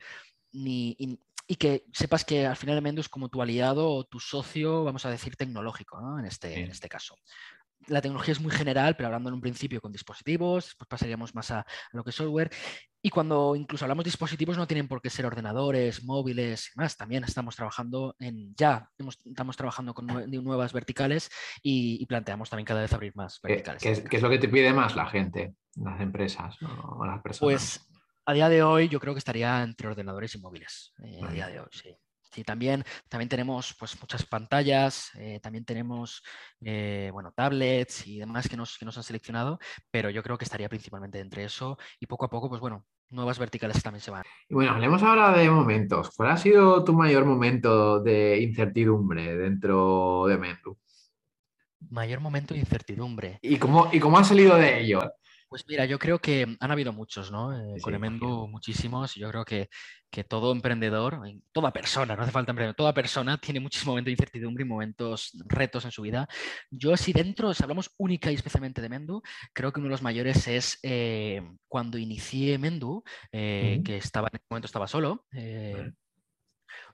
ni, 0.53 0.97
que 1.55 1.85
sepas 1.93 2.25
que 2.25 2.45
al 2.45 2.55
final 2.55 2.81
Mendu 2.81 3.01
es 3.01 3.09
como 3.09 3.29
tu 3.29 3.41
aliado 3.41 3.89
o 3.89 4.05
tu 4.05 4.19
socio, 4.19 4.83
vamos 4.83 5.05
a 5.05 5.09
decir, 5.09 5.35
tecnológico, 5.35 5.99
¿no? 6.01 6.19
en, 6.19 6.25
este, 6.25 6.59
en 6.59 6.71
este 6.71 6.89
caso 6.89 7.15
la 7.87 8.01
tecnología 8.01 8.33
es 8.33 8.41
muy 8.41 8.51
general, 8.51 8.95
pero 8.95 9.07
hablando 9.07 9.29
en 9.29 9.35
un 9.35 9.41
principio 9.41 9.81
con 9.81 9.91
dispositivos, 9.91 10.65
después 10.65 10.87
pasaríamos 10.87 11.33
más 11.35 11.51
a, 11.51 11.65
lo 11.91 12.03
que 12.03 12.11
es 12.11 12.15
software. 12.15 12.51
Y 13.01 13.09
cuando 13.09 13.55
incluso 13.55 13.85
hablamos 13.85 14.03
de 14.03 14.09
dispositivos, 14.09 14.57
no 14.57 14.67
tienen 14.67 14.87
por 14.87 15.01
qué 15.01 15.09
ser 15.09 15.25
ordenadores, 15.25 16.03
móviles 16.03 16.71
y 16.75 16.79
más. 16.79 16.95
También 16.95 17.23
estamos 17.23 17.55
trabajando 17.55 18.15
en, 18.19 18.53
ya 18.55 18.89
estamos 19.25 19.57
trabajando 19.57 19.93
con 19.93 20.05
nuevas 20.05 20.71
verticales 20.71 21.29
y, 21.63 22.05
planteamos 22.05 22.49
también 22.49 22.65
cada 22.65 22.81
vez 22.81 22.93
abrir 22.93 23.15
más 23.15 23.39
verticales. 23.41 23.81
¿Qué, 23.81 24.17
es, 24.17 24.21
lo 24.21 24.29
que 24.29 24.37
te 24.37 24.49
pide 24.49 24.73
más 24.73 24.95
la 24.95 25.07
gente, 25.07 25.55
las 25.75 25.99
empresas 26.01 26.57
o 26.61 27.05
las 27.05 27.21
personas? 27.21 27.39
Pues 27.39 27.90
a 28.25 28.33
día 28.33 28.49
de 28.49 28.63
hoy 28.63 28.87
yo 28.87 28.99
creo 28.99 29.13
que 29.13 29.19
estaría 29.19 29.63
entre 29.63 29.87
ordenadores 29.87 30.35
y 30.35 30.39
móviles. 30.39 30.93
Eh, 31.03 31.21
a 31.23 31.31
día 31.31 31.47
de 31.47 31.59
hoy, 31.59 31.69
sí. 31.71 31.95
Sí, 32.33 32.45
también, 32.45 32.85
también 33.09 33.27
tenemos 33.27 33.75
pues, 33.77 33.99
muchas 33.99 34.25
pantallas, 34.25 35.11
eh, 35.15 35.41
también 35.41 35.65
tenemos 35.65 36.23
eh, 36.61 37.09
bueno, 37.11 37.33
tablets 37.35 38.07
y 38.07 38.19
demás 38.19 38.47
que 38.47 38.55
nos, 38.55 38.77
que 38.77 38.85
nos 38.85 38.95
han 38.97 39.03
seleccionado, 39.03 39.59
pero 39.91 40.09
yo 40.09 40.23
creo 40.23 40.37
que 40.37 40.45
estaría 40.45 40.69
principalmente 40.69 41.19
entre 41.19 41.43
eso 41.43 41.77
y 41.99 42.05
poco 42.05 42.25
a 42.25 42.29
poco, 42.29 42.47
pues 42.47 42.61
bueno, 42.61 42.85
nuevas 43.09 43.37
verticales 43.37 43.83
también 43.83 44.01
se 44.01 44.11
van. 44.11 44.23
Y 44.47 44.53
bueno, 44.53 44.71
hablemos 44.71 45.03
ahora 45.03 45.33
de 45.33 45.49
momentos. 45.49 46.11
¿Cuál 46.15 46.31
ha 46.31 46.37
sido 46.37 46.85
tu 46.85 46.93
mayor 46.93 47.25
momento 47.25 47.99
de 48.01 48.41
incertidumbre 48.41 49.35
dentro 49.35 50.25
de 50.27 50.37
Mendu? 50.37 50.77
Mayor 51.89 52.21
momento 52.21 52.53
de 52.53 52.61
incertidumbre. 52.61 53.39
¿Y 53.41 53.57
cómo, 53.57 53.89
y 53.91 53.99
cómo 53.99 54.17
has 54.17 54.29
salido 54.29 54.55
de 54.55 54.79
ello? 54.79 55.01
Pues 55.51 55.65
mira, 55.67 55.83
yo 55.83 55.99
creo 55.99 56.17
que 56.19 56.55
han 56.61 56.71
habido 56.71 56.93
muchos, 56.93 57.29
¿no? 57.29 57.53
Eh, 57.53 57.81
con 57.81 57.93
Emendu 57.93 58.47
muchísimos. 58.47 59.15
Yo 59.15 59.29
creo 59.29 59.43
que, 59.43 59.67
que, 60.09 60.23
todo 60.23 60.53
emprendedor, 60.53 61.19
toda 61.51 61.73
persona, 61.73 62.15
no 62.15 62.21
hace 62.23 62.31
falta 62.31 62.53
emprendedor, 62.53 62.77
toda 62.77 62.93
persona 62.93 63.37
tiene 63.37 63.59
muchos 63.59 63.85
momentos 63.85 64.05
de 64.05 64.11
incertidumbre 64.13 64.63
y 64.63 64.65
momentos, 64.65 65.31
retos 65.47 65.83
en 65.83 65.91
su 65.91 66.03
vida. 66.03 66.25
Yo 66.69 66.95
si 66.95 67.11
dentro, 67.11 67.53
si 67.53 67.63
hablamos 67.63 67.93
única 67.97 68.31
y 68.31 68.35
especialmente 68.35 68.81
de 68.81 68.87
Mendu, 68.87 69.21
creo 69.51 69.73
que 69.73 69.81
uno 69.81 69.87
de 69.87 69.91
los 69.91 70.01
mayores 70.01 70.47
es 70.47 70.79
eh, 70.83 71.41
cuando 71.67 71.97
inicié 71.97 72.57
Mendu, 72.57 73.03
eh, 73.33 73.81
que 73.83 73.97
estaba 73.97 74.29
en 74.31 74.37
ese 74.37 74.45
momento 74.49 74.67
estaba 74.67 74.87
solo 74.87 75.25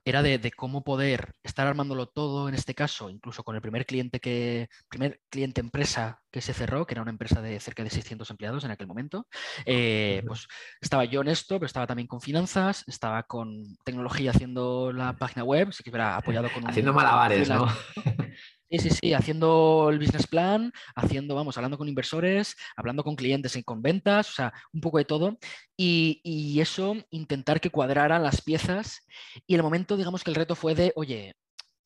era 0.05 0.21
de, 0.21 0.51
cómo 0.55 0.83
poder 0.83 1.33
estar 1.43 1.67
armándolo 1.67 2.07
todo 2.07 2.47
en 2.47 2.55
este 2.55 2.73
caso, 2.73 3.09
incluso 3.09 3.43
con 3.43 3.55
el 3.55 3.61
primer 3.61 3.85
cliente 3.85 4.19
que, 4.19 4.69
primer 4.89 5.21
cliente 5.29 5.61
empresa 5.61 6.21
que 6.31 6.41
se 6.41 6.53
cerró, 6.53 6.85
que 6.85 6.93
era 6.93 7.01
una 7.01 7.11
empresa 7.11 7.41
de 7.41 7.59
cerca 7.59 7.83
de 7.83 7.89
600 7.89 8.29
empleados 8.29 8.63
en 8.63 8.71
aquel 8.71 8.87
momento. 8.87 9.27
Eh, 9.65 10.23
pues 10.25 10.47
estaba 10.81 11.05
yo 11.05 11.21
en 11.21 11.27
esto, 11.29 11.55
pero 11.55 11.65
estaba 11.65 11.87
también 11.87 12.07
con 12.07 12.21
finanzas, 12.21 12.83
estaba 12.87 13.23
con 13.23 13.63
tecnología 13.83 14.31
haciendo 14.31 14.91
la 14.93 15.13
página 15.13 15.43
web, 15.43 15.71
sí 15.73 15.83
que 15.83 15.89
era 15.89 16.15
apoyado 16.17 16.49
con 16.53 16.67
Haciendo 16.67 16.93
malabares, 16.93 17.49
¿no? 17.49 17.67
Sí, 18.69 18.79
sí, 18.79 18.89
sí, 18.89 19.13
haciendo 19.13 19.87
el 19.89 19.97
business 19.97 20.27
plan, 20.27 20.73
haciendo, 20.93 21.35
vamos, 21.35 21.55
hablando 21.55 21.77
con 21.77 21.87
inversores, 21.87 22.57
hablando 22.75 23.01
con 23.01 23.15
clientes 23.15 23.55
y 23.55 23.63
con 23.63 23.81
ventas, 23.81 24.29
o 24.29 24.33
sea, 24.33 24.53
un 24.73 24.81
poco 24.81 24.97
de 24.97 25.05
todo. 25.05 25.37
Y, 25.77 26.59
eso, 26.59 26.95
intentar 27.11 27.61
que 27.61 27.69
cuadraran 27.69 28.23
las 28.23 28.41
piezas. 28.41 29.05
Y 29.45 29.55
el 29.55 29.63
momento, 29.63 29.95
digamos 29.95 30.23
que 30.23 30.31
el 30.31 30.35
reto 30.35 30.55
fue 30.55 30.75
de, 30.75 30.91
oye, 30.97 31.35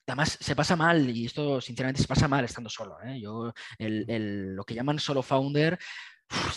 además 0.07 0.37
se 0.41 0.55
pasa 0.55 0.75
mal, 0.75 1.09
y 1.09 1.25
esto 1.25 1.61
sinceramente 1.61 2.01
se 2.01 2.07
pasa 2.07 2.27
mal 2.27 2.45
estando 2.45 2.69
solo. 2.69 2.97
¿eh? 3.03 3.19
Yo, 3.21 3.53
lo 3.79 4.63
que 4.63 4.73
llaman 4.73 4.97
solo 4.99 5.21
founder, 5.21 5.77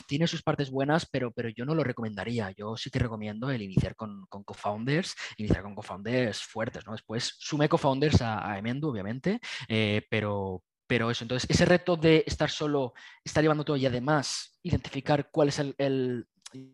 tiene 0.06 0.26
sus 0.26 0.42
partes 0.42 0.70
buenas, 0.70 1.06
pero, 1.10 1.30
pero 1.32 1.48
yo 1.48 1.64
no 1.64 1.74
lo 1.74 1.84
recomendaría. 1.84 2.50
Yo 2.52 2.76
sí 2.76 2.90
que 2.90 2.98
recomiendo 2.98 3.50
el 3.50 3.62
iniciar 3.62 3.94
con, 3.96 4.26
con 4.26 4.44
co-founders, 4.44 5.14
iniciar 5.36 5.62
con 5.62 5.74
co-founders 5.74 6.42
fuertes, 6.42 6.86
¿no? 6.86 6.92
Después 6.92 7.34
sume 7.38 7.68
co-founders 7.68 8.22
a, 8.22 8.50
a, 8.50 8.58
Emendo, 8.58 8.88
obviamente, 8.88 9.40
eh, 9.68 10.02
pero, 10.10 10.62
pero 10.86 11.10
eso, 11.10 11.24
entonces 11.24 11.48
ese 11.50 11.64
reto 11.64 11.96
de 11.96 12.24
estar 12.26 12.50
solo, 12.50 12.94
estar 13.24 13.42
llevando 13.42 13.64
todo 13.64 13.76
y 13.76 13.86
además 13.86 14.58
identificar 14.62 15.28
cuál 15.30 15.48
es 15.48 15.58
el, 15.58 16.26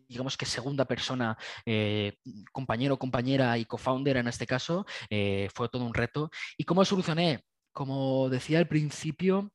digamos 0.07 0.37
que 0.37 0.45
segunda 0.45 0.85
persona, 0.85 1.37
eh, 1.65 2.17
compañero, 2.51 2.97
compañera 2.97 3.57
y 3.57 3.65
co-founder 3.65 4.17
en 4.17 4.27
este 4.27 4.45
caso, 4.45 4.85
eh, 5.09 5.49
fue 5.53 5.69
todo 5.69 5.85
un 5.85 5.93
reto. 5.93 6.29
¿Y 6.57 6.63
cómo 6.63 6.85
solucioné? 6.85 7.43
Como 7.73 8.29
decía 8.29 8.59
al 8.59 8.67
principio, 8.67 9.51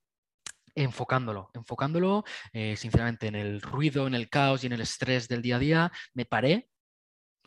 enfocándolo, 0.76 1.50
enfocándolo 1.54 2.24
eh, 2.52 2.76
sinceramente 2.76 3.26
en 3.26 3.34
el 3.34 3.60
ruido, 3.60 4.06
en 4.06 4.14
el 4.14 4.28
caos 4.28 4.62
y 4.62 4.66
en 4.68 4.74
el 4.74 4.82
estrés 4.82 5.26
del 5.26 5.42
día 5.42 5.56
a 5.56 5.58
día, 5.58 5.92
me 6.14 6.24
paré 6.26 6.68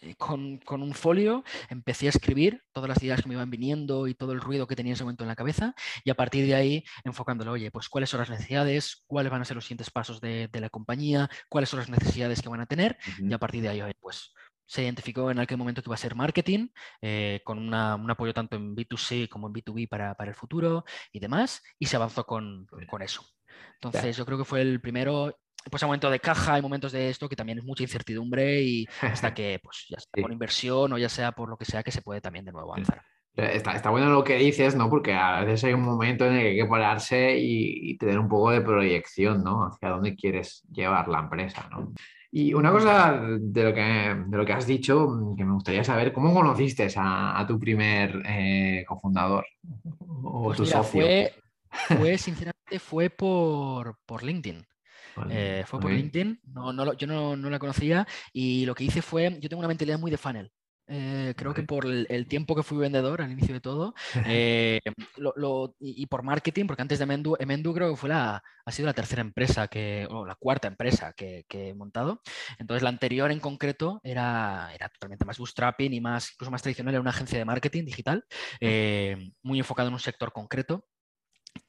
eh, 0.02 0.15
con, 0.15 0.60
un 0.70 0.94
folio, 0.94 1.44
empecé 1.70 2.08
a 2.08 2.10
escribir 2.10 2.63
todas 2.72 2.89
las 2.89 3.02
ideas 3.04 3.22
que 3.22 3.28
me 3.28 3.36
iban 3.36 3.50
viniendo 3.50 4.08
y 4.08 4.15
todo 4.15 4.32
el 4.32 4.42
ruido 4.42 4.65
que 4.65 4.76
tenía 4.76 4.92
en 4.92 4.96
ese 4.96 5.04
momento 5.04 5.24
en 5.24 5.28
la 5.28 5.36
cabeza 5.36 5.74
y 6.04 6.10
a 6.10 6.15
partir 6.15 6.46
de 6.46 6.56
ahí 6.56 6.84
enfocándolo, 7.04 7.52
oye, 7.52 7.70
pues 7.72 7.89
cuáles 7.89 8.10
son 8.10 8.22
las 8.22 8.30
necesidades, 8.30 9.04
cuáles 9.08 9.32
van 9.32 9.42
a 9.42 9.46
ser 9.46 9.56
los 9.56 9.65
siguientes 9.65 9.92
pasos 9.92 10.22
de, 10.22 10.50
la 10.54 10.70
compañía, 10.70 11.30
cuáles 11.50 11.70
son 11.70 11.80
las 11.80 11.89
necesidades 11.89 12.42
que 12.42 12.50
van 12.50 12.62
a 12.62 12.65
tener 12.65 12.98
y 13.20 13.32
a 13.34 13.38
partir 13.38 13.62
de 13.62 13.70
ahí, 13.70 13.82
pues 14.00 14.34
se 14.69 14.84
identificó 14.84 15.32
en 15.32 15.39
aquel 15.39 15.58
momento 15.58 15.82
que 15.82 15.88
iba 15.88 15.95
a 15.95 15.97
ser 15.97 16.13
marketing, 16.13 16.67
eh, 17.01 17.41
con 17.43 17.58
un 17.58 17.73
apoyo 17.73 18.36
tanto 18.36 18.55
en 18.55 18.75
B2C 18.75 19.27
como 19.27 19.47
en 19.47 19.53
B2B 19.53 19.89
para, 19.89 20.15
el 20.19 20.36
futuro 20.36 20.86
y 21.12 21.19
demás, 21.19 21.63
y 21.79 21.88
se 21.88 21.95
avanzó 21.95 22.23
con, 22.23 22.67
eso. 22.99 23.25
Entonces, 23.82 24.15
yo 24.15 24.25
creo 24.27 24.38
que 24.38 24.45
fue 24.45 24.62
el 24.62 24.79
primero. 24.79 25.36
Pues 25.69 25.84
hay 25.84 25.88
momentos 25.88 26.12
de 26.12 26.19
caja, 26.19 26.53
hay 26.53 26.62
momentos 26.62 26.91
de 26.91 27.10
esto 27.10 27.27
que 27.27 27.36
también 27.36 27.58
es 27.58 27.65
mucha 27.65 27.84
incertidumbre 27.84 28.62
y 28.62 28.88
hasta 29.01 29.34
que, 29.34 29.60
pues, 29.62 29.88
ya 29.89 29.99
sea 29.99 30.21
por 30.21 30.32
inversión 30.32 30.93
o 30.93 30.97
ya 30.97 31.10
sea 31.10 31.32
por 31.32 31.49
lo 31.49 31.58
que 31.58 31.65
sea, 31.65 31.84
que 31.84 31.91
se 31.91 32.01
puede 32.01 32.21
también 32.21 32.45
de 32.45 32.51
nuevo 32.51 32.71
avanzar. 32.71 33.01
Está, 33.36 33.73
está, 33.73 33.89
bueno 33.89 34.10
lo 34.10 34.23
que 34.23 34.36
dices, 34.36 34.75
¿no? 34.75 34.89
Porque 34.89 35.13
a 35.13 35.41
veces 35.41 35.63
hay 35.65 35.73
un 35.73 35.82
momento 35.82 36.25
en 36.25 36.34
el 36.34 36.41
que 36.41 36.47
hay 36.49 36.58
que 36.58 36.65
pararse 36.65 37.38
y, 37.38 37.91
y 37.91 37.97
tener 37.97 38.19
un 38.19 38.29
poco 38.29 38.51
de 38.51 38.62
proyección, 38.62 39.43
¿no? 39.43 39.65
Hacia 39.65 39.89
dónde 39.89 40.15
quieres 40.15 40.63
llevar 40.71 41.08
la 41.08 41.19
empresa, 41.19 41.67
¿no? 41.71 41.91
Y 42.32 42.54
una 42.54 42.72
cosa 42.72 43.20
de 43.39 43.63
lo 43.63 43.74
que, 43.74 43.82
de 44.28 44.38
lo 44.38 44.46
que 44.46 44.54
has 44.54 44.68
dicho 44.68 45.08
mm, 45.08 45.36
que 45.36 45.46
me 45.46 45.54
gustaría 45.54 45.84
saber, 45.84 46.13
¿cómo 46.13 46.34
conociste 46.34 46.88
a, 46.96 47.44
tu 47.48 47.60
primer 47.60 48.22
eh, 48.26 48.86
cofundador 48.88 49.46
o 50.24 50.44
pues 50.44 50.58
tu 50.58 50.65
socio? 50.65 51.06
Fue, 51.88 52.18
sinceramente, 52.18 52.80
fue 52.80 53.12
por, 53.12 54.00
por 54.06 54.24
LinkedIn. 54.24 54.65
Eh, 55.30 55.63
fue 55.68 55.80
por 55.80 55.92
LinkedIn, 55.92 56.39
no, 56.48 56.74
no, 56.74 56.94
yo 56.94 57.06
no, 57.06 57.36
no, 57.36 57.50
la 57.50 57.60
conocía 57.60 58.08
y 58.34 58.65
lo 58.65 58.74
que 58.74 58.86
hice 58.86 59.04
fue, 59.04 59.38
yo 59.39 59.50
tengo 59.50 59.60
una 59.60 59.68
mentalidad 59.68 60.00
muy 60.00 60.10
de 60.10 60.18
funnel. 60.18 60.52
Eh, 60.91 61.36
creo 61.38 61.54
que 61.54 61.62
por 61.62 61.86
el, 61.86 62.28
tiempo 62.28 62.56
que 62.56 62.63
fui 62.63 62.80
vendedor 62.80 63.21
al 63.21 63.32
inicio 63.32 63.54
de 63.54 63.62
todo 63.62 63.93
eh, 64.25 64.80
y, 65.80 66.06
por 66.08 66.23
marketing, 66.23 66.65
porque 66.65 66.82
antes 66.82 66.97
de 66.97 67.06
Mendu, 67.06 67.38
Mendu 67.45 67.73
creo 67.75 67.91
que 67.91 67.95
fue 67.95 68.10
la, 68.10 68.43
ha 68.65 68.71
sido 68.71 68.88
la 68.88 68.93
tercera 68.93 69.21
empresa 69.21 69.67
que, 69.67 70.08
o 70.10 70.25
la 70.25 70.36
cuarta 70.36 70.67
empresa 70.67 71.13
que, 71.13 71.45
he 71.49 71.73
montado. 71.75 72.21
Entonces 72.58 72.82
la 72.82 72.89
anterior 72.89 73.32
en 73.32 73.39
concreto 73.39 74.02
era, 74.04 74.71
era 74.73 74.89
totalmente 74.89 75.25
más 75.25 75.38
bootstrapping 75.38 75.93
y 75.93 76.02
más, 76.02 76.32
incluso 76.34 76.52
más 76.52 76.63
tradicional, 76.63 76.95
era 76.95 77.02
una 77.02 77.12
agencia 77.12 77.38
de 77.38 77.45
marketing 77.45 77.86
digital, 77.86 78.25
eh, 78.60 79.32
muy 79.43 79.60
enfocado 79.60 79.89
en 79.89 79.93
un 79.93 79.99
sector 79.99 80.32
concreto. 80.32 80.86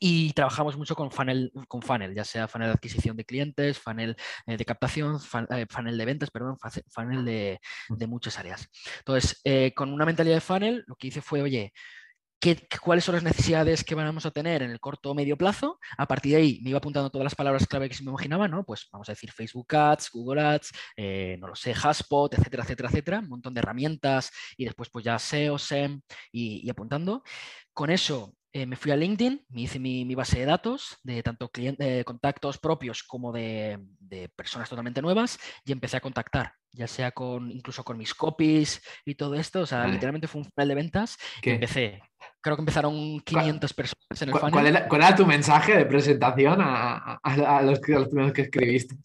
Y 0.03 0.33
trabajamos 0.33 0.79
mucho 0.79 0.95
con 0.95 1.11
funnel, 1.11 1.53
con 1.69 1.83
funnel, 1.83 2.15
ya 2.15 2.25
sea 2.25 2.49
funnel 2.49 2.69
de 2.69 2.73
adquisición 2.75 3.19
de 3.19 3.25
clientes, 3.27 3.79
funnel 3.79 4.17
eh, 4.47 4.57
de 4.57 4.65
captación, 4.65 5.19
eh, 5.51 5.67
funnel 5.69 5.99
de 5.99 6.05
ventas, 6.07 6.31
perdón, 6.31 6.57
funnel 6.89 7.25
de, 7.25 7.61
muchas 8.09 8.39
áreas. 8.39 8.67
Entonces, 8.99 9.41
eh, 9.45 9.73
con 9.75 9.93
una 9.93 10.07
mentalidad 10.07 10.37
de 10.37 10.41
funnel, 10.41 10.85
lo 10.87 10.97
que 10.97 11.09
hice 11.09 11.21
fue, 11.21 11.43
oye, 11.43 11.75
¿qué, 12.41 12.67
¿cuáles 12.81 13.05
son 13.05 13.17
las 13.17 13.25
necesidades 13.25 13.85
que 13.85 13.95
vamos 13.95 14.25
a 14.25 14.31
tener 14.31 14.63
en 14.63 14.71
el 14.71 14.81
corto 14.81 15.11
o 15.11 15.15
medio 15.15 15.37
plazo? 15.37 15.79
A 15.99 16.07
partir 16.07 16.33
de 16.33 16.39
ahí 16.39 16.61
me 16.63 16.71
iba 16.71 16.79
apuntando 16.79 17.11
todas 17.11 17.25
las 17.25 17.35
palabras 17.35 17.67
clave 17.67 17.91
que 17.91 17.95
se 17.95 18.03
me 18.03 18.09
imaginaba, 18.09 18.49
¿no? 18.49 18.65
Pues 18.65 18.89
vamos 18.91 19.07
a 19.11 19.13
decir 19.13 19.31
Facebook 19.33 19.75
Ads, 19.75 20.11
Google 20.13 20.41
Ads, 20.41 20.73
no 21.39 21.49
lo 21.49 21.55
sé, 21.55 21.75
Haspot, 21.75 22.33
etcétera, 22.33 22.63
etcétera, 22.63 22.89
etcétera, 22.89 23.19
un 23.19 23.29
montón 23.29 23.53
de 23.53 23.61
herramientas 23.61 24.31
y 24.57 24.65
después 24.65 24.89
pues 24.89 25.05
ya 25.05 25.19
SEO, 25.19 25.59
SEM 25.59 26.01
y, 26.33 26.67
y 26.67 26.71
apuntando. 26.71 27.23
Con 27.75 27.91
eso 27.91 28.35
eh, 28.53 28.67
me 28.67 28.75
fui 28.75 28.91
a 28.91 28.97
LinkedIn, 28.97 29.47
me 29.51 29.63
hice 29.63 29.79
mi, 29.79 30.13
base 30.15 30.41
de 30.41 30.45
datos 30.45 30.99
de 31.05 31.23
tanto 31.23 31.51
eh, 31.55 32.03
contactos 32.05 32.59
propios 32.59 33.05
como 33.05 33.33
de, 33.33 33.79
personas 34.35 34.69
totalmente 34.69 35.01
nuevas 35.01 35.39
y 35.65 35.71
empecé 35.71 35.97
a 35.97 36.01
contactar, 36.01 36.55
ya 36.73 36.89
sea 36.89 37.13
con 37.13 37.51
incluso 37.51 37.85
con 37.85 37.97
mis 37.97 38.13
copies 38.13 38.83
y 39.05 39.15
todo 39.15 39.37
esto. 39.37 39.61
O 39.61 39.67
sea, 39.67 39.87
literalmente 39.87 40.27
fue 40.27 40.41
un 40.41 40.51
final 40.51 40.69
de 40.69 40.75
ventas 40.75 41.17
que 41.41 41.55
empecé. 41.55 42.03
Creo 42.41 42.57
que 42.57 42.63
empezaron 42.63 43.21
500 43.21 43.73
personas 43.73 44.23
en 44.23 44.29
el 44.31 44.35
funnel. 44.35 44.87
¿cuál 44.89 45.03
era, 45.03 45.15
tu 45.15 45.27
mensaje 45.27 45.77
de 45.77 45.87
presentación 45.87 46.59
a, 46.61 47.21
los, 47.63 47.79
primeros 47.79 48.33
que 48.33 48.43
escribiste? 48.43 48.97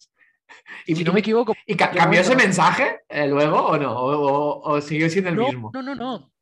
Y 0.86 0.96
si 0.96 1.04
no 1.04 1.12
me 1.12 1.20
equivoco. 1.20 1.54
¿Y 1.66 1.76
cambió 1.76 2.20
ese 2.20 2.34
mensaje 2.34 3.00
eh, 3.08 3.28
luego 3.28 3.58
o 3.66 3.78
no? 3.78 3.94
¿O, 3.96 4.80
siguió 4.80 5.08
siendo 5.08 5.30
el 5.30 5.36
mismo? 5.36 5.70
No, 5.72 5.82
no, 5.82 5.94
no. 5.94 6.32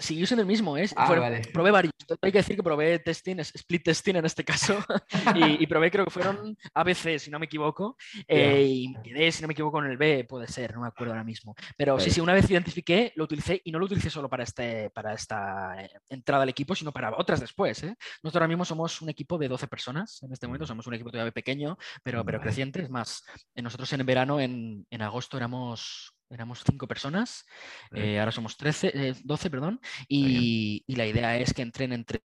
Siguió 0.00 0.26
siendo 0.26 0.42
el 0.42 0.46
mismo, 0.46 0.76
¿eh? 0.78 0.88
Ah, 0.96 1.06
probé 1.52 1.70
varios. 1.70 1.92
Hay 2.20 2.32
que 2.32 2.38
decir 2.38 2.56
que 2.56 2.62
probé 2.62 2.98
testing, 2.98 3.38
split 3.40 3.84
testing 3.84 4.16
en 4.16 4.24
este 4.24 4.44
caso, 4.44 4.78
y, 5.34 5.66
probé, 5.66 5.90
creo 5.90 6.04
que 6.04 6.10
fueron 6.10 6.56
ABC, 6.74 7.18
si 7.18 7.30
no 7.30 7.38
me 7.38 7.46
equivoco, 7.46 7.96
eh, 8.28 8.64
y 8.66 8.94
quedé, 9.02 9.32
si 9.32 9.42
no 9.42 9.48
me 9.48 9.52
equivoco, 9.52 9.82
en 9.82 9.90
el 9.90 9.96
B, 9.96 10.24
puede 10.24 10.46
ser, 10.46 10.74
no 10.74 10.82
me 10.82 10.88
acuerdo 10.88 11.12
ahora 11.12 11.24
mismo. 11.24 11.54
Pero 11.76 11.98
sí, 11.98 12.10
sí, 12.10 12.20
una 12.20 12.34
vez 12.34 12.48
identifiqué, 12.50 13.12
lo 13.16 13.24
utilicé, 13.24 13.60
y 13.64 13.72
no 13.72 13.78
lo 13.78 13.86
utilicé 13.86 14.10
solo 14.10 14.28
para, 14.28 14.44
este, 14.44 14.90
para 14.90 15.14
esta 15.14 15.82
eh, 15.82 15.90
entrada 16.08 16.42
al 16.42 16.48
equipo, 16.48 16.74
sino 16.74 16.92
para 16.92 17.16
otras 17.16 17.40
después. 17.40 17.82
¿eh? 17.82 17.96
Nosotros 18.22 18.36
ahora 18.36 18.48
mismo 18.48 18.64
somos 18.64 19.02
un 19.02 19.08
equipo 19.08 19.38
de 19.38 19.48
12 19.48 19.66
personas, 19.66 20.22
en 20.22 20.32
este 20.32 20.46
momento 20.46 20.66
somos 20.66 20.86
un 20.86 20.94
equipo 20.94 21.10
todavía 21.10 21.32
pequeño, 21.32 21.76
pero, 22.02 22.24
pero 22.24 22.40
creciente. 22.40 22.82
Es 22.82 22.90
más, 22.90 23.24
nosotros 23.54 23.92
en 23.92 24.06
verano, 24.06 24.40
en, 24.40 24.86
en 24.90 25.02
agosto, 25.02 25.36
éramos 25.36 26.13
éramos 26.30 26.62
cinco 26.64 26.86
personas, 26.86 27.46
eh, 27.94 28.18
ahora 28.18 28.32
somos 28.32 28.56
13, 28.56 29.14
12, 29.22 29.46
eh, 29.46 29.50
perdón, 29.50 29.80
y, 30.08 30.84
la 30.88 31.06
idea 31.06 31.36
es 31.38 31.52
que 31.52 31.62
entren 31.62 31.92
entre 31.92 32.22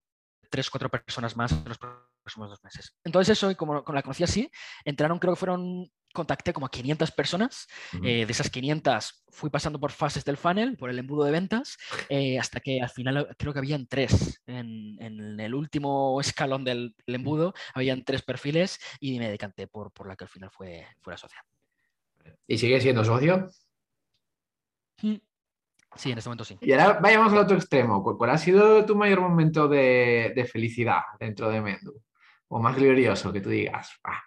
tres, 0.51 0.71
cuatro 0.71 0.89
personas 0.91 1.37
más 1.37 1.53
en 1.53 1.65
los 1.65 1.79
próximos 1.79 2.51
dos 2.51 2.63
meses. 2.63 2.95
Entonces 3.05 3.37
eso, 3.37 3.55
como, 3.57 3.85
como 3.85 3.97
la 3.97 4.03
conocí 4.03 4.25
así, 4.25 4.51
entraron, 4.85 5.19
creo 5.19 5.35
que 5.35 5.39
fueron 5.39 5.91
contacté 6.15 6.55
como 6.55 6.67
a 6.67 6.71
500 6.71 7.13
personas. 7.13 7.67
Eh, 8.03 8.25
de 8.25 8.33
esas 8.33 8.49
500 8.49 9.25
fui 9.29 9.51
pasando 9.51 9.79
por 9.79 9.93
fases 9.93 10.25
del 10.25 10.39
funnel, 10.39 10.77
por 10.79 10.89
el 10.89 10.99
embudo 10.99 11.25
de 11.25 11.31
ventas, 11.31 11.77
hasta 12.41 12.61
que 12.61 12.81
al 12.81 12.89
final 12.89 13.37
creo 13.39 13.53
que 13.53 13.59
habían 13.59 13.87
tres. 13.87 14.43
En, 14.47 15.39
el 15.39 15.55
último 15.55 16.19
escalón 16.21 16.65
del, 16.65 16.95
embudo 17.07 17.53
habían 17.75 18.05
tres 18.05 18.23
perfiles 18.23 18.81
y 19.01 19.19
me 19.19 19.31
decanté 19.31 19.67
por, 19.67 19.93
por 19.93 20.09
la 20.09 20.17
que 20.17 20.25
al 20.25 20.31
final 20.31 20.51
fue, 20.51 20.87
fue 21.01 21.13
la 21.13 21.19
socia. 21.19 21.45
¿Y 22.47 22.59
sigue 22.59 22.81
siendo 22.81 23.05
socio? 23.05 23.51
Sí, 25.01 26.13
en 26.13 26.19
este 26.19 26.29
momento 26.29 26.45
sí. 26.45 26.59
Y 26.61 26.73
ahora 26.73 26.99
vayamos 27.01 27.33
al 27.33 27.39
otro 27.39 27.57
extremo. 27.57 28.03
¿Cuál 28.03 28.31
ha 28.31 28.39
sido 28.39 28.85
tu 28.85 28.95
mayor 28.95 29.21
momento 29.21 29.69
de, 29.69 30.49
felicidad 30.51 31.01
dentro 31.19 31.49
de 31.51 31.61
Mendu? 31.61 32.03
O 32.49 32.61
más 32.61 32.77
glorioso 32.77 33.33
que 33.33 33.41
tú 33.41 33.51
digas, 33.51 33.91
ah, 34.05 34.23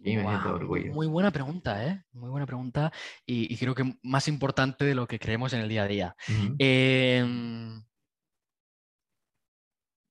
aquí 0.00 0.16
me 0.16 0.26
siento 0.26 0.54
orgullo. 0.54 0.92
Muy 0.92 1.06
buena 1.06 1.30
pregunta, 1.30 1.86
¿eh? 1.86 2.02
Muy 2.12 2.30
buena 2.30 2.46
pregunta 2.46 2.92
y, 3.24 3.56
creo 3.56 3.74
que 3.74 3.94
más 4.02 4.28
importante 4.28 4.84
de 4.84 4.94
lo 4.94 5.06
que 5.06 5.18
creemos 5.18 5.52
en 5.52 5.60
el 5.60 5.68
día 5.68 5.84
a 5.84 5.88
día. 5.88 6.16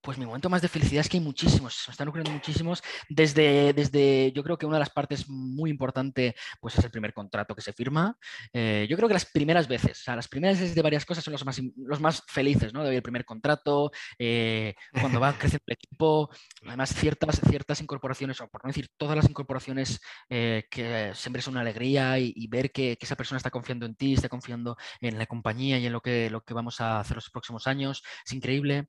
Pues 0.07 0.17
mi 0.17 0.25
momento 0.25 0.49
más 0.49 0.61
de 0.61 0.69
felicidad 0.69 1.01
es 1.01 1.09
que 1.09 1.17
hay 1.17 1.23
muchísimos, 1.23 1.73
se 1.73 1.89
me 1.89 1.91
están 1.91 2.07
ocurriendo 2.07 2.31
muchísimos. 2.31 2.81
Desde, 3.09 3.73
desde, 3.73 4.31
yo 4.31 4.41
creo 4.41 4.57
que 4.57 4.65
una 4.65 4.77
de 4.77 4.79
las 4.79 4.89
partes 4.89 5.27
muy 5.27 5.69
importante 5.69 6.33
pues 6.61 6.77
es 6.77 6.85
el 6.85 6.91
primer 6.91 7.13
contrato 7.13 7.53
que 7.53 7.61
se 7.61 7.73
firma. 7.73 8.17
Eh, 8.53 8.87
yo 8.89 8.95
creo 8.95 9.09
que 9.09 9.15
las 9.15 9.25
primeras 9.25 9.67
veces, 9.67 9.99
o 9.99 10.03
sea, 10.05 10.15
las 10.15 10.29
primeras 10.29 10.61
veces 10.61 10.75
de 10.75 10.81
varias 10.81 11.03
cosas 11.03 11.25
son 11.25 11.33
los 11.33 11.43
más, 11.43 11.61
los 11.75 11.99
más 11.99 12.23
felices, 12.25 12.73
¿no? 12.73 12.85
De 12.85 12.95
el 12.95 13.01
primer 13.01 13.25
contrato, 13.25 13.91
eh, 14.17 14.75
cuando 14.93 15.19
va 15.19 15.33
creciendo 15.37 15.65
el 15.67 15.73
equipo, 15.73 16.29
además 16.65 16.95
ciertas, 16.95 17.41
ciertas 17.41 17.81
incorporaciones, 17.81 18.39
o 18.39 18.47
por 18.47 18.63
no 18.63 18.69
decir 18.69 18.89
todas 18.95 19.17
las 19.17 19.29
incorporaciones 19.29 19.99
eh, 20.29 20.67
que 20.71 21.11
siempre 21.15 21.41
es 21.41 21.47
una 21.47 21.59
alegría 21.59 22.17
y, 22.17 22.47
ver 22.47 22.71
que, 22.71 22.97
esa 23.01 23.17
persona 23.17 23.35
está 23.35 23.51
confiando 23.51 23.85
en 23.85 23.95
ti, 23.95 24.13
está 24.13 24.29
confiando 24.29 24.77
en 25.01 25.17
la 25.17 25.25
compañía 25.25 25.77
y 25.79 25.85
en 25.85 25.91
lo 25.91 25.99
que, 25.99 26.29
lo 26.29 26.45
que 26.45 26.53
vamos 26.53 26.79
a 26.79 27.01
hacer 27.01 27.17
los 27.17 27.29
próximos 27.29 27.67
años, 27.67 28.03
es 28.25 28.31
increíble. 28.31 28.87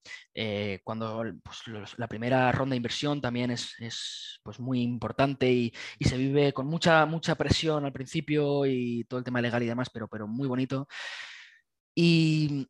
cuando 0.85 1.08
pues, 1.43 1.99
la 1.99 2.07
primera 2.09 2.51
ronda 2.53 2.73
de 2.73 2.79
inversión 2.79 3.21
también 3.21 3.51
es, 3.51 4.41
pues, 4.43 4.61
muy 4.61 4.83
importante 4.83 5.51
y, 5.51 5.73
se 6.01 6.17
vive 6.17 6.53
con 6.53 6.67
mucha, 6.67 7.07
mucha 7.07 7.35
presión 7.35 7.85
al 7.85 7.93
principio 7.93 8.67
y 8.67 9.05
todo 9.05 9.19
el 9.19 9.25
tema 9.25 9.41
legal 9.41 9.63
y 9.63 9.67
demás, 9.67 9.91
pero, 9.91 10.09
pero 10.09 10.27
muy 10.27 10.49
bonito. 10.49 10.89
Y, 11.95 12.69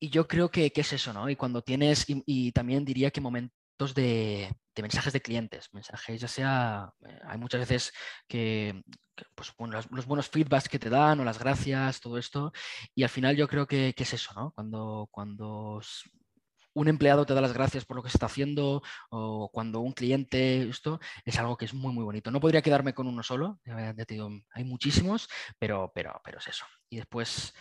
yo 0.00 0.26
creo 0.26 0.50
que, 0.50 0.72
es 0.74 0.92
eso, 0.92 1.12
¿no? 1.12 1.28
Y 1.28 1.36
cuando 1.36 1.62
tienes, 1.62 2.06
y, 2.08 2.52
también 2.52 2.84
diría 2.84 3.10
que 3.10 3.20
momentos 3.20 3.94
de, 3.94 4.50
mensajes 4.80 5.12
de 5.12 5.20
clientes, 5.20 5.68
mensajes 5.72 6.20
ya 6.20 6.28
sea, 6.28 6.90
eh, 7.06 7.20
hay 7.26 7.38
muchas 7.38 7.60
veces 7.60 7.92
que, 8.26 8.82
pues, 9.34 9.52
los, 9.58 10.06
buenos 10.06 10.28
feedbacks 10.30 10.68
que 10.68 10.78
te 10.78 10.88
dan 10.90 11.20
o 11.20 11.24
las 11.24 11.38
gracias, 11.38 12.00
todo 12.00 12.18
esto, 12.18 12.52
y 12.94 13.02
al 13.02 13.10
final 13.10 13.36
yo 13.36 13.48
creo 13.48 13.66
que, 13.66 13.94
es 13.96 14.12
eso, 14.14 14.32
¿no? 14.34 14.52
Cuando, 14.52 15.08
cuando 15.10 15.80
un 16.74 16.88
empleado 16.88 17.26
te 17.26 17.34
da 17.34 17.40
las 17.40 17.52
gracias 17.52 17.84
por 17.84 17.96
lo 17.96 18.02
que 18.02 18.10
se 18.10 18.16
está 18.16 18.26
haciendo 18.26 18.82
o 19.10 19.50
cuando 19.52 19.80
un 19.80 19.92
cliente, 19.92 20.68
esto 20.68 21.00
es 21.24 21.38
algo 21.38 21.56
que 21.56 21.64
es 21.64 21.74
muy, 21.74 21.92
muy 21.92 22.04
bonito. 22.04 22.30
No 22.30 22.40
podría 22.40 22.62
quedarme 22.62 22.94
con 22.94 23.06
uno 23.06 23.22
solo, 23.22 23.60
hay 23.66 24.64
muchísimos, 24.64 25.28
pero, 25.58 25.90
pero, 25.94 26.20
pero 26.24 26.38
es 26.38 26.48
eso. 26.48 26.64
Y 26.88 26.96
después 26.96 27.54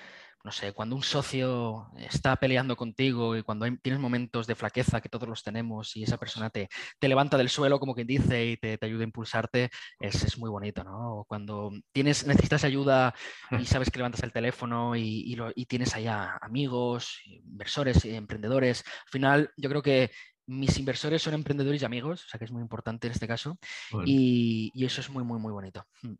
no 0.43 0.51
sé, 0.51 0.71
cuando 0.71 0.95
un 0.95 1.03
socio 1.03 1.89
está 1.97 2.35
peleando 2.37 2.77
contigo 2.77 3.35
y 3.35 3.43
cuando 3.43 3.65
tienes 3.81 3.99
momentos 3.99 4.47
de 4.47 4.55
flaqueza, 4.55 5.01
que 5.01 5.09
todos 5.09 5.27
los 5.27 5.43
tenemos, 5.43 5.95
y 5.97 6.03
esa 6.03 6.17
persona 6.17 6.49
te, 6.49 6.69
te 6.97 7.07
levanta 7.09 7.37
del 7.37 7.49
suelo, 7.49 7.79
como 7.79 7.93
quien 7.93 8.07
dice, 8.07 8.45
y 8.45 8.57
te, 8.57 8.77
te 8.77 8.85
ayuda 8.85 9.01
a 9.01 9.03
impulsarte, 9.03 9.69
es, 9.99 10.23
es, 10.23 10.37
muy 10.37 10.49
bonito, 10.49 10.83
¿no? 10.83 11.25
Cuando 11.27 11.71
tienes, 11.91 12.25
necesitas 12.25 12.63
ayuda 12.63 13.13
y 13.51 13.65
sabes 13.65 13.89
que 13.89 13.99
levantas 13.99 14.23
el 14.23 14.31
teléfono 14.31 14.95
y, 14.95 15.35
y, 15.55 15.65
tienes 15.65 15.93
allá 15.95 16.37
amigos, 16.41 17.21
inversores, 17.25 18.05
emprendedores, 18.05 18.83
al 18.87 19.11
final 19.11 19.51
yo 19.57 19.69
creo 19.69 19.81
que 19.81 20.11
mis 20.47 20.77
inversores 20.79 21.21
son 21.21 21.33
emprendedores 21.33 21.81
y 21.81 21.85
amigos, 21.85 22.23
o 22.25 22.29
sea 22.29 22.39
que 22.39 22.45
es 22.45 22.51
muy 22.51 22.61
importante 22.61 23.07
en 23.07 23.13
este 23.13 23.27
caso, 23.27 23.59
y, 24.05 24.71
y, 24.73 24.85
eso 24.85 25.01
es 25.01 25.09
muy, 25.09 25.23
muy, 25.25 25.39
muy 25.39 25.51
bonito. 25.51 25.85
Mm. 26.01 26.13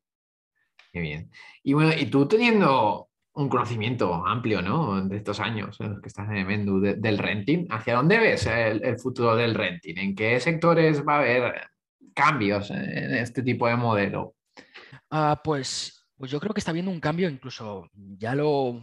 Qué 0.92 1.00
bien. 1.00 1.32
Y 1.64 1.74
bueno, 1.74 1.92
y 1.96 2.08
tú 2.08 2.28
teniendo 2.28 3.10
un 3.34 3.50
conocimiento 3.50 4.26
amplio, 4.26 4.62
¿no? 4.62 5.02
De 5.06 5.18
estos 5.18 5.40
años 5.40 5.78
que 5.78 6.08
estás 6.08 6.30
en 6.30 6.82
del 7.02 7.18
renting. 7.18 7.68
¿Hacia 7.70 7.96
dónde 7.96 8.18
ves 8.18 8.46
el, 8.48 9.00
futuro 9.00 9.36
del 9.36 9.56
renting? 9.56 9.98
¿En 9.98 10.16
qué 10.16 10.40
sectores 10.40 11.06
va 11.08 11.16
a 11.16 11.20
haber 11.20 11.70
cambios 12.14 12.70
en 12.72 13.16
este 13.16 13.44
tipo 13.44 13.68
de 13.68 13.76
modelo? 13.76 14.36
Ah, 15.10 15.40
pues, 15.44 16.08
pues 16.18 16.32
yo 16.32 16.40
creo 16.40 16.54
que 16.54 16.60
está 16.60 16.72
habiendo 16.72 16.92
un 16.92 17.00
cambio, 17.00 17.30
incluso 17.30 17.90
ya 17.94 18.36
lo, 18.36 18.82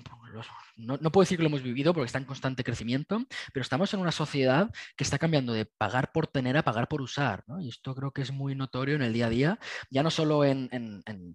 no, 0.76 0.98
puedo 1.10 1.22
decir 1.22 1.38
que 1.38 1.42
lo 1.42 1.48
hemos 1.48 1.62
vivido 1.62 1.94
porque 1.94 2.06
está 2.06 2.18
en 2.18 2.24
constante 2.24 2.62
crecimiento, 2.62 3.24
pero 3.52 3.62
estamos 3.62 3.92
en 3.94 4.00
una 4.00 4.12
sociedad 4.12 4.70
que 4.96 5.04
está 5.04 5.18
cambiando 5.18 5.52
de 5.52 5.64
pagar 5.64 6.12
por 6.12 6.26
tener 6.26 6.56
a 6.56 6.62
pagar 6.62 6.88
por 6.88 7.00
usar. 7.00 7.44
Y 7.60 7.68
esto 7.68 7.94
creo 7.94 8.12
que 8.12 8.22
es 8.22 8.30
muy 8.30 8.54
notorio 8.54 8.94
en 8.94 9.02
el 9.02 9.12
día 9.12 9.26
a 9.26 9.30
día, 9.30 9.58
ya 9.90 10.02
no 10.02 10.10
solo 10.10 10.44
en, 10.44 10.66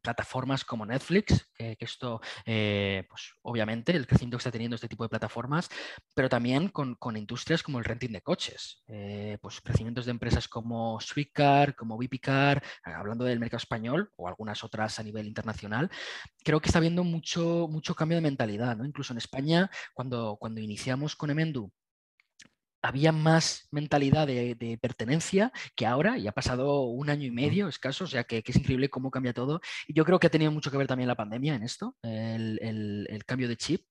plataformas 0.02 0.64
como 0.64 0.86
Netflix, 0.86 1.50
que, 1.58 1.78
esto, 1.80 2.22
eh, 2.46 3.06
pues 3.10 3.34
obviamente, 3.42 3.96
el 3.96 4.08
crecimiento 4.08 4.38
que 4.38 4.42
está 4.42 4.52
teniendo 4.52 4.76
este 4.76 4.88
tipo 4.88 5.04
de 5.04 5.10
plataformas, 5.10 5.70
pero 6.14 6.30
también 6.30 6.70
con, 6.70 6.98
industrias 7.16 7.64
como 7.64 7.80
el 7.80 7.86
renting 7.86 8.12
de 8.12 8.22
coches, 8.22 8.84
eh, 8.88 9.38
pues 9.42 9.60
crecimientos 9.62 10.06
de 10.06 10.12
empresas 10.12 10.48
como 10.48 11.00
Sweetcar, 11.00 11.76
como 11.76 11.98
VPCar, 11.98 12.64
hablando 12.84 13.26
del 13.26 13.40
mercado 13.40 13.58
español 13.58 14.12
o 14.16 14.28
algunas 14.28 14.64
otras 14.64 15.00
a 15.00 15.04
nivel 15.04 15.28
internacional, 15.28 15.90
creo 16.44 16.60
que 16.62 16.70
está 16.70 16.80
habiendo 16.80 17.04
mucho, 17.04 17.68
mucho 17.70 17.96
cambio 17.96 18.18
de 18.18 18.22
mentalidad, 18.22 18.78
¿no? 18.78 18.86
incluso 18.86 19.14
en 19.14 19.18
España, 19.18 19.31
cuando, 19.94 20.38
cuando 20.40 20.62
iniciamos 20.62 21.16
con 21.16 21.30
Emendu, 21.30 21.72
había 22.82 23.12
más 23.12 23.68
mentalidad 23.72 24.28
de, 24.28 24.78
pertenencia 24.82 25.52
que 25.76 25.86
ahora, 25.86 26.18
y 26.18 26.28
ha 26.28 26.32
pasado 26.32 26.82
un 26.84 27.10
año 27.10 27.28
y 27.28 27.32
medio 27.32 27.68
escaso, 27.68 28.06
o 28.06 28.08
sea 28.08 28.24
que, 28.24 28.44
es 28.46 28.56
increíble 28.56 28.90
cómo 28.90 29.12
cambia 29.12 29.34
todo. 29.34 29.62
Y 29.88 29.94
yo 29.94 30.04
creo 30.04 30.20
que 30.20 30.28
ha 30.28 30.32
tenido 30.32 30.52
mucho 30.52 30.72
que 30.72 30.78
ver 30.78 30.88
también 30.88 31.08
la 31.08 31.16
pandemia 31.16 31.56
en 31.56 31.64
esto, 31.64 31.96
el, 32.02 33.24
cambio 33.26 33.48
de 33.48 33.58
chip. 33.58 33.86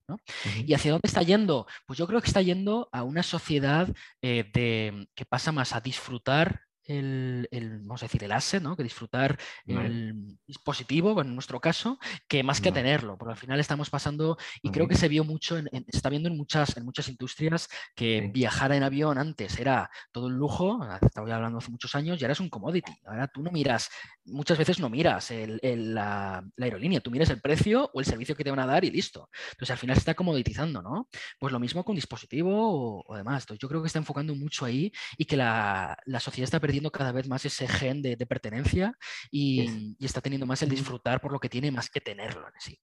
¿Y 0.66 0.74
hacia 0.74 0.90
dónde 0.92 1.07
está 1.07 1.22
yendo? 1.22 1.66
Pues 1.87 1.98
yo 1.98 2.07
creo 2.07 2.20
que 2.20 2.26
está 2.26 2.42
yendo 2.42 2.88
a 2.92 3.05
una 3.05 3.22
sociedad 3.22 3.88
eh, 4.22 4.50
de, 4.53 5.09
que 5.14 5.24
pasa 5.24 5.53
más 5.53 5.72
a 5.74 5.81
disfrutar 5.81 6.62
el, 6.90 7.81
vamos 7.83 8.03
a 8.03 8.07
decir, 8.07 8.24
el 8.24 8.33
asset, 8.33 8.62
¿no? 8.62 8.76
que 8.76 8.83
disfrutar 8.83 9.38
el 9.66 10.38
dispositivo, 10.46 11.20
en 11.20 11.35
nuestro 11.35 11.61
caso, 11.61 11.98
que 12.29 12.42
más 12.42 12.61
que 12.61 12.72
tenerlo, 12.72 13.16
porque 13.16 13.33
al 13.33 13.38
final 13.38 13.61
estamos 13.61 13.90
pasando, 13.90 14.37
y 14.62 14.70
creo 14.70 14.88
que 14.88 14.94
se 14.94 15.09
vio 15.09 15.24
mucho, 15.24 15.59
en, 15.59 15.68
se 15.70 15.96
está 15.96 16.09
viendo 16.09 16.29
en 16.29 16.37
muchas, 16.37 16.76
en 16.76 16.85
muchas 16.85 17.09
industrias 17.09 17.68
que 17.94 18.31
viajar 18.33 18.72
en 18.72 18.83
avión 18.83 19.18
antes 19.18 19.59
era 19.59 19.90
todo 20.12 20.26
un 20.26 20.37
lujo, 20.37 20.81
estaba 21.00 21.35
hablando 21.35 21.59
hace 21.59 21.70
muchos 21.70 21.94
años, 21.94 22.20
y 22.20 22.24
ahora 22.24 22.33
es 22.33 22.40
un 22.40 22.48
commodity. 22.48 22.92
Ahora 23.05 23.29
tú 23.29 23.42
no 23.42 23.50
miras, 23.50 23.90
muchas 24.24 24.59
veces 24.59 24.79
no 24.81 24.88
miras 24.88 25.31
la, 25.62 26.44
aerolínea, 26.59 27.00
tú 27.00 27.11
miras 27.11 27.31
el 27.31 27.40
precio 27.40 27.90
o 27.92 28.00
el 28.00 28.07
servicio 28.07 28.35
que 28.35 28.44
te 28.44 28.50
van 28.50 28.61
a 28.61 28.66
dar 28.66 28.85
y 28.85 28.90
listo. 28.90 29.29
Entonces 29.53 29.70
al 29.70 29.79
final 29.79 29.96
se 29.96 30.00
está 30.00 30.14
comoditizando, 30.14 30.83
¿no? 30.83 31.09
Pues 31.38 31.53
lo 31.53 31.61
mismo 31.61 31.85
con 31.85 31.94
dispositivo 31.94 33.05
o, 33.07 33.16
demás. 33.16 33.42
Entonces 33.42 33.61
yo 33.61 33.68
creo 33.68 33.83
que 33.83 33.87
está 33.87 33.98
enfocando 33.98 34.35
mucho 34.35 34.64
ahí 34.64 34.92
y 35.16 35.24
que 35.24 35.37
la, 35.37 35.96
la 36.07 36.20
sociedad 36.20 36.44
está 36.44 36.61
perdiendo 36.61 36.80
cada 36.88 37.12
vez 37.12 37.29
más 37.29 37.45
ese 37.45 37.69
gen 37.69 38.01
de, 38.01 38.16
pertenencia 38.27 38.95
y, 39.31 39.95
está 40.01 40.23
teniendo 40.23 40.47
más 40.47 40.62
el 40.62 40.71
disfrutar 40.71 41.21
por 41.21 41.33
lo 41.33 41.38
que 41.38 41.51
tiene 41.51 41.71
más 41.71 41.90
que 41.90 42.01
tenerlo 42.01 42.47
en 42.47 42.55
sí. 42.59 42.79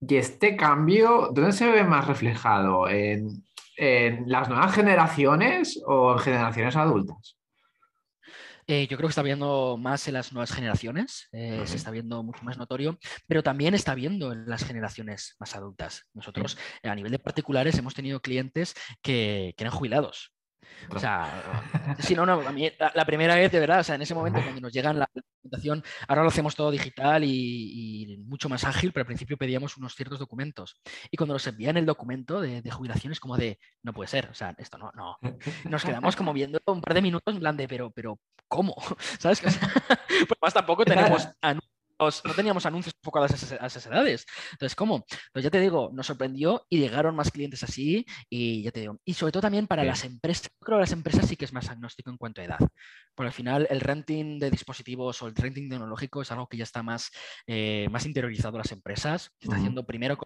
¿Y 0.00 0.16
este 0.16 0.56
cambio, 0.56 1.30
dónde 1.32 1.52
se 1.52 1.70
ve 1.70 1.84
más 1.84 2.06
reflejado? 2.06 2.88
¿En, 2.88 3.44
las 4.26 4.48
nuevas 4.48 4.74
generaciones 4.74 5.80
o 5.86 6.14
en 6.14 6.18
generaciones 6.18 6.74
adultas? 6.74 7.38
Eh, 8.66 8.86
yo 8.88 8.96
creo 8.96 9.08
que 9.08 9.12
está 9.12 9.22
viendo 9.22 9.78
más 9.78 10.08
en 10.08 10.14
las 10.14 10.32
nuevas 10.32 10.52
generaciones, 10.52 11.28
eh, 11.32 11.62
se 11.64 11.76
está 11.76 11.90
viendo 11.90 12.22
mucho 12.22 12.42
más 12.42 12.58
notorio, 12.58 12.98
pero 13.26 13.42
también 13.42 13.74
está 13.74 13.94
viendo 13.94 14.32
en 14.32 14.46
las 14.46 14.64
generaciones 14.64 15.36
más 15.38 15.54
adultas. 15.54 16.06
Nosotros, 16.12 16.58
a 16.82 16.94
nivel 16.94 17.12
de 17.12 17.18
particulares, 17.18 17.78
hemos 17.78 17.94
tenido 17.94 18.20
clientes 18.20 18.74
que, 19.00 19.54
que 19.56 19.64
eran 19.64 19.72
jubilados. 19.72 20.34
O 20.90 20.98
sea, 20.98 21.96
si 21.98 22.14
no, 22.14 22.24
no, 22.24 22.40
a 22.40 22.52
mí 22.52 22.70
la, 22.94 23.04
primera 23.04 23.34
vez, 23.34 23.52
de 23.52 23.60
verdad, 23.60 23.80
o 23.80 23.84
sea, 23.84 23.94
en 23.94 24.02
ese 24.02 24.14
momento 24.14 24.40
cuando 24.42 24.60
nos 24.60 24.72
llegan 24.72 24.98
la 24.98 25.08
documentación, 25.14 25.82
ahora 26.06 26.22
lo 26.22 26.28
hacemos 26.28 26.54
todo 26.54 26.70
digital 26.70 27.24
y, 27.24 28.24
mucho 28.26 28.48
más 28.48 28.64
ágil, 28.64 28.92
pero 28.92 29.02
al 29.02 29.06
principio 29.06 29.36
pedíamos 29.36 29.76
unos 29.76 29.94
ciertos 29.94 30.18
documentos. 30.18 30.80
Y 31.10 31.16
cuando 31.16 31.34
nos 31.34 31.46
envían 31.46 31.76
el 31.76 31.86
documento 31.86 32.40
de, 32.40 32.62
de 32.62 32.70
jubilación 32.70 33.12
es 33.12 33.20
como 33.20 33.36
de, 33.36 33.58
no 33.82 33.92
puede 33.92 34.08
ser, 34.08 34.28
o 34.30 34.34
sea, 34.34 34.54
esto 34.58 34.78
no, 34.78 34.92
no. 34.94 35.18
Nos 35.64 35.84
quedamos 35.84 36.16
como 36.16 36.32
viendo 36.32 36.60
un 36.66 36.80
par 36.80 36.94
de 36.94 37.02
minutos 37.02 37.34
en 37.34 37.40
plan 37.40 37.56
de, 37.56 37.68
pero, 37.68 37.90
pero, 37.90 38.18
¿cómo? 38.46 38.74
¿Sabes? 39.18 39.40
pues 40.28 40.38
más 40.40 40.54
tampoco 40.54 40.84
tenemos 40.84 41.28
no 41.98 42.34
teníamos 42.34 42.64
anuncios 42.66 42.94
enfocados 43.02 43.32
a 43.32 43.66
esas, 43.66 43.86
edades. 43.86 44.26
Entonces, 44.52 44.74
¿cómo? 44.74 45.04
Pues 45.32 45.44
ya 45.44 45.50
te 45.50 45.60
digo, 45.60 45.90
nos 45.92 46.06
sorprendió 46.06 46.64
y 46.68 46.78
llegaron 46.78 47.16
más 47.16 47.30
clientes 47.30 47.62
así 47.62 48.06
y 48.28 48.62
ya 48.62 48.70
te 48.70 48.80
digo. 48.80 49.00
Y 49.04 49.14
sobre 49.14 49.32
todo 49.32 49.42
también 49.42 49.66
para 49.66 49.84
las 49.84 50.04
empresas, 50.04 50.48
creo 50.60 50.78
que 50.78 50.82
las 50.82 50.92
empresas 50.92 51.26
sí 51.26 51.36
que 51.36 51.44
es 51.44 51.52
más 51.52 51.68
agnóstico 51.68 52.10
en 52.10 52.16
cuanto 52.16 52.40
a 52.40 52.44
edad. 52.44 52.58
Porque 53.14 53.28
al 53.28 53.32
final 53.32 53.66
el 53.70 53.80
renting 53.80 54.38
de 54.38 54.50
dispositivos 54.50 55.20
o 55.22 55.26
el 55.26 55.34
renting 55.34 55.68
tecnológico 55.68 56.22
es 56.22 56.30
algo 56.30 56.46
que 56.46 56.56
ya 56.56 56.64
está 56.64 56.82
más, 56.82 57.10
eh, 57.46 57.88
más 57.90 58.06
interiorizado 58.06 58.56
en 58.56 58.58
las 58.58 58.72
empresas. 58.72 59.30
está 59.40 59.56
haciendo 59.56 59.84
primero, 59.84 60.18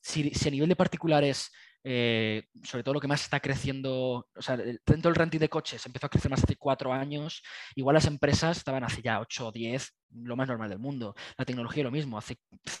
si, 0.00 0.30
si 0.30 0.48
a 0.48 0.50
nivel 0.50 0.68
de 0.68 0.76
particulares 0.76 1.50
eh, 1.84 2.44
sobre 2.62 2.82
todo 2.82 2.94
lo 2.94 3.00
que 3.00 3.08
más 3.08 3.22
está 3.22 3.40
creciendo, 3.40 4.28
o 4.34 4.42
sea, 4.42 4.56
dentro 4.56 5.10
del 5.10 5.14
renting 5.14 5.38
de 5.38 5.48
coches 5.48 5.84
empezó 5.86 6.06
a 6.06 6.10
crecer 6.10 6.30
más 6.30 6.42
hace 6.42 6.56
cuatro 6.56 6.92
años, 6.92 7.42
igual 7.74 7.94
las 7.94 8.06
empresas 8.06 8.58
estaban 8.58 8.84
hace 8.84 9.02
ya 9.02 9.20
ocho 9.20 9.48
o 9.48 9.52
diez, 9.52 9.94
lo 10.10 10.36
más 10.36 10.48
normal 10.48 10.70
del 10.70 10.78
mundo. 10.78 11.14
La 11.36 11.44
tecnología 11.44 11.84
lo 11.84 11.90
mismo, 11.90 12.18
hace 12.18 12.38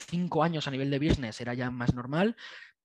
cinco 0.08 0.42
años 0.42 0.66
a 0.66 0.70
nivel 0.70 0.90
de 0.90 0.98
business 0.98 1.40
era 1.40 1.54
ya 1.54 1.70
más 1.70 1.94
normal, 1.94 2.36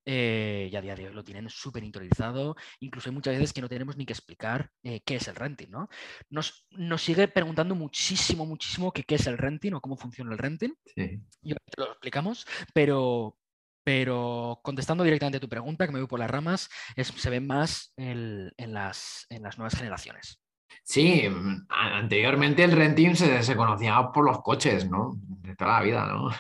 eh, 0.06 0.69
ya 0.71 0.80
a 0.80 0.82
día 0.82 0.95
de 0.95 1.08
hoy 1.08 1.13
lo 1.13 1.23
tienen 1.23 1.49
súper 1.49 1.84
interiorizado. 1.84 2.56
Incluso 2.80 3.10
hay 3.10 3.15
muchas 3.15 3.34
veces 3.34 3.54
que 3.54 3.62
no 3.62 3.69
tenemos 3.69 3.95
ni 3.95 4.06
que 4.06 4.13
explicar 4.13 4.69
eh, 4.84 5.02
qué 5.06 5.15
es 5.15 5.28
el 5.28 5.36
renting. 5.36 5.69
¿no? 5.69 5.89
Nos, 6.30 6.67
nos, 6.71 7.02
sigue 7.02 7.28
preguntando 7.28 7.76
muchísimo, 7.76 8.45
muchísimo 8.45 8.91
qué 8.91 9.15
es 9.15 9.28
el 9.28 9.38
renting 9.38 9.73
o 9.73 9.82
cómo 9.82 9.95
funciona 9.95 10.32
el 10.32 10.38
renting. 10.38 10.73
Sí. 10.95 11.21
Y 11.41 11.54
lo 11.78 11.91
explicamos, 11.91 12.45
pero, 12.73 13.38
pero 13.84 14.60
contestando 14.63 15.04
directamente 15.04 15.38
a 15.38 15.41
tu 15.41 15.50
pregunta, 15.50 15.86
que 15.86 15.93
me 15.93 16.00
voy 16.00 16.08
por 16.08 16.19
las 16.19 16.32
ramas, 16.32 16.69
es, 16.96 17.08
se 17.08 17.30
ve 17.30 17.39
más 17.39 17.93
en, 17.98 18.52
las, 18.58 19.26
en 19.30 19.43
las 19.43 19.58
nuevas 19.58 19.76
generaciones. 19.76 20.39
Sí, 20.84 21.24
anteriormente 21.69 22.63
el 22.63 22.72
renting 22.72 23.15
se, 23.15 23.43
se, 23.43 23.56
conocía 23.56 24.10
por 24.12 24.26
los 24.26 24.41
coches, 24.41 24.89
¿no? 24.89 25.13
De 25.15 25.56
toda 25.56 25.80
la 25.80 25.82
vida, 25.82 26.06
¿no? 26.08 26.32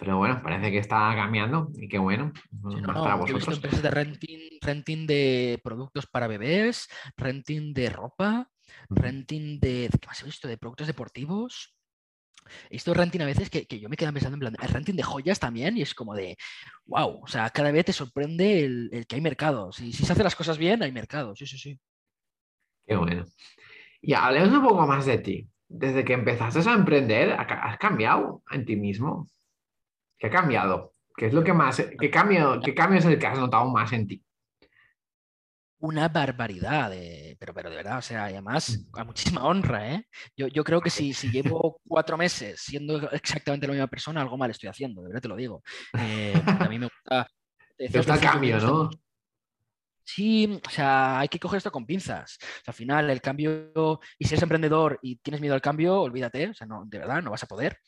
Pero 0.00 0.16
bueno, 0.16 0.40
parece 0.42 0.70
que 0.70 0.78
está 0.78 1.12
cambiando 1.14 1.70
y 1.76 1.86
qué 1.86 1.98
bueno. 1.98 2.32
Sí, 2.34 2.80
no, 2.80 2.92
no, 2.92 3.26
he 3.26 3.34
visto 3.34 3.52
empresas 3.52 3.82
de 3.82 3.90
renting, 3.90 4.58
renting 4.62 5.06
de 5.06 5.60
productos 5.62 6.06
para 6.06 6.26
bebés, 6.26 6.88
renting 7.18 7.74
de 7.74 7.90
ropa, 7.90 8.48
renting 8.88 9.60
de, 9.60 9.90
¿qué 10.00 10.06
más 10.06 10.22
he 10.22 10.24
visto? 10.24 10.48
De 10.48 10.56
productos 10.56 10.86
deportivos. 10.86 11.74
He 12.66 12.74
visto 12.74 12.94
renting 12.94 13.22
a 13.22 13.26
veces 13.26 13.50
que, 13.50 13.66
yo 13.78 13.88
me 13.88 13.96
quedo 13.96 14.12
pensando 14.12 14.36
en 14.36 14.40
plan, 14.40 14.56
el 14.60 14.68
renting 14.68 14.96
de 14.96 15.02
joyas 15.02 15.38
también 15.38 15.76
y 15.76 15.82
es 15.82 15.94
como 15.94 16.14
de, 16.14 16.36
wow, 16.86 17.20
o 17.22 17.26
sea, 17.26 17.50
cada 17.50 17.70
vez 17.72 17.84
te 17.86 17.92
sorprende 17.92 18.64
el, 18.64 19.06
que 19.08 19.16
hay 19.16 19.20
mercado. 19.20 19.72
Si, 19.72 19.92
si 19.92 20.04
se 20.04 20.12
hacen 20.12 20.24
las 20.24 20.36
cosas 20.36 20.58
bien, 20.58 20.82
hay 20.82 20.92
mercado, 20.92 21.34
sí, 21.36 21.46
sí, 21.46 21.58
sí. 21.58 21.78
Qué 22.86 22.96
bueno. 22.96 23.24
Y 24.02 24.14
hablemos 24.14 24.50
un 24.50 24.62
poco 24.62 24.86
más 24.86 25.06
de 25.06 25.18
ti. 25.18 25.48
Desde 25.68 26.04
que 26.04 26.14
empezaste 26.14 26.68
a 26.68 26.74
emprender, 26.74 27.32
¿has 27.32 27.78
cambiado 27.78 28.42
en 28.50 28.64
ti 28.64 28.74
mismo? 28.74 29.28
¿Qué 30.18 30.26
ha 30.26 30.30
cambiado? 30.30 30.94
¿Qué 31.16 31.26
es 31.26 31.32
lo 31.32 31.44
que 31.44 31.52
más, 31.52 31.80
qué 32.00 32.10
cambio, 32.10 32.60
qué 32.64 32.74
cambio 32.74 32.98
es 32.98 33.04
el 33.04 33.18
que 33.18 33.26
has 33.26 33.38
notado 33.38 33.70
más 33.70 33.92
en 33.92 34.08
ti? 34.08 34.24
Una 35.80 36.08
barbaridad, 36.08 36.92
pero, 37.38 37.54
pero 37.54 37.70
de 37.70 37.76
verdad, 37.76 37.98
o 37.98 38.02
sea, 38.02 38.24
además 38.24 38.86
a 38.92 39.04
muchísima 39.04 39.44
honra, 39.44 39.94
¿eh? 39.94 40.06
Yo, 40.36 40.46
yo 40.48 40.62
creo 40.62 40.80
que 40.80 40.90
si, 40.90 41.14
si, 41.14 41.30
llevo 41.30 41.80
cuatro 41.86 42.16
meses 42.16 42.60
siendo 42.60 43.10
exactamente 43.10 43.66
la 43.66 43.72
misma 43.72 43.86
persona, 43.86 44.20
algo 44.20 44.36
mal 44.36 44.50
estoy 44.50 44.68
haciendo, 44.68 45.02
de 45.02 45.08
verdad 45.08 45.22
te 45.22 45.28
lo 45.28 45.36
digo. 45.36 45.62
Eh, 45.98 46.34
a 46.46 46.68
mí 46.68 46.78
me 46.78 46.86
gusta... 46.86 47.26
Gusta 47.92 48.14
el 48.14 48.20
cambio, 48.20 48.58
¿no? 48.60 48.90
Sí, 50.04 50.60
o 50.66 50.70
sea, 50.70 51.20
hay 51.20 51.28
que 51.28 51.38
coger 51.38 51.58
esto 51.58 51.70
con 51.70 51.86
pinzas. 51.86 52.36
al 52.66 52.74
final, 52.74 53.08
el 53.10 53.20
cambio, 53.20 54.00
y 54.18 54.24
si 54.24 54.34
eres 54.34 54.42
emprendedor 54.42 54.98
y 55.02 55.16
tienes 55.16 55.40
miedo 55.40 55.54
al 55.54 55.60
cambio, 55.60 56.00
olvídate, 56.00 56.48
o 56.48 56.54
sea, 56.54 56.66
no, 56.66 56.84
de 56.84 56.98
verdad, 56.98 57.22
no 57.22 57.30
vas 57.30 57.44
a 57.44 57.46
poder. 57.46 57.78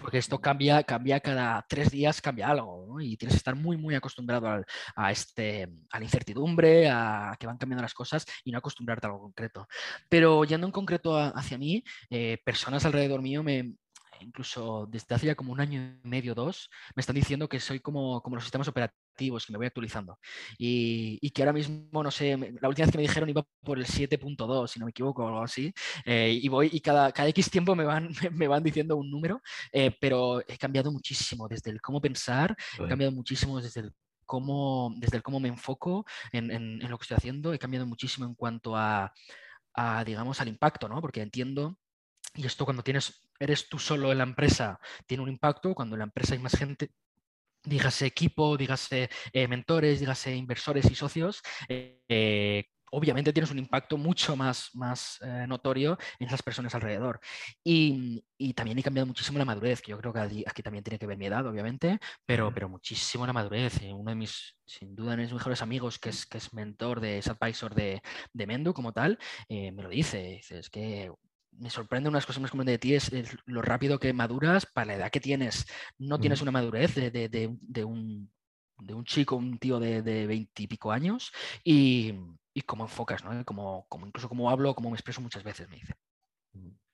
Porque 0.00 0.18
esto 0.18 0.40
cambia, 0.40 0.82
cambia 0.82 1.20
cada 1.20 1.64
tres 1.68 1.90
días, 1.90 2.20
cambia 2.20 2.48
algo, 2.48 3.00
y 3.00 3.16
tienes 3.16 3.34
que 3.34 3.38
estar 3.38 3.54
muy, 3.54 3.76
muy 3.76 3.94
acostumbrado 3.94 4.64
a, 4.96 5.12
este, 5.12 5.68
a 5.90 5.98
la 5.98 6.04
incertidumbre, 6.04 6.88
a 6.90 7.36
que 7.38 7.46
van 7.46 7.56
cambiando 7.56 7.82
las 7.82 7.94
cosas 7.94 8.26
y 8.44 8.50
no 8.50 8.58
acostumbrarte 8.58 9.06
a 9.06 9.10
algo 9.10 9.22
concreto. 9.22 9.68
Pero 10.08 10.44
yendo 10.44 10.66
en 10.66 10.72
concreto 10.72 11.16
hacia 11.16 11.58
mí, 11.58 11.84
eh, 12.10 12.38
personas 12.44 12.84
alrededor 12.84 13.22
mío 13.22 13.42
me, 13.42 13.76
incluso 14.20 14.86
desde 14.90 15.14
hace 15.14 15.26
ya 15.26 15.34
como 15.34 15.52
un 15.52 15.60
año 15.60 15.80
y 16.04 16.08
medio, 16.08 16.34
dos, 16.34 16.70
me 16.94 17.00
están 17.00 17.16
diciendo 17.16 17.48
que 17.48 17.60
soy 17.60 17.80
como, 17.80 18.22
como 18.22 18.36
los 18.36 18.44
sistemas 18.44 18.68
operativos, 18.68 19.46
que 19.46 19.52
me 19.52 19.58
voy 19.58 19.66
actualizando. 19.66 20.18
Y, 20.58 21.18
y, 21.20 21.30
que 21.30 21.42
ahora 21.42 21.52
mismo, 21.52 22.02
no 22.02 22.10
sé, 22.10 22.36
la 22.60 22.68
última 22.68 22.86
vez 22.86 22.92
que 22.92 22.98
me 22.98 23.02
dijeron 23.02 23.28
iba 23.28 23.44
por 23.62 23.78
el 23.78 23.86
7.2, 23.86 24.68
si 24.68 24.78
no 24.78 24.86
me 24.86 24.90
equivoco, 24.90 25.24
o 25.24 25.28
algo 25.28 25.42
así. 25.42 25.72
Eh, 26.04 26.38
y 26.42 26.48
voy 26.48 26.70
y 26.72 26.80
cada, 26.80 27.12
cada 27.12 27.28
X 27.28 27.50
tiempo 27.50 27.74
me 27.74 27.84
van, 27.84 28.08
me 28.32 28.48
van 28.48 28.62
diciendo 28.62 28.96
un 28.96 29.10
número, 29.10 29.40
eh, 29.72 29.96
pero 30.00 30.40
he 30.40 30.58
cambiado 30.58 30.92
muchísimo 30.92 31.48
desde 31.48 31.70
el 31.70 31.80
cómo 31.80 32.00
pensar, 32.00 32.56
he 32.78 32.88
cambiado 32.88 33.12
muchísimo 33.12 33.60
desde 33.60 33.80
el 33.80 33.92
cómo, 34.24 34.92
desde 34.96 35.16
el 35.16 35.22
cómo 35.22 35.40
me 35.40 35.48
enfoco 35.48 36.04
en, 36.32 36.50
en, 36.50 36.82
en 36.82 36.90
lo 36.90 36.98
que 36.98 37.04
estoy 37.04 37.16
haciendo, 37.16 37.52
he 37.52 37.58
cambiado 37.58 37.86
muchísimo 37.86 38.26
en 38.26 38.34
cuanto 38.34 38.76
a, 38.76 39.12
a 39.76 40.04
digamos, 40.04 40.40
al 40.40 40.48
impacto, 40.48 40.88
¿no? 40.88 41.00
Porque 41.00 41.22
entiendo 41.22 41.78
y 42.36 42.46
esto 42.46 42.64
cuando 42.64 42.82
tienes, 42.82 43.28
eres 43.38 43.68
tú 43.68 43.78
solo 43.78 44.12
en 44.12 44.18
la 44.18 44.24
empresa, 44.24 44.78
tiene 45.06 45.22
un 45.22 45.28
impacto. 45.28 45.74
Cuando 45.74 45.96
en 45.96 46.00
la 46.00 46.04
empresa 46.04 46.34
hay 46.34 46.40
más 46.40 46.56
gente, 46.56 46.90
dígase 47.66 48.06
equipo, 48.06 48.56
dígase 48.56 49.10
eh, 49.32 49.48
mentores, 49.48 50.00
dígase 50.00 50.34
inversores 50.36 50.90
y 50.90 50.94
socios, 50.94 51.42
eh, 51.68 52.64
obviamente 52.92 53.32
tienes 53.32 53.50
un 53.50 53.58
impacto 53.58 53.98
mucho 53.98 54.36
más, 54.36 54.70
más 54.74 55.18
eh, 55.22 55.46
notorio 55.48 55.98
en 56.18 56.28
esas 56.28 56.42
personas 56.42 56.74
alrededor. 56.74 57.20
Y, 57.64 58.22
también 58.54 58.78
he 58.78 58.82
cambiado 58.82 59.06
muchísimo 59.06 59.38
la 59.38 59.44
madurez, 59.44 59.82
que 59.82 59.90
yo 59.90 59.98
creo 59.98 60.12
que 60.12 60.20
aquí, 60.46 60.62
también 60.62 60.84
tiene 60.84 60.98
que 60.98 61.06
ver 61.06 61.16
mi 61.16 61.26
edad, 61.26 61.46
obviamente, 61.46 61.98
pero, 62.24 62.52
pero 62.52 62.68
muchísimo 62.68 63.26
la 63.26 63.32
madurez. 63.32 63.80
Uno 63.82 64.10
de 64.10 64.14
mis, 64.14 64.56
sin 64.66 64.94
duda, 64.94 65.16
de 65.16 65.22
mis 65.22 65.32
mejores 65.32 65.62
amigos, 65.62 65.98
que 65.98 66.10
es, 66.10 66.26
que 66.26 66.38
es 66.38 66.52
mentor 66.52 67.00
de, 67.00 67.18
es 67.18 67.28
advisor 67.28 67.74
de, 67.74 68.02
de 68.32 68.46
Mendo 68.46 68.74
como 68.74 68.92
tal, 68.92 69.18
me 69.48 69.82
lo 69.82 69.88
dice. 69.88 70.36
Dice, 70.36 70.58
es 70.58 70.70
que 70.70 71.10
me 71.58 71.70
sorprende 71.70 72.08
unas 72.08 72.26
cosas 72.26 72.42
más 72.42 72.50
como 72.50 72.64
de 72.64 72.78
ti 72.78 72.94
es, 72.94 73.10
lo 73.46 73.62
rápido 73.62 73.98
que 73.98 74.12
maduras 74.12 74.66
para 74.66 74.86
la 74.86 74.94
edad 74.94 75.10
que 75.10 75.20
tienes. 75.20 75.66
No 75.98 76.18
tienes 76.18 76.42
una 76.42 76.50
madurez 76.50 76.94
de, 76.94 77.84
un, 77.84 78.30
chico, 79.04 79.36
un 79.36 79.58
tío 79.58 79.78
de 79.78 80.26
veintipico 80.26 80.92
años 80.92 81.32
y, 81.64 82.14
cómo 82.66 82.84
enfocas, 82.84 83.24
¿no? 83.24 83.44
Como, 83.44 83.86
como, 83.88 84.06
incluso 84.06 84.28
cómo 84.28 84.50
hablo, 84.50 84.74
cómo 84.74 84.90
me 84.90 84.96
expreso 84.96 85.20
muchas 85.20 85.44
veces, 85.44 85.68
me 85.68 85.76
dice. 85.76 85.94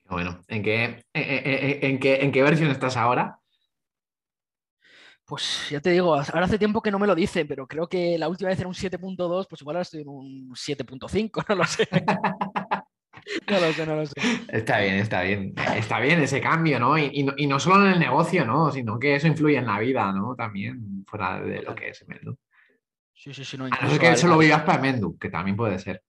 Bueno, 0.05 0.43
¿en 0.49 0.63
qué, 0.63 1.05
en, 1.15 1.99
qué, 1.99 2.17
en 2.17 2.33
qué 2.33 2.43
versión 2.43 2.71
estás 2.71 2.97
ahora? 2.97 3.39
Pues 5.25 5.69
ya 5.71 5.81
te 5.81 5.91
digo, 5.91 6.15
ahora 6.15 6.45
hace 6.45 6.59
tiempo 6.59 6.83
que 6.83 6.91
no 6.91 6.99
me 6.99 7.07
lo 7.07 7.15
dice, 7.15 7.45
pero 7.45 7.67
creo 7.67 7.89
que 7.89 8.19
la 8.19 8.29
última 8.29 8.51
vez 8.51 8.59
era 8.59 8.69
un 8.69 8.75
7.2, 8.75 9.47
pues 9.49 9.61
igual 9.63 9.77
ahora 9.77 9.83
estoy 9.83 10.03
en 10.03 10.09
un 10.09 10.51
7.5, 10.51 11.45
no 11.49 11.55
lo 11.55 11.65
sé. 11.65 11.89
No 13.49 13.61
lo 13.61 13.73
sé, 13.73 13.87
no 13.87 13.97
lo 13.97 14.07
sé. 14.07 14.15
Está 14.49 14.81
bien, 14.81 14.95
está 14.97 15.23
bien. 15.23 15.55
Está 15.77 16.01
bien 16.01 16.21
ese 16.21 16.41
cambio, 16.41 16.79
¿no? 16.79 16.99
Y, 16.99 17.25
no, 17.25 17.59
solo 17.59 17.87
en 17.87 17.93
el 17.93 17.99
negocio, 17.99 18.45
¿no? 18.45 18.71
Sino 18.71 18.99
que 18.99 19.15
eso 19.15 19.27
influye 19.27 19.59
en 19.59 19.67
la 19.67 19.79
vida, 19.79 20.13
¿no? 20.13 20.35
También, 20.35 21.05
fuera 21.07 21.41
de 21.41 21.63
lo 21.63 21.75
que 21.75 21.91
es 21.91 22.07
Mendu. 22.07 22.37
Sí, 23.15 23.33
sí, 23.35 23.45
sí. 23.45 23.57
No, 23.57 23.67
a 23.67 23.69
no 23.69 23.91
ser 23.91 24.01
que 24.01 24.13
eso 24.13 24.29
lo 24.29 24.39
vivas 24.39 24.63
para 24.63 24.81
Mendu, 24.81 25.17
que 25.19 25.29
también 25.29 25.57
puede 25.57 25.79
ser. 25.79 26.03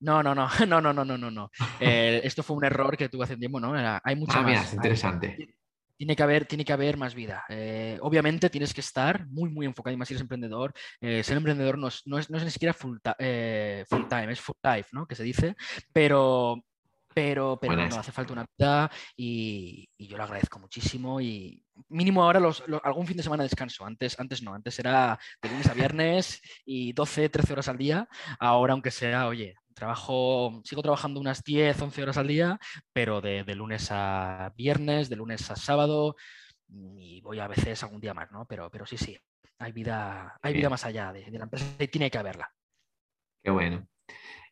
No, 0.00 0.22
no, 0.22 0.34
no, 0.34 0.48
no, 0.66 0.80
no, 0.80 0.92
no, 0.92 1.04
no, 1.04 1.30
no. 1.30 1.50
Eh, 1.78 2.20
esto 2.24 2.42
fue 2.42 2.56
un 2.56 2.64
error 2.64 2.96
que 2.96 3.08
tuve 3.08 3.24
hace 3.24 3.36
tiempo, 3.36 3.60
¿no? 3.60 3.74
hay 3.74 4.16
mucha 4.16 4.40
ah, 4.40 4.42
mira, 4.42 4.62
es 4.62 4.72
interesante 4.74 5.54
tiene 6.00 6.16
que 6.16 6.22
haber, 6.22 6.46
tiene 6.46 6.64
que 6.64 6.72
haber 6.72 6.96
más 6.96 7.14
vida. 7.14 7.44
Eh, 7.50 7.98
obviamente 8.00 8.48
tienes 8.48 8.72
que 8.72 8.80
estar 8.80 9.26
muy, 9.26 9.50
muy 9.50 9.66
enfocado, 9.66 9.92
y 9.92 9.98
más 9.98 10.08
si 10.08 10.14
eres 10.14 10.22
emprendedor. 10.22 10.72
Eh, 10.98 11.22
ser 11.22 11.36
emprendedor 11.36 11.76
no 11.76 11.88
es, 11.88 12.06
no, 12.06 12.16
es, 12.16 12.30
ni 12.30 12.50
siquiera 12.50 12.72
full, 12.72 12.96
eh, 13.18 13.84
full, 13.86 14.06
time, 14.08 14.32
es 14.32 14.40
full 14.40 14.56
life, 14.62 14.88
¿no? 14.92 15.06
Que 15.06 15.14
se 15.14 15.24
dice, 15.24 15.54
pero, 15.92 16.64
pero, 17.12 17.58
pero 17.60 17.76
no, 17.76 17.96
hace 17.98 18.12
falta 18.12 18.32
una 18.32 18.46
vida 18.56 18.90
y, 19.14 19.90
yo 19.98 20.16
lo 20.16 20.22
agradezco 20.22 20.58
muchísimo 20.58 21.20
y 21.20 21.62
mínimo 21.90 22.22
ahora 22.22 22.40
los, 22.40 22.64
algún 22.82 23.06
fin 23.06 23.18
de 23.18 23.22
semana 23.22 23.42
descanso. 23.42 23.84
Antes, 23.84 24.18
antes 24.18 24.42
no, 24.42 24.54
antes 24.54 24.78
era 24.78 25.18
de 25.42 25.50
lunes 25.50 25.68
a 25.68 25.74
viernes 25.74 26.40
y 26.64 26.94
12, 26.94 27.28
13 27.28 27.52
horas 27.52 27.68
al 27.68 27.76
día. 27.76 28.08
Ahora, 28.38 28.72
aunque 28.72 28.90
sea, 28.90 29.26
oye, 29.26 29.54
trabajo, 29.80 30.60
sigo 30.62 30.82
trabajando 30.82 31.20
unas 31.20 31.42
10, 31.42 31.80
11 31.80 32.02
horas 32.02 32.18
al 32.18 32.28
día, 32.28 32.60
pero 32.92 33.22
de, 33.22 33.42
lunes 33.54 33.88
a 33.90 34.52
viernes, 34.54 35.08
de 35.08 35.16
lunes 35.16 35.50
a 35.50 35.56
sábado, 35.56 36.16
y 36.68 37.22
voy 37.22 37.40
a 37.40 37.48
veces 37.48 37.82
algún 37.82 38.00
día 38.00 38.12
más, 38.12 38.30
¿no? 38.30 38.44
Pero, 38.46 38.70
pero 38.70 38.84
sí, 38.84 38.98
sí, 38.98 39.16
hay 39.58 39.72
vida, 39.72 40.38
hay 40.42 40.52
vida 40.52 40.68
más 40.68 40.84
allá 40.84 41.12
de, 41.14 41.30
la 41.30 41.44
empresa 41.44 41.64
y 41.78 41.88
tiene 41.88 42.10
que 42.10 42.18
haberla. 42.18 42.52
Qué 43.42 43.50
bueno. 43.50 43.88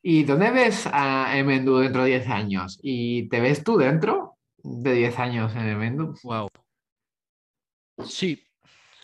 ¿Y 0.02 0.24
dónde 0.24 0.50
ves 0.50 0.88
a 0.90 1.36
Emendu 1.36 1.78
dentro 1.78 2.04
de 2.04 2.10
10 2.10 2.28
años? 2.28 2.80
¿Y 2.82 3.28
te 3.28 3.40
ves 3.40 3.62
tú 3.62 3.76
dentro 3.76 4.38
de 4.56 4.94
10 4.94 5.18
años 5.18 5.54
en 5.54 5.68
Emendu? 5.68 6.14
Wow. 6.22 6.48
Sí. 8.06 8.42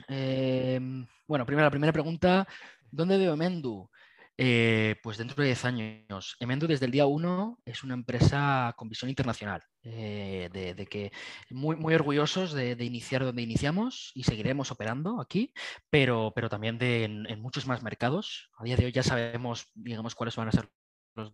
Em, 0.09 1.07
bueno, 1.27 1.45
primero, 1.45 1.67
la 1.67 1.71
primera 1.71 1.93
pregunta, 1.93 2.49
¿dónde 2.91 3.19
veo 3.19 3.35
Emendu? 3.35 3.91
Eh, 4.37 4.97
pues 5.03 5.17
dentro 5.17 5.37
de 5.37 5.47
10 5.47 5.65
años. 5.65 6.37
Emendo 6.41 6.67
desde 6.67 6.87
el 6.87 6.91
día 6.91 7.07
1 7.07 7.61
es 7.65 7.85
una 7.85 7.95
empresa 7.95 8.75
con 8.77 8.89
visión 8.89 9.09
internacional, 9.09 9.63
eh, 9.83 10.49
de, 10.53 10.87
que 10.87 11.13
muy, 11.51 11.77
muy 11.77 11.95
orgullosos 11.95 12.53
de, 12.53 12.73
iniciar 12.81 13.25
donde 13.25 13.43
iniciamos 13.43 14.11
y 14.15 14.25
seguiremos 14.25 14.73
operando 14.73 15.21
aquí, 15.21 15.53
pero, 15.89 16.33
pero 16.35 16.49
también 16.49 16.79
de, 16.79 17.05
en, 17.05 17.41
muchos 17.41 17.67
más 17.67 17.83
mercados. 17.85 18.51
A 18.59 18.65
día 18.65 18.77
de 18.77 18.87
hoy 18.87 18.93
ya 18.93 19.05
sabemos, 19.05 19.69
digamos, 19.75 20.17
cuáles 20.17 20.35
van 20.35 20.49
a 20.49 20.53
ser 20.53 20.69
los 21.15 21.33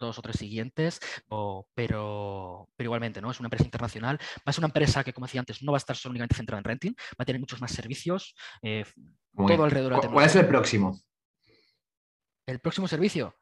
dos 0.00 0.18
o 0.18 0.22
tres 0.22 0.36
siguientes, 0.36 1.00
pero, 1.28 1.68
pero 1.74 2.68
igualmente, 2.78 3.20
¿no? 3.20 3.30
Es 3.30 3.40
una 3.40 3.48
empresa 3.48 3.64
internacional. 3.64 4.18
Va 4.38 4.42
a 4.46 4.52
ser 4.52 4.60
una 4.60 4.68
empresa 4.68 5.04
que, 5.04 5.12
como 5.12 5.26
decía 5.26 5.40
antes, 5.40 5.62
no 5.62 5.72
va 5.72 5.76
a 5.76 5.84
estar 5.84 5.96
solo 5.96 6.12
únicamente 6.12 6.36
centrada 6.36 6.60
en 6.60 6.64
renting, 6.64 6.92
va 6.92 7.22
a 7.22 7.24
tener 7.26 7.40
muchos 7.40 7.60
más 7.60 7.72
servicios, 7.72 8.34
eh, 8.62 8.86
todo 9.36 9.64
alrededor 9.64 10.00
de 10.00 10.08
¿Cuál 10.08 10.26
es 10.26 10.36
el 10.36 10.46
próximo? 10.46 10.98
El 12.48 12.60
próximo 12.60 12.88
servicio. 12.88 13.36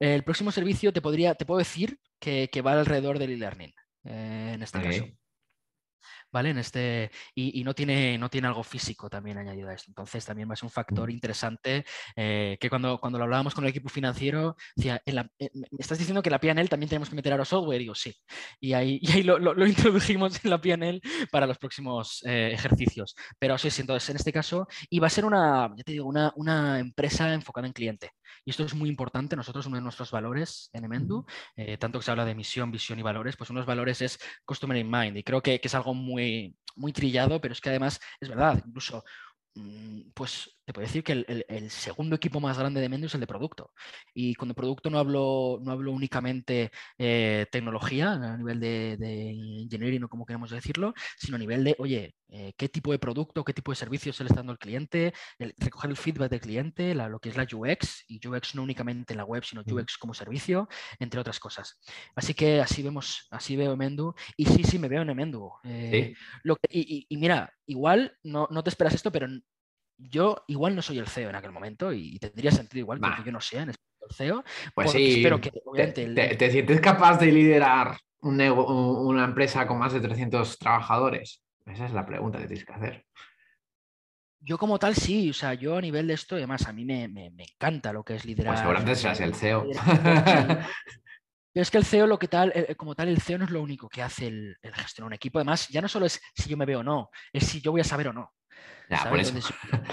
El 0.00 0.24
próximo 0.24 0.50
servicio 0.50 0.92
te 0.92 1.00
podría, 1.00 1.36
te 1.36 1.46
puedo 1.46 1.58
decir 1.58 2.00
que, 2.18 2.50
va 2.66 2.72
alrededor 2.72 3.20
del 3.20 3.30
e-learning, 3.30 3.72
eh, 4.04 4.52
en 4.54 4.62
este 4.62 4.82
caso. 4.82 5.04
¿Vale? 6.32 6.50
En 6.50 6.58
este, 6.58 7.10
y, 7.34 7.62
no, 7.64 7.74
tiene, 7.74 8.18
no 8.18 8.28
tiene 8.28 8.48
algo 8.48 8.62
físico 8.62 9.08
también 9.08 9.38
añadido 9.38 9.68
a 9.68 9.74
esto. 9.74 9.90
Entonces 9.90 10.24
también 10.24 10.48
va 10.48 10.54
a 10.54 10.56
ser 10.56 10.66
un 10.66 10.70
factor 10.70 11.10
interesante 11.10 11.84
eh, 12.16 12.56
que 12.60 12.68
cuando, 12.68 12.98
cuando 12.98 13.18
lo 13.18 13.24
hablábamos 13.24 13.54
con 13.54 13.64
el 13.64 13.70
equipo 13.70 13.88
financiero, 13.88 14.56
decía, 14.76 15.02
eh, 15.04 15.12
me 15.52 15.66
estás 15.78 15.98
diciendo 15.98 16.22
que 16.22 16.30
la 16.30 16.40
PNL 16.40 16.68
también 16.68 16.88
tenemos 16.88 17.08
que 17.08 17.16
meter 17.16 17.32
a 17.32 17.36
los 17.36 17.48
software. 17.48 17.80
Y 17.80 17.84
digo, 17.84 17.94
sí. 17.94 18.14
Y 18.60 18.72
ahí, 18.72 18.98
y 19.02 19.12
ahí 19.12 19.22
lo, 19.22 19.38
lo, 19.38 19.66
introdujimos 19.66 20.44
en 20.44 20.50
la 20.50 20.60
PNL 20.60 21.00
para 21.30 21.46
los 21.46 21.58
próximos 21.58 22.22
eh, 22.24 22.50
ejercicios. 22.52 23.14
Pero 23.38 23.58
sí, 23.58 23.68
entonces 23.80 24.10
en 24.10 24.16
este 24.16 24.32
caso, 24.32 24.66
y 24.90 24.98
va 24.98 25.08
a 25.08 25.10
ser 25.10 25.24
una, 25.24 25.72
ya 25.76 25.84
te 25.84 25.92
digo, 25.92 26.06
una, 26.06 26.32
una 26.36 26.78
empresa 26.78 27.32
enfocada 27.32 27.66
en 27.66 27.72
cliente. 27.72 28.10
Y 28.44 28.50
esto 28.50 28.64
es 28.64 28.74
muy 28.74 28.88
importante. 28.88 29.36
Nosotros, 29.36 29.66
uno 29.66 29.76
de 29.76 29.82
nuestros 29.82 30.10
valores 30.10 30.70
en 30.72 30.84
Emendu, 30.84 31.24
tanto 31.78 31.98
que 31.98 32.04
se 32.04 32.10
habla 32.10 32.24
de 32.24 32.34
misión, 32.34 32.70
visión 32.70 32.98
y 32.98 33.02
valores, 33.02 33.36
pues 33.36 33.50
uno 33.50 33.58
de 33.58 33.62
los 33.62 33.66
valores 33.66 34.02
es 34.02 34.18
Customer 34.44 34.76
in 34.76 34.90
Mind. 34.90 35.16
Y 35.16 35.22
creo 35.22 35.42
que, 35.42 35.60
que 35.60 35.68
es 35.68 35.74
algo 35.74 35.94
muy 35.94 36.56
muy, 36.78 36.92
trillado, 36.92 37.40
pero 37.40 37.52
es 37.52 37.60
que 37.60 37.70
además 37.70 38.00
es 38.20 38.28
verdad, 38.28 38.62
incluso 38.66 39.04
mm, 39.54 40.10
pues 40.14 40.58
te 40.64 40.72
puedo 40.72 40.86
decir 40.86 41.02
que 41.04 41.12
el, 41.48 41.70
segundo 41.70 42.16
equipo 42.16 42.40
más 42.40 42.58
grande 42.58 42.80
de 42.80 42.88
Mendu 42.88 43.06
es 43.06 43.14
el 43.14 43.20
de 43.20 43.26
producto. 43.26 43.72
Y 44.14 44.34
con 44.34 44.48
el 44.48 44.54
producto 44.54 44.90
no 44.90 44.98
hablo, 44.98 45.58
no 45.62 45.72
hablo 45.72 45.92
únicamente 45.92 46.70
eh, 46.98 47.46
tecnología 47.50 48.12
a 48.12 48.36
nivel 48.36 48.60
de, 48.60 48.96
de, 48.98 49.30
engineering 49.62 50.04
o 50.04 50.08
como 50.08 50.26
queremos 50.26 50.50
decirlo, 50.50 50.94
sino 51.18 51.36
a 51.36 51.38
nivel 51.40 51.64
de, 51.64 51.76
oye, 51.78 52.14
eh, 52.30 52.52
qué 52.56 52.68
tipo 52.68 52.92
de 52.92 52.98
producto, 52.98 53.44
qué 53.44 53.54
tipo 53.54 53.72
de 53.72 53.76
servicios 53.76 54.16
se 54.16 54.24
le 54.24 54.28
está 54.28 54.40
dando 54.40 54.52
al 54.52 54.58
cliente, 54.58 55.14
recoger 55.38 55.90
el 55.90 55.96
feedback 55.96 56.30
del 56.30 56.40
cliente, 56.40 56.94
lo 56.94 57.18
que 57.20 57.30
es 57.30 57.36
la 57.36 57.46
UX, 57.50 58.04
y 58.06 58.26
UX 58.26 58.54
no 58.54 58.62
únicamente 58.62 59.14
en 59.14 59.18
la 59.18 59.24
web, 59.24 59.44
sino 59.44 59.62
UX 59.66 59.96
como 59.96 60.12
servicio, 60.12 60.68
entre 60.98 61.20
otras 61.20 61.40
cosas. 61.40 61.80
Así 62.14 62.34
que 62.34 62.60
así 62.60 62.82
vemos, 62.82 63.26
así 63.30 63.56
veo 63.56 63.76
Mendu, 63.76 64.14
y 64.36 64.44
sí, 64.44 64.62
sí, 64.64 64.78
me 64.78 64.88
veo 64.88 65.02
en 65.02 65.16
Mendu. 65.16 65.50
Eh, 65.64 66.14
y, 66.70 67.06
y, 67.08 67.16
mira, 67.16 67.52
igual 67.66 68.16
no, 68.22 68.46
no 68.50 68.62
te 68.62 68.70
esperas 68.70 68.94
esto, 68.94 69.10
pero 69.10 69.26
yo 69.96 70.44
igual 70.48 70.76
no 70.76 70.82
soy 70.82 70.98
el 70.98 71.08
CEO 71.08 71.30
en 71.30 71.36
aquel 71.36 71.52
momento 71.52 71.92
y 71.92 72.18
tendría 72.18 72.50
sentido 72.50 72.80
igual 72.80 73.00
que 73.00 73.24
yo 73.24 73.32
no 73.32 73.40
sea 73.40 73.62
en 73.62 73.70
el 73.70 73.76
CEO. 74.14 74.44
Pues 74.74 74.92
sí, 74.92 75.16
espero 75.16 75.40
que, 75.40 75.50
te, 75.90 76.50
sientes 76.50 76.80
capaz 76.80 77.18
de 77.18 77.32
liderar 77.32 77.96
una 78.20 79.24
empresa 79.24 79.66
con 79.66 79.78
más 79.78 79.92
de 79.92 80.00
300 80.00 80.58
trabajadores? 80.58 81.42
Esa 81.68 81.86
es 81.86 81.92
la 81.92 82.06
pregunta 82.06 82.38
que 82.38 82.46
tienes 82.46 82.64
que 82.64 82.72
hacer. 82.72 83.06
Yo 84.40 84.56
como 84.56 84.78
tal 84.78 84.94
sí, 84.94 85.30
o 85.30 85.34
sea, 85.34 85.54
yo 85.54 85.76
a 85.76 85.80
nivel 85.80 86.06
de 86.06 86.14
esto, 86.14 86.36
además 86.36 86.66
a 86.66 86.72
mí 86.72 86.84
me, 86.84 87.04
encanta 87.38 87.92
lo 87.92 88.04
que 88.04 88.14
es 88.14 88.24
liderar. 88.24 88.54
Pues 88.54 88.60
seguramente 88.60 88.94
seas 88.94 89.20
el 89.20 89.34
CEO. 89.34 89.66
Pero 91.52 91.62
es 91.62 91.70
que 91.70 91.78
el 91.78 91.84
CEO, 91.84 92.06
lo 92.06 92.18
que 92.18 92.28
tal, 92.28 92.52
eh, 92.54 92.76
como 92.76 92.94
tal, 92.94 93.08
el 93.08 93.20
CEO 93.20 93.38
no 93.38 93.44
es 93.44 93.50
lo 93.50 93.60
único 93.60 93.88
que 93.88 94.02
hace 94.02 94.28
el, 94.28 94.56
el 94.62 94.74
gestionar 94.74 95.08
un 95.08 95.14
equipo. 95.14 95.38
Además, 95.38 95.66
ya 95.68 95.80
no 95.80 95.88
solo 95.88 96.06
es 96.06 96.20
si 96.34 96.48
yo 96.48 96.56
me 96.56 96.66
veo 96.66 96.80
o 96.80 96.84
no, 96.84 97.10
es 97.32 97.46
si 97.46 97.60
yo 97.60 97.72
voy 97.72 97.80
a 97.80 97.84
saber 97.84 98.08
o 98.08 98.12
no. 98.12 98.32
Ya, 98.88 99.08
por 99.08 99.18
eso. 99.18 99.34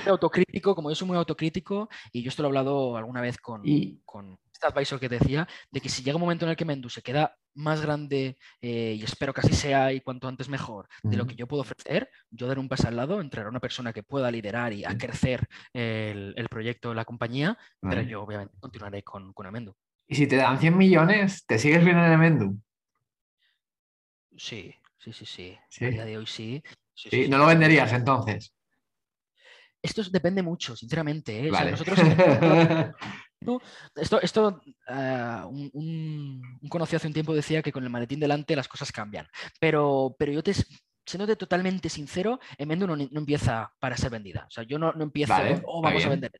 autocrítico, 0.05 0.76
como 0.76 0.89
yo 0.89 0.95
soy 0.95 1.07
muy 1.07 1.17
autocrítico, 1.17 1.89
y 2.11 2.21
yo 2.21 2.30
esto 2.30 2.43
lo 2.43 2.47
he 2.47 2.49
hablado 2.49 2.97
alguna 2.97 3.21
vez 3.21 3.38
con, 3.38 3.63
con 4.05 4.38
este 4.56 4.68
advisor 4.68 4.99
que 4.99 5.10
decía, 5.10 5.47
de 5.70 5.82
que 5.82 5.89
si 5.89 6.01
llega 6.01 6.16
un 6.16 6.22
momento 6.22 6.45
en 6.45 6.51
el 6.51 6.56
que 6.56 6.66
Mendu 6.66 6.89
se 6.89 7.01
queda 7.01 7.38
más 7.56 7.82
grande, 7.82 8.38
eh, 8.62 8.95
y 8.97 9.03
espero 9.03 9.34
que 9.34 9.41
así 9.41 9.53
sea 9.53 9.91
y 9.91 10.01
cuanto 10.01 10.28
antes 10.28 10.49
mejor, 10.49 10.88
de 11.03 11.18
lo 11.18 11.26
que 11.28 11.36
yo 11.36 11.47
puedo 11.47 11.62
ofrecer, 11.62 12.10
yo 12.30 12.47
daré 12.47 12.60
un 12.60 12.70
paso 12.70 12.88
al 12.88 12.95
lado, 12.95 13.22
entrará 13.22 13.49
una 13.49 13.60
persona 13.60 13.93
que 13.93 14.03
pueda 14.03 14.32
liderar 14.32 14.74
y 14.74 14.86
a 14.86 14.97
crecer 14.97 15.47
el, 15.74 16.34
el 16.38 16.49
proyecto 16.49 16.89
de 16.89 16.95
la 16.95 17.06
compañía, 17.06 17.58
pero 17.82 18.01
yo 18.01 18.24
obviamente 18.24 18.56
continuaré 18.60 19.03
con, 19.03 19.34
con 19.34 19.45
Amendu. 19.45 19.76
¿Y 20.08 20.16
si 20.16 20.28
te 20.28 20.38
dan 20.38 20.60
100 20.60 20.78
millones, 20.78 21.45
te 21.45 21.60
sigues 21.60 21.84
viendo 21.84 22.06
en 22.06 22.12
Amendu? 22.12 22.60
Sí, 24.38 24.74
sí, 24.97 25.14
sí, 25.14 25.26
sí. 25.26 25.58
A 25.86 25.89
día 25.89 26.06
de 26.06 26.18
hoy 26.18 26.28
sí. 26.28 26.64
Sí, 26.93 27.28
no 27.28 27.38
lo 27.38 27.47
venderías 27.47 27.91
entonces. 27.91 28.53
Esto 29.82 30.01
depende 30.10 30.41
mucho, 30.41 30.76
sinceramente. 30.76 31.47
¿eh? 31.47 31.51
nosotros, 31.51 31.99
esto, 33.95 34.21
esto 34.21 34.61
ah, 34.87 35.47
un, 35.49 36.41
conocido 36.69 36.97
hace 36.97 37.07
un 37.07 37.13
tiempo 37.13 37.33
decía 37.33 37.61
que 37.61 37.71
con 37.71 37.83
el 37.83 37.89
maletín 37.89 38.19
delante 38.19 38.55
las 38.55 38.67
cosas 38.67 38.91
cambian. 38.91 39.27
Pero, 39.59 40.15
pero 40.17 40.31
yo 40.31 40.43
te, 40.43 40.53
siéndote 41.05 41.35
totalmente 41.35 41.89
sincero, 41.89 42.39
Emendo 42.57 42.87
no, 42.87 42.95
no 42.95 43.19
empieza 43.19 43.71
para 43.79 43.97
ser 43.97 44.11
vendida. 44.11 44.45
O 44.47 44.51
sea, 44.51 44.63
yo 44.63 44.79
no, 44.79 44.91
no 44.93 45.03
empiezo, 45.03 45.33
oh, 45.65 45.81
vamos 45.81 46.05
a 46.05 46.09
vender. 46.09 46.31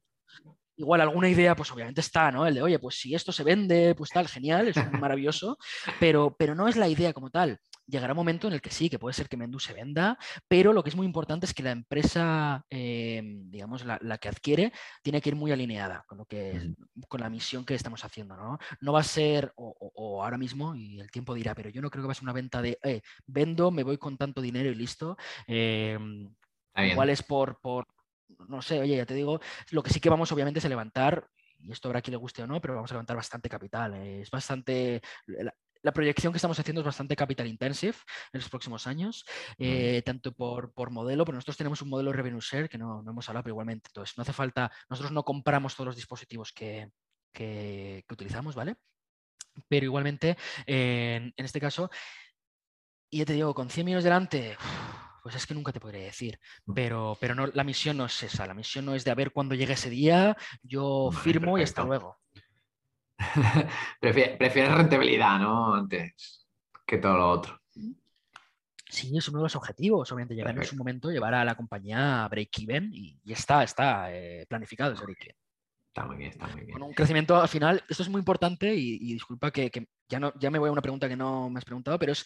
Igual 0.78 1.02
alguna 1.02 1.30
idea, 1.30 1.56
pues 1.56 1.72
obviamente 1.72 2.02
está, 2.02 2.32
¿no? 2.32 2.46
El 2.46 2.56
de, 2.56 2.62
oye, 2.62 2.80
pues 2.80 2.96
si 2.96 3.16
esto 3.16 3.32
se 3.32 3.44
vende, 3.44 3.96
pues 3.96 4.10
tal, 4.10 4.28
genial, 4.28 4.68
es 4.68 4.76
maravilloso, 4.92 5.58
pero, 6.00 6.36
pero 6.38 6.54
no 6.54 6.68
es 6.68 6.76
la 6.76 6.90
idea 6.90 7.14
como 7.14 7.30
tal 7.30 7.60
llegará 7.88 8.14
un 8.14 8.18
momento 8.18 8.48
en 8.48 8.54
el 8.54 8.62
que 8.62 8.72
sí, 8.72 8.90
que 8.90 9.00
puede 9.00 9.14
ser 9.14 9.30
que 9.30 9.38
Mendu 9.38 9.60
se 9.60 9.74
venda, 9.74 10.18
pero 10.48 10.74
lo 10.74 10.84
que 10.84 10.90
es 10.90 10.96
muy 10.96 11.06
importante 11.06 11.46
es 11.46 11.54
que 11.54 11.64
la 11.64 11.72
empresa, 11.72 12.66
eh, 12.70 13.22
digamos, 13.24 13.86
la, 13.86 14.18
que 14.18 14.30
adquiere, 14.30 14.72
tiene 15.04 15.22
que 15.22 15.30
ir 15.30 15.36
muy 15.36 15.52
alineada 15.52 16.04
con, 16.08 16.18
lo 16.18 16.26
que, 16.26 16.74
con 17.08 17.22
la 17.22 17.30
misión 17.30 17.66
que 17.66 17.76
estamos 17.76 18.04
haciendo. 18.04 18.36
¿no? 18.36 18.58
no 18.82 18.94
va 18.94 19.02
a 19.02 19.04
ser, 19.04 19.54
o, 19.56 20.24
ahora 20.24 20.38
mismo, 20.38 20.76
y 20.76 21.00
el 21.00 21.12
tiempo 21.12 21.34
dirá, 21.34 21.54
pero 21.56 21.70
yo 21.70 21.82
no 21.82 21.90
creo 21.90 22.04
que 22.04 22.08
va 22.08 22.12
a 22.12 22.16
ser 22.16 22.24
una 22.24 22.34
venta 22.34 22.62
de, 22.62 22.78
eh, 22.84 23.02
vendo, 23.28 23.72
me 23.72 23.84
voy 23.84 23.98
con 23.98 24.18
tanto 24.18 24.42
dinero 24.42 24.70
y 24.70 24.76
listo. 24.76 25.18
Eh, 25.48 25.98
igual 26.78 27.10
es 27.10 27.24
por, 27.24 27.60
por, 27.60 27.88
no 28.48 28.62
sé, 28.62 28.80
oye, 28.80 28.98
ya 28.98 29.06
te 29.06 29.14
digo, 29.14 29.40
lo 29.72 29.84
que 29.84 29.92
sí 29.92 30.00
que 30.00 30.10
vamos 30.10 30.32
obviamente 30.32 30.60
es 30.60 30.66
a 30.66 30.70
levantar 30.70 31.28
y 31.60 31.72
esto 31.72 31.88
habrá 31.88 32.02
quien 32.02 32.14
le 32.14 32.18
guste 32.18 32.44
o 32.44 32.48
no, 32.48 32.62
pero 32.62 32.76
vamos 32.76 32.92
a 32.92 32.96
levantar 32.96 33.16
bastante 33.16 33.50
capital. 33.50 33.96
Es 33.96 34.30
bastante 34.30 35.02
la 35.86 35.94
proyección 35.94 36.34
que 36.34 36.38
estamos 36.38 36.60
haciendo 36.60 36.82
es 36.82 36.86
bastante 36.86 37.16
capital 37.16 37.46
intensive 37.46 37.96
en 38.34 38.40
los 38.40 38.50
próximos 38.50 38.88
años, 38.88 39.24
eh, 39.60 40.02
tanto 40.04 40.34
por, 40.34 40.74
modelo, 40.90 41.26
pero 41.26 41.36
nosotros 41.36 41.58
tenemos 41.58 41.80
un 41.84 41.90
modelo 41.90 42.12
revenue 42.12 42.42
share 42.42 42.68
que 42.68 42.80
no, 42.80 43.04
hemos 43.08 43.30
hablado, 43.30 43.44
pero 43.44 43.54
igualmente, 43.54 43.90
entonces 43.90 44.18
no 44.18 44.24
hace 44.24 44.34
falta, 44.34 44.72
nosotros 44.90 45.12
no 45.12 45.22
compramos 45.22 45.76
todos 45.76 45.86
los 45.86 45.96
dispositivos 45.96 46.52
que, 46.52 46.90
utilizamos, 48.10 48.56
¿vale? 48.56 48.78
Pero 49.68 49.86
igualmente, 49.86 50.36
en, 50.66 51.32
este 51.38 51.62
caso, 51.62 51.92
y 53.12 53.20
ya 53.20 53.26
te 53.26 53.34
digo, 53.34 53.54
con 53.54 53.70
100 53.70 53.86
millones 53.86 54.04
delante, 54.04 54.58
pues 55.22 55.36
es 55.36 55.46
que 55.46 55.54
nunca 55.54 55.72
te 55.72 55.80
podré 55.80 56.00
decir. 56.00 56.40
Pero, 56.74 57.16
pero 57.22 57.36
no, 57.36 57.46
la 57.46 57.64
misión 57.64 57.98
no 57.98 58.06
es 58.06 58.24
esa. 58.24 58.48
La 58.48 58.56
misión 58.56 58.86
no 58.86 58.96
es 58.96 59.04
de 59.04 59.12
a 59.12 59.16
ver 59.16 59.32
cuándo 59.32 59.54
llegue 59.54 59.74
ese 59.74 59.92
día, 59.92 60.36
yo 60.64 61.12
firmo 61.12 61.60
y 61.60 61.64
hasta 61.64 61.84
luego. 61.84 62.18
Prefieres 64.00 64.76
rentabilidad, 64.76 65.40
¿no? 65.40 65.74
Antes 65.74 66.46
que 66.86 66.98
todo 66.98 67.18
lo 67.18 67.30
otro. 67.30 67.62
Sí, 68.88 69.18
es 69.18 69.28
uno 69.28 69.40
de 69.40 69.44
los 69.44 69.56
objetivos, 69.56 70.12
obviamente, 70.12 70.36
llegar 70.36 70.56
en 70.56 70.64
su 70.64 70.76
momento, 70.76 71.12
llevar 71.12 71.34
a 71.34 71.44
la 71.44 71.56
compañía 71.56 72.24
a 72.24 72.30
break-even 72.30 72.92
y, 72.94 73.20
está, 73.26 73.64
está 73.64 74.14
eh, 74.14 74.46
planificado 74.48 74.94
ese 74.94 75.04
break-even. 75.04 75.36
Está 75.88 76.06
muy 76.06 76.18
bien, 76.18 76.30
está 76.32 76.48
muy 76.48 76.62
bien. 76.62 76.72
Con 76.72 76.84
un 76.84 76.94
crecimiento 76.94 77.42
al 77.42 77.48
final, 77.48 77.84
esto 77.90 78.04
es 78.04 78.10
muy 78.10 78.20
importante 78.20 78.74
y, 78.74 79.14
disculpa 79.14 79.52
que, 79.52 79.72
ya, 80.10 80.20
no, 80.20 80.34
ya 80.40 80.50
me 80.50 80.60
voy 80.60 80.70
a 80.70 80.72
una 80.72 80.82
pregunta 80.82 81.08
que 81.10 81.16
no 81.16 81.50
me 81.50 81.58
has 81.58 81.66
preguntado, 81.66 81.98
pero 82.00 82.12
es 82.12 82.26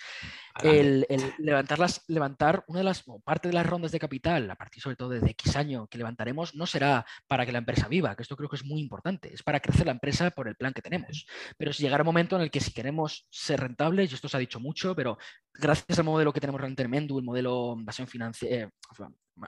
el, 0.64 1.06
levantar, 1.38 1.80
levantar 2.08 2.64
una 2.68 2.80
de 2.80 2.84
las, 2.86 3.04
parte 3.24 3.48
de 3.48 3.54
las 3.54 3.66
rondas 3.66 3.92
de 3.92 4.00
capital, 4.00 4.50
a 4.50 4.56
partir 4.56 4.82
sobre 4.82 4.96
todo 4.96 5.10
de 5.10 5.32
X 5.32 5.56
año 5.56 5.88
que 5.88 5.98
levantaremos, 5.98 6.56
no 6.56 6.66
será 6.66 7.06
para 7.28 7.46
que 7.46 7.52
la 7.52 7.60
empresa 7.60 7.88
viva, 7.88 8.16
que 8.16 8.24
esto 8.24 8.36
creo 8.36 8.50
que 8.50 8.58
es 8.58 8.66
muy 8.66 8.82
importante, 8.82 9.34
es 9.34 9.44
para 9.44 9.60
crecer 9.60 9.86
la 9.86 9.94
empresa 9.94 10.32
por 10.32 10.48
el 10.48 10.56
plan 10.56 10.74
que 10.74 10.82
tenemos. 10.82 11.26
Pero 11.58 11.74
si 11.74 11.84
llegará 11.84 12.04
un 12.04 12.08
momento 12.08 12.36
en 12.36 12.44
el 12.44 12.52
que 12.52 12.60
si 12.60 12.72
queremos 12.72 13.28
ser 13.30 13.60
rentables, 13.60 14.12
y 14.12 14.16
esto 14.16 14.28
se 14.28 14.38
ha 14.38 14.40
dicho 14.40 14.60
mucho, 14.60 14.96
pero 14.96 15.18
gracias 15.54 16.00
al 16.00 16.06
modelo 16.06 16.34
que 16.34 16.40
tenemos 16.40 16.60
realmente 16.60 16.84
en 16.84 16.90
Mendu, 16.90 17.20
el 17.20 17.26
modelo 17.26 17.78
financiera, 18.08 18.32
eh, 18.44 18.70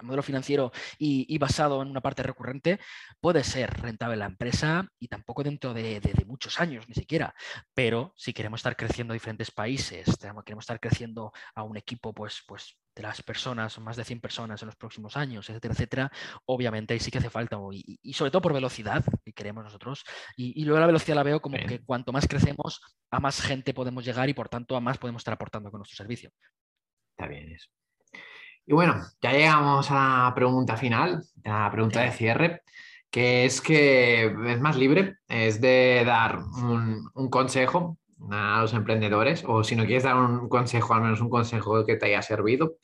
modelo 0.02 0.24
financiero 0.24 0.72
y, 0.98 1.38
basado 1.38 1.82
en 1.82 1.90
una 1.90 2.02
parte 2.02 2.24
recurrente, 2.24 2.80
puede 3.20 3.44
ser 3.44 3.70
rentable 3.82 4.16
la 4.16 4.26
empresa 4.26 4.88
y 5.00 5.08
tampoco 5.08 5.44
dentro 5.44 5.74
de, 5.74 6.02
muchos 6.26 6.60
años 6.60 6.88
ni 6.88 6.96
siquiera. 6.96 7.34
Pero 7.74 8.14
si 8.22 8.34
queremos 8.34 8.60
estar 8.60 8.76
creciendo 8.76 9.16
en 9.16 9.16
diferentes 9.16 9.50
países, 9.50 10.06
queremos 10.46 10.62
estar 10.62 10.80
creciendo 10.80 11.34
a 11.56 11.64
un 11.64 11.76
equipo 11.76 12.14
pues, 12.14 12.44
pues 12.48 12.78
de 12.96 13.02
las 13.02 13.24
personas, 13.24 13.80
más 13.80 13.98
de 13.98 14.04
100 14.04 14.22
personas 14.22 14.62
en 14.62 14.68
los 14.68 14.76
próximos 14.76 15.18
años, 15.18 15.50
etcétera, 15.50 15.74
etcétera, 15.74 16.12
obviamente 16.46 16.94
ahí 16.94 17.00
sí 17.00 17.10
que 17.10 17.18
hace 17.18 17.32
falta, 17.32 17.58
y, 17.72 18.14
sobre 18.14 18.30
todo 18.30 18.44
por 18.44 18.54
velocidad 18.54 19.04
que 19.26 19.34
queremos 19.34 19.64
nosotros. 19.64 20.04
Y, 20.38 20.64
luego 20.66 20.80
la 20.80 20.86
velocidad 20.86 21.16
la 21.16 21.24
veo 21.24 21.42
como 21.42 21.58
que 21.58 21.84
cuanto 21.84 22.14
más 22.14 22.28
crecemos, 22.28 22.80
a 23.10 23.20
más 23.20 23.42
gente 23.42 23.74
podemos 23.74 24.06
llegar 24.06 24.30
y 24.30 24.36
por 24.36 24.50
tanto 24.50 24.76
a 24.76 24.82
más 24.82 25.00
podemos 25.00 25.22
estar 25.22 25.34
aportando 25.34 25.72
con 25.72 25.80
nuestro 25.80 25.98
servicio. 25.98 26.30
Está 27.18 27.28
bien 27.28 27.50
eso. 27.50 27.70
Y 28.68 28.74
bueno, 28.74 29.02
ya 29.20 29.32
llegamos 29.32 29.90
a 29.90 30.26
la 30.26 30.34
pregunta 30.36 30.78
final, 30.78 31.24
a 31.44 31.62
la 31.62 31.72
pregunta 31.72 32.02
de 32.02 32.12
cierre, 32.12 32.62
que 33.12 33.46
es 33.46 33.62
que 33.62 34.26
es 34.26 34.62
más 34.62 34.78
libre, 34.78 35.18
es 35.28 35.60
de 35.60 36.04
dar 36.06 36.38
un, 36.38 37.30
consejo 37.30 37.98
a 38.30 38.62
los 38.62 38.74
emprendedores, 38.74 39.44
o 39.48 39.64
si 39.64 39.76
no 39.76 39.86
quieres 39.86 40.04
dar 40.04 40.16
un 40.16 40.48
consejo, 40.50 40.94
al 40.94 41.02
menos 41.02 41.22
un 41.22 41.30
consejo 41.30 41.86
que 41.86 41.96
te 41.96 42.08
haya 42.08 42.22
servido, 42.22 42.78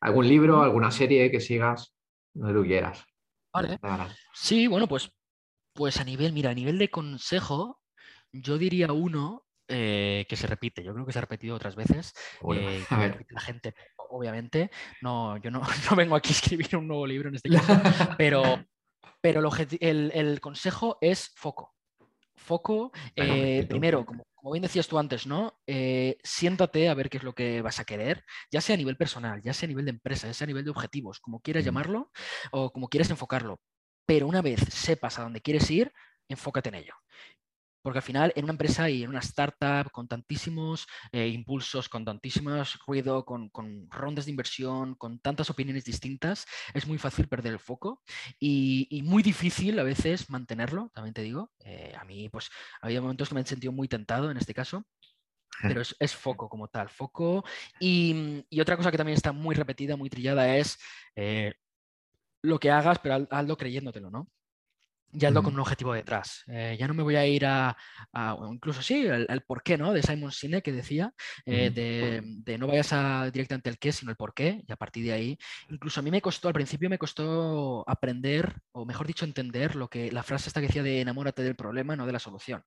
algún 0.00 0.28
libro, 0.28 0.62
alguna 0.62 0.90
serie 0.90 1.30
que 1.30 1.40
sigas, 1.40 1.94
lo 2.34 2.48
que 2.48 2.54
tú 2.54 2.62
quieras. 2.62 3.04
Vale. 3.52 3.78
Sí, 4.32 4.66
bueno, 4.66 4.86
pues, 4.86 5.10
pues 5.74 5.98
a 6.00 6.04
nivel, 6.04 6.32
mira, 6.32 6.50
a 6.50 6.54
nivel 6.54 6.78
de 6.78 6.90
consejo, 6.90 7.80
yo 8.32 8.58
diría 8.58 8.92
uno 8.92 9.46
eh, 9.68 10.24
que 10.28 10.36
se 10.36 10.46
repite. 10.46 10.82
Yo 10.82 10.94
creo 10.94 11.04
que 11.04 11.12
se 11.12 11.18
ha 11.18 11.22
repetido 11.22 11.54
otras 11.54 11.76
veces. 11.76 12.14
Eh, 12.54 12.84
la 13.30 13.40
gente, 13.40 13.74
obviamente, 13.96 14.70
no, 15.02 15.36
yo 15.38 15.50
no, 15.50 15.60
no, 15.90 15.96
vengo 15.96 16.16
aquí 16.16 16.30
a 16.30 16.32
escribir 16.32 16.76
un 16.76 16.88
nuevo 16.88 17.06
libro 17.06 17.28
en 17.28 17.34
este 17.34 17.50
caso, 17.50 17.80
pero, 18.16 18.64
pero 19.20 19.42
el, 19.80 20.10
el, 20.14 20.40
consejo 20.40 20.98
es 21.00 21.32
foco. 21.36 21.74
Foco, 22.36 22.92
eh, 23.16 23.66
primero, 23.68 24.06
como, 24.06 24.27
como, 24.38 24.52
bien 24.52 24.62
decías 24.62 24.88
tú 24.88 24.98
antes, 24.98 25.26
¿no? 25.26 25.60
siéntate 26.22 26.88
a 26.88 26.94
ver 26.94 27.10
qué 27.10 27.18
es 27.18 27.24
lo 27.24 27.34
que 27.34 27.60
vas 27.62 27.80
a 27.80 27.84
querer, 27.84 28.24
ya 28.50 28.60
sea 28.60 28.74
a 28.74 28.78
nivel 28.78 28.96
personal, 28.96 29.42
ya 29.42 29.52
sea 29.52 29.66
a 29.66 29.68
nivel 29.68 29.84
de 29.84 29.90
empresa, 29.90 30.26
ya 30.26 30.34
sea 30.34 30.44
a 30.44 30.48
nivel 30.48 30.64
de 30.64 30.70
objetivos, 30.70 31.20
como 31.20 31.40
quieras 31.40 31.64
llamarlo 31.64 32.12
o 32.52 32.72
como 32.72 32.88
quieras 32.88 33.10
enfocarlo. 33.10 33.60
Pero 34.06 34.26
una 34.26 34.42
vez 34.42 34.60
sepas 34.70 35.18
a 35.18 35.22
dónde 35.22 35.42
quieres 35.42 35.70
ir, 35.70 35.92
enfócate 36.28 36.68
en 36.70 36.76
ello. 36.76 36.94
Porque 37.82 37.98
al 37.98 38.02
final 38.02 38.32
en 38.36 38.44
una 38.44 38.52
empresa 38.52 38.90
y 38.90 39.02
en 39.02 39.10
una 39.10 39.20
startup 39.20 39.90
con 39.92 40.08
tantísimos 40.08 40.86
eh, 41.12 41.28
impulsos, 41.28 41.88
con 41.88 42.04
tantísimos 42.04 42.78
ruido, 42.86 43.24
con, 43.24 43.50
rondas 43.90 44.26
de 44.26 44.32
inversión, 44.32 44.94
con 44.94 45.20
tantas 45.20 45.50
opiniones 45.50 45.84
distintas, 45.84 46.46
es 46.74 46.86
muy 46.86 46.98
fácil 46.98 47.28
perder 47.28 47.54
el 47.54 47.58
foco 47.58 48.02
y, 48.38 49.02
muy 49.04 49.22
difícil 49.22 49.78
a 49.78 49.84
veces 49.84 50.28
mantenerlo, 50.28 50.90
también 50.94 51.14
te 51.14 51.22
digo. 51.22 51.50
Eh, 51.64 51.94
a 51.98 52.04
mí 52.04 52.28
pues 52.28 52.50
había 52.82 53.00
momentos 53.00 53.28
que 53.28 53.34
me 53.34 53.40
he 53.40 53.46
sentido 53.46 53.72
muy 53.72 53.88
tentado 53.88 54.30
en 54.30 54.36
este 54.36 54.54
caso, 54.54 54.84
pero 55.62 55.82
es, 55.98 56.14
foco 56.14 56.48
como 56.48 56.68
tal, 56.68 56.88
foco. 56.88 57.44
Y, 57.80 58.44
otra 58.60 58.76
cosa 58.76 58.90
que 58.90 58.96
también 58.96 59.16
está 59.16 59.32
muy 59.32 59.54
repetida, 59.54 59.96
muy 59.96 60.10
trillada 60.10 60.56
es 60.56 60.78
eh, 61.16 61.54
lo 62.42 62.58
que 62.58 62.70
hagas, 62.70 62.98
pero 63.00 63.26
hazlo 63.30 63.56
creyéndotelo, 63.56 64.10
¿no? 64.10 64.28
Ya 65.12 65.28
ando 65.28 65.42
con 65.42 65.54
un 65.54 65.60
objetivo 65.60 65.94
detrás. 65.94 66.44
Eh, 66.48 66.76
ya 66.78 66.86
no 66.86 66.94
me 66.94 67.02
voy 67.02 67.16
a 67.16 67.26
ir 67.26 67.46
a, 67.46 67.76
incluso 68.50 68.82
sí, 68.82 69.06
al, 69.08 69.42
por 69.42 69.62
qué, 69.62 69.78
¿no? 69.78 69.92
De 69.92 70.02
Simon 70.02 70.32
Sinek 70.32 70.64
que 70.64 70.72
decía, 70.72 71.12
eh, 71.46 71.70
de, 71.70 72.58
no 72.58 72.66
vayas 72.66 72.92
a, 72.92 73.30
directamente 73.30 73.70
al 73.70 73.78
qué, 73.78 73.92
sino 73.92 74.10
el 74.10 74.16
por 74.16 74.34
qué, 74.34 74.62
y 74.66 74.72
a 74.72 74.76
partir 74.76 75.04
de 75.04 75.12
ahí, 75.12 75.38
incluso 75.70 76.00
a 76.00 76.02
mí 76.02 76.10
me 76.10 76.20
costó, 76.20 76.48
al 76.48 76.54
principio 76.54 76.90
me 76.90 76.98
costó 76.98 77.84
aprender, 77.88 78.54
o 78.72 78.84
mejor 78.84 79.06
dicho, 79.06 79.24
entender 79.24 79.76
lo 79.76 79.88
que 79.88 80.12
la 80.12 80.22
frase 80.22 80.48
esta 80.48 80.60
que 80.60 80.66
decía 80.66 80.82
de 80.82 81.00
enamórate 81.00 81.42
del 81.42 81.56
problema, 81.56 81.96
no 81.96 82.06
de 82.06 82.12
la 82.12 82.18
solución. 82.18 82.62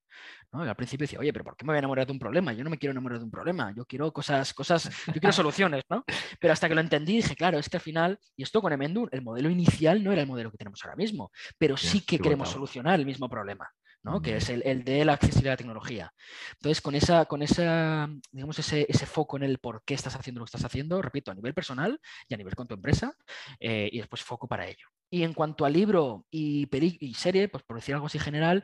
Al 0.52 0.76
principio 0.76 1.06
decía, 1.06 1.20
oye, 1.20 1.34
pero 1.34 1.46
¿por 1.46 1.56
qué 1.56 1.66
me 1.66 1.72
voy 1.72 1.78
a 1.78 1.80
enamorar 1.80 2.06
de 2.06 2.14
un 2.14 2.20
problema? 2.20 2.54
Yo 2.54 2.64
no 2.64 2.70
me 2.70 2.78
quiero 2.78 2.92
enamorar 2.92 3.20
de 3.20 3.26
un 3.26 3.32
problema, 3.32 3.74
yo 3.76 3.86
quiero 3.86 4.12
cosas, 4.12 4.54
cosas, 4.54 4.90
yo 5.08 5.14
quiero 5.14 5.32
soluciones, 5.32 5.84
¿no? 5.90 6.04
Pero 6.40 6.54
hasta 6.54 6.68
que 6.68 6.76
lo 6.76 6.82
entendí, 6.82 7.18
dije, 7.18 7.36
claro, 7.36 7.60
es 7.60 7.70
que 7.70 7.78
al 7.78 7.82
final, 7.82 8.20
y 8.36 8.44
esto 8.44 8.62
con 8.62 8.74
Emendur, 8.74 9.10
el 9.12 9.22
modelo 9.22 9.50
inicial 9.50 10.04
no 10.04 10.12
era 10.12 10.22
el 10.22 10.28
modelo 10.28 10.52
que 10.52 10.58
tenemos 10.58 10.84
ahora 10.84 10.96
mismo, 10.96 11.32
pero 11.58 11.78
sí 11.78 12.02
que 12.02 12.20
queremos 12.32 12.50
solucionar 12.50 13.00
el 13.00 13.06
mismo 13.06 13.30
problema. 13.30 13.70
¿no? 14.04 14.20
que 14.20 14.38
es 14.38 14.50
el, 14.50 14.84
de 14.84 15.06
la 15.06 15.14
accesibilidad 15.14 15.52
a 15.52 15.54
la 15.54 15.58
tecnología. 15.58 16.14
Entonces, 16.54 16.82
con, 16.82 16.96
esa, 16.96 17.26
con 17.26 17.44
esa, 17.44 18.10
digamos, 18.32 18.58
ese, 18.58 18.88
ese, 18.90 19.06
foco 19.06 19.38
en 19.38 19.44
el 19.44 19.60
por 19.60 19.84
qué 19.86 19.94
estás 19.94 20.16
haciendo 20.16 20.40
lo 20.40 20.46
que 20.46 20.50
estás 20.50 20.66
haciendo, 20.66 21.02
repito, 21.04 21.30
a 21.30 21.36
nivel 21.36 21.54
personal 21.54 22.00
y 22.28 22.34
a 22.34 22.38
nivel 22.38 22.56
con 22.56 22.68
tu 22.68 22.74
empresa, 22.74 23.14
eh, 23.60 23.90
y 23.92 24.00
después 24.00 24.24
foco 24.24 24.48
para 24.48 24.66
ello. 24.66 24.88
Y 25.12 25.22
en 25.22 25.34
cuanto 25.34 25.66
a 25.66 25.70
libro 25.70 26.26
y, 26.32 26.68
y 26.72 27.14
serie, 27.14 27.48
pues 27.48 27.64
por 27.64 27.76
decir 27.76 27.94
algo 27.94 28.08
así 28.08 28.18
general, 28.18 28.64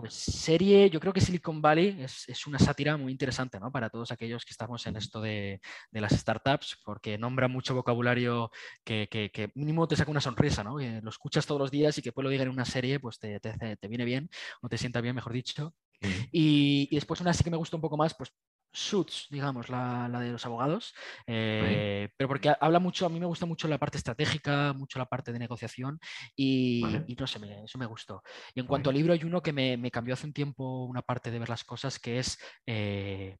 pues 0.00 0.14
serie, 0.14 0.88
yo 0.90 1.00
creo 1.00 1.12
que 1.12 1.20
Silicon 1.20 1.60
Valley 1.60 2.04
es, 2.04 2.46
una 2.46 2.60
sátira 2.60 2.96
muy 2.96 3.10
interesante 3.10 3.58
¿no? 3.58 3.72
para 3.72 3.90
todos 3.90 4.12
aquellos 4.12 4.44
que 4.44 4.52
estamos 4.52 4.86
en 4.86 4.96
esto 4.96 5.20
de, 5.20 5.60
las 5.90 6.12
startups, 6.12 6.80
porque 6.84 7.18
nombra 7.18 7.48
mucho 7.48 7.74
vocabulario 7.74 8.52
que, 8.84 9.50
mínimo 9.56 9.88
te 9.88 9.96
saca 9.96 10.12
una 10.12 10.20
sonrisa, 10.20 10.62
¿no? 10.62 10.78
lo 10.78 11.10
escuchas 11.10 11.46
todos 11.46 11.60
los 11.60 11.72
días 11.72 11.98
y 11.98 12.02
que 12.02 12.10
después 12.10 12.22
lo 12.22 12.30
digan 12.30 12.46
en 12.46 12.52
una 12.52 12.64
serie, 12.64 13.00
pues 13.00 13.18
te, 13.18 13.40
te, 13.40 13.88
viene 13.88 14.04
bien 14.04 14.30
o 14.62 14.68
te 14.68 14.78
sienta 14.78 15.00
bien, 15.00 15.16
mejor 15.16 15.32
dicho. 15.32 15.74
Y, 16.00 16.88
y, 16.90 16.94
después 16.94 17.20
una 17.20 17.32
sí 17.32 17.42
que 17.42 17.50
me 17.50 17.56
gusta 17.56 17.76
un 17.76 17.82
poco 17.82 17.96
más, 17.96 18.14
pues 18.14 18.32
Suits, 18.72 19.26
digamos, 19.30 19.68
la, 19.68 20.08
de 20.20 20.30
los 20.30 20.44
abogados, 20.44 20.94
eh, 21.26 22.10
pero 22.16 22.28
porque 22.28 22.52
habla 22.60 22.78
mucho, 22.78 23.06
a 23.06 23.08
mí 23.08 23.18
me 23.18 23.26
gusta 23.26 23.46
mucho 23.46 23.66
la 23.66 23.78
parte 23.78 23.98
estratégica, 23.98 24.72
mucho 24.74 24.98
la 24.98 25.06
parte 25.06 25.32
de 25.32 25.38
negociación 25.38 25.98
y, 26.36 26.82
no 27.18 27.26
sé, 27.26 27.40
eso 27.64 27.78
me 27.78 27.86
gustó. 27.86 28.22
Y 28.54 28.60
en 28.60 28.66
cuanto 28.66 28.90
al 28.90 28.96
libro, 28.96 29.12
hay 29.12 29.24
uno 29.24 29.42
que 29.42 29.52
me, 29.52 29.90
cambió 29.90 30.14
hace 30.14 30.26
un 30.26 30.32
tiempo 30.32 30.84
una 30.84 31.02
parte 31.02 31.30
de 31.30 31.38
ver 31.38 31.48
las 31.48 31.64
cosas, 31.64 31.98
que 31.98 32.18
es 32.18 32.38
eh, 32.66 33.38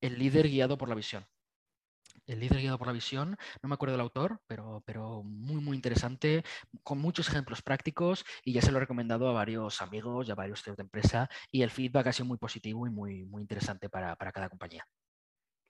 El 0.00 0.18
líder 0.18 0.48
guiado 0.48 0.76
por 0.76 0.88
la 0.88 0.94
visión. 0.94 1.24
El 2.28 2.40
líder 2.40 2.60
guiado 2.60 2.76
por 2.76 2.86
la 2.86 2.92
visión, 2.92 3.38
no 3.62 3.68
me 3.70 3.74
acuerdo 3.74 3.94
del 3.94 4.02
autor, 4.02 4.42
pero, 4.46 4.82
pero 4.84 5.22
muy, 5.22 5.62
muy 5.62 5.74
interesante, 5.74 6.44
con 6.82 6.98
muchos 6.98 7.26
ejemplos 7.30 7.62
prácticos 7.62 8.26
y 8.44 8.52
ya 8.52 8.60
se 8.60 8.70
lo 8.70 8.76
he 8.76 8.80
recomendado 8.80 9.30
a 9.30 9.32
varios 9.32 9.80
amigos 9.80 10.28
y 10.28 10.30
a 10.30 10.34
varios 10.34 10.62
CEOs 10.62 10.76
de 10.76 10.82
empresa 10.82 11.30
y 11.50 11.62
el 11.62 11.70
feedback 11.70 12.08
ha 12.08 12.12
sido 12.12 12.26
muy 12.26 12.36
positivo 12.36 12.86
y 12.86 12.90
muy, 12.90 13.24
muy 13.24 13.40
interesante 13.40 13.88
para, 13.88 14.14
cada 14.14 14.50
compañía. 14.50 14.86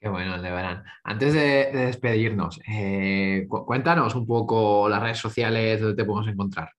Qué 0.01 0.09
bueno, 0.09 0.35
Aldebarán. 0.35 0.83
Antes 1.05 1.33
de, 1.33 1.71
despedirnos, 1.73 2.61
eh, 2.69 3.47
cuéntanos 3.49 4.17
un 4.17 4.27
poco 4.27 4.89
las 4.89 5.01
redes 5.01 5.19
sociales 5.19 5.81
donde 5.81 5.97
te 5.97 6.05
podemos 6.05 6.29
encontrar. 6.29 6.73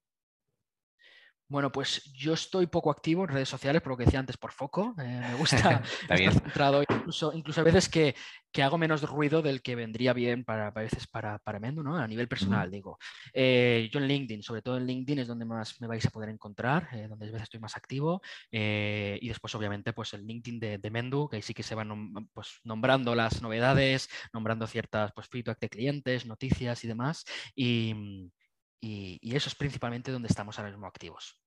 Bueno, 1.50 1.72
pues 1.72 2.04
yo 2.14 2.32
estoy 2.32 2.68
poco 2.68 2.92
activo 2.92 3.24
en 3.24 3.30
redes 3.30 3.48
sociales, 3.48 3.82
por 3.82 3.90
lo 3.90 3.96
que 3.96 4.04
decía 4.04 4.20
antes, 4.20 4.36
por 4.36 4.52
foco. 4.52 4.94
Eh, 5.00 5.20
me 5.20 5.34
gusta 5.38 5.56
estar 5.56 6.32
centrado, 6.32 6.82
incluso, 6.82 7.32
incluso 7.34 7.60
a 7.60 7.64
veces 7.64 7.88
que, 7.88 8.14
hago 8.62 8.78
menos 8.78 9.02
ruido 9.02 9.42
del 9.42 9.60
que 9.60 9.74
vendría 9.74 10.12
bien 10.12 10.44
para, 10.44 10.68
a 10.68 10.70
veces 10.70 11.08
para, 11.08 11.40
para 11.40 11.58
Mendo, 11.58 11.82
¿no? 11.82 11.96
A 11.96 12.06
nivel 12.06 12.28
personal, 12.28 12.70
digo. 12.70 12.98
Eh, 13.32 13.88
yo 13.92 13.98
en 13.98 14.06
LinkedIn, 14.06 14.44
sobre 14.44 14.62
todo 14.62 14.76
en 14.76 14.86
LinkedIn 14.86 15.18
es 15.18 15.26
donde 15.26 15.44
más 15.44 15.80
me 15.80 15.88
vais 15.88 16.06
a 16.06 16.10
poder 16.10 16.28
encontrar, 16.28 16.88
eh, 16.92 17.08
donde 17.08 17.26
a 17.26 17.30
veces 17.30 17.42
estoy 17.42 17.58
más 17.58 17.76
activo. 17.76 18.22
y 18.52 19.26
después, 19.26 19.52
obviamente, 19.56 19.92
pues 19.92 20.14
el 20.14 20.24
LinkedIn 20.24 20.60
de, 20.60 20.78
de 20.78 20.90
Mendu, 20.90 21.28
que 21.28 21.36
ahí 21.36 21.42
sí 21.42 21.52
que 21.52 21.64
se 21.64 21.74
van 21.74 22.28
pues, 22.32 22.60
nombrando 22.62 23.16
las 23.16 23.42
novedades, 23.42 24.08
nombrando 24.32 24.68
ciertas 24.68 25.10
pues, 25.16 25.26
feedback 25.26 25.58
de 25.58 25.68
clientes, 25.68 26.26
noticias 26.26 26.84
y 26.84 26.86
demás. 26.86 27.24
Y, 27.56 28.30
y, 28.80 29.34
eso 29.34 29.48
es 29.48 29.54
principalmente 29.54 30.10
donde 30.10 30.28
estamos 30.28 30.58
ahora 30.58 30.70
mismo 30.70 30.86
activos. 30.86 31.38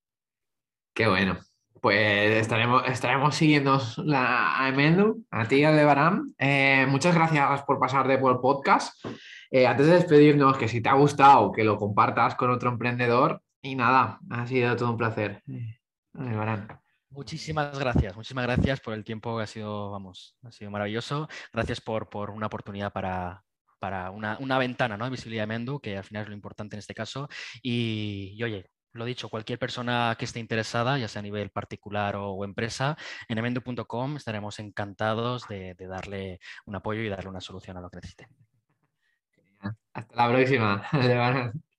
Qué 0.93 1.07
bueno. 1.07 1.38
Pues 1.81 2.31
estaremos, 2.41 2.84
estaremos 2.88 3.36
siguiendo 3.36 3.81
la, 3.97 4.61
a 4.61 4.69
Emendu, 4.69 5.25
a 5.31 5.47
ti, 5.47 5.63
Aldebarán. 5.63 6.34
Eh, 6.38 6.86
muchas 6.88 7.15
gracias 7.15 7.63
por 7.63 7.79
pasarte 7.79 8.17
por 8.19 8.31
el 8.34 8.39
podcast. 8.39 9.03
Eh, 9.49 9.65
antes 9.65 9.88
de 9.88 9.93
despedirnos, 9.93 10.57
que 10.57 10.67
si 10.67 10.81
te 10.81 10.89
ha 10.89 10.93
gustado, 10.93 11.51
que 11.51 11.63
lo 11.63 11.77
compartas 11.77 12.36
con 12.36 12.51
otro 12.51 12.69
emprendedor. 12.69 13.41
Y 13.61 13.75
nada, 13.75 14.19
ha 14.29 14.45
sido 14.45 14.75
todo 14.75 14.91
un 14.91 14.97
placer. 14.97 15.41
Eh, 15.47 15.79
muchísimas 17.09 17.77
gracias, 17.79 18.15
muchísimas 18.15 18.45
gracias 18.45 18.79
por 18.81 18.93
el 18.93 19.03
tiempo 19.03 19.38
que 19.38 19.43
ha 19.43 19.47
sido, 19.47 19.89
vamos, 19.89 20.38
ha 20.43 20.51
sido 20.51 20.69
maravilloso. 20.69 21.27
Gracias 21.51 21.81
por, 21.81 22.09
por 22.09 22.29
una 22.29 22.47
oportunidad 22.47 22.91
para, 22.91 23.43
para 23.84 24.11
una, 24.11 24.38
una, 24.39 24.57
ventana 24.57 24.95
¿no? 24.95 25.03
de 25.03 25.11
visibilidad 25.11 25.43
de 25.43 25.47
Mendu, 25.47 25.81
que 25.81 25.97
al 25.97 26.05
final 26.05 26.23
es 26.23 26.29
lo 26.29 26.36
importante 26.36 26.77
en 26.77 26.79
este 26.79 26.93
caso. 26.93 27.27
Y, 27.61 28.34
y 28.38 28.41
oye, 28.41 28.69
lo 28.93 29.03
dicho, 29.03 29.27
cualquier 29.27 29.59
persona 29.59 30.15
que 30.17 30.23
esté 30.23 30.39
interesada, 30.39 30.97
ya 30.97 31.09
sea 31.09 31.19
a 31.19 31.23
nivel 31.23 31.49
particular 31.49 32.15
o, 32.15 32.45
empresa, 32.45 32.95
en 33.27 33.39
emendo.com 33.39 34.15
estaremos 34.15 34.57
encantados 34.59 35.49
de, 35.49 35.73
de 35.73 35.88
darle 35.88 36.39
un 36.65 36.77
apoyo 36.77 37.01
y 37.01 37.09
darle 37.09 37.29
una 37.29 37.41
solución 37.41 37.75
a 37.75 37.81
lo 37.81 37.89
que 37.89 37.97
necesite. 37.97 38.29
Hasta 39.91 40.15
la 40.15 40.29
próxima. 40.29 40.88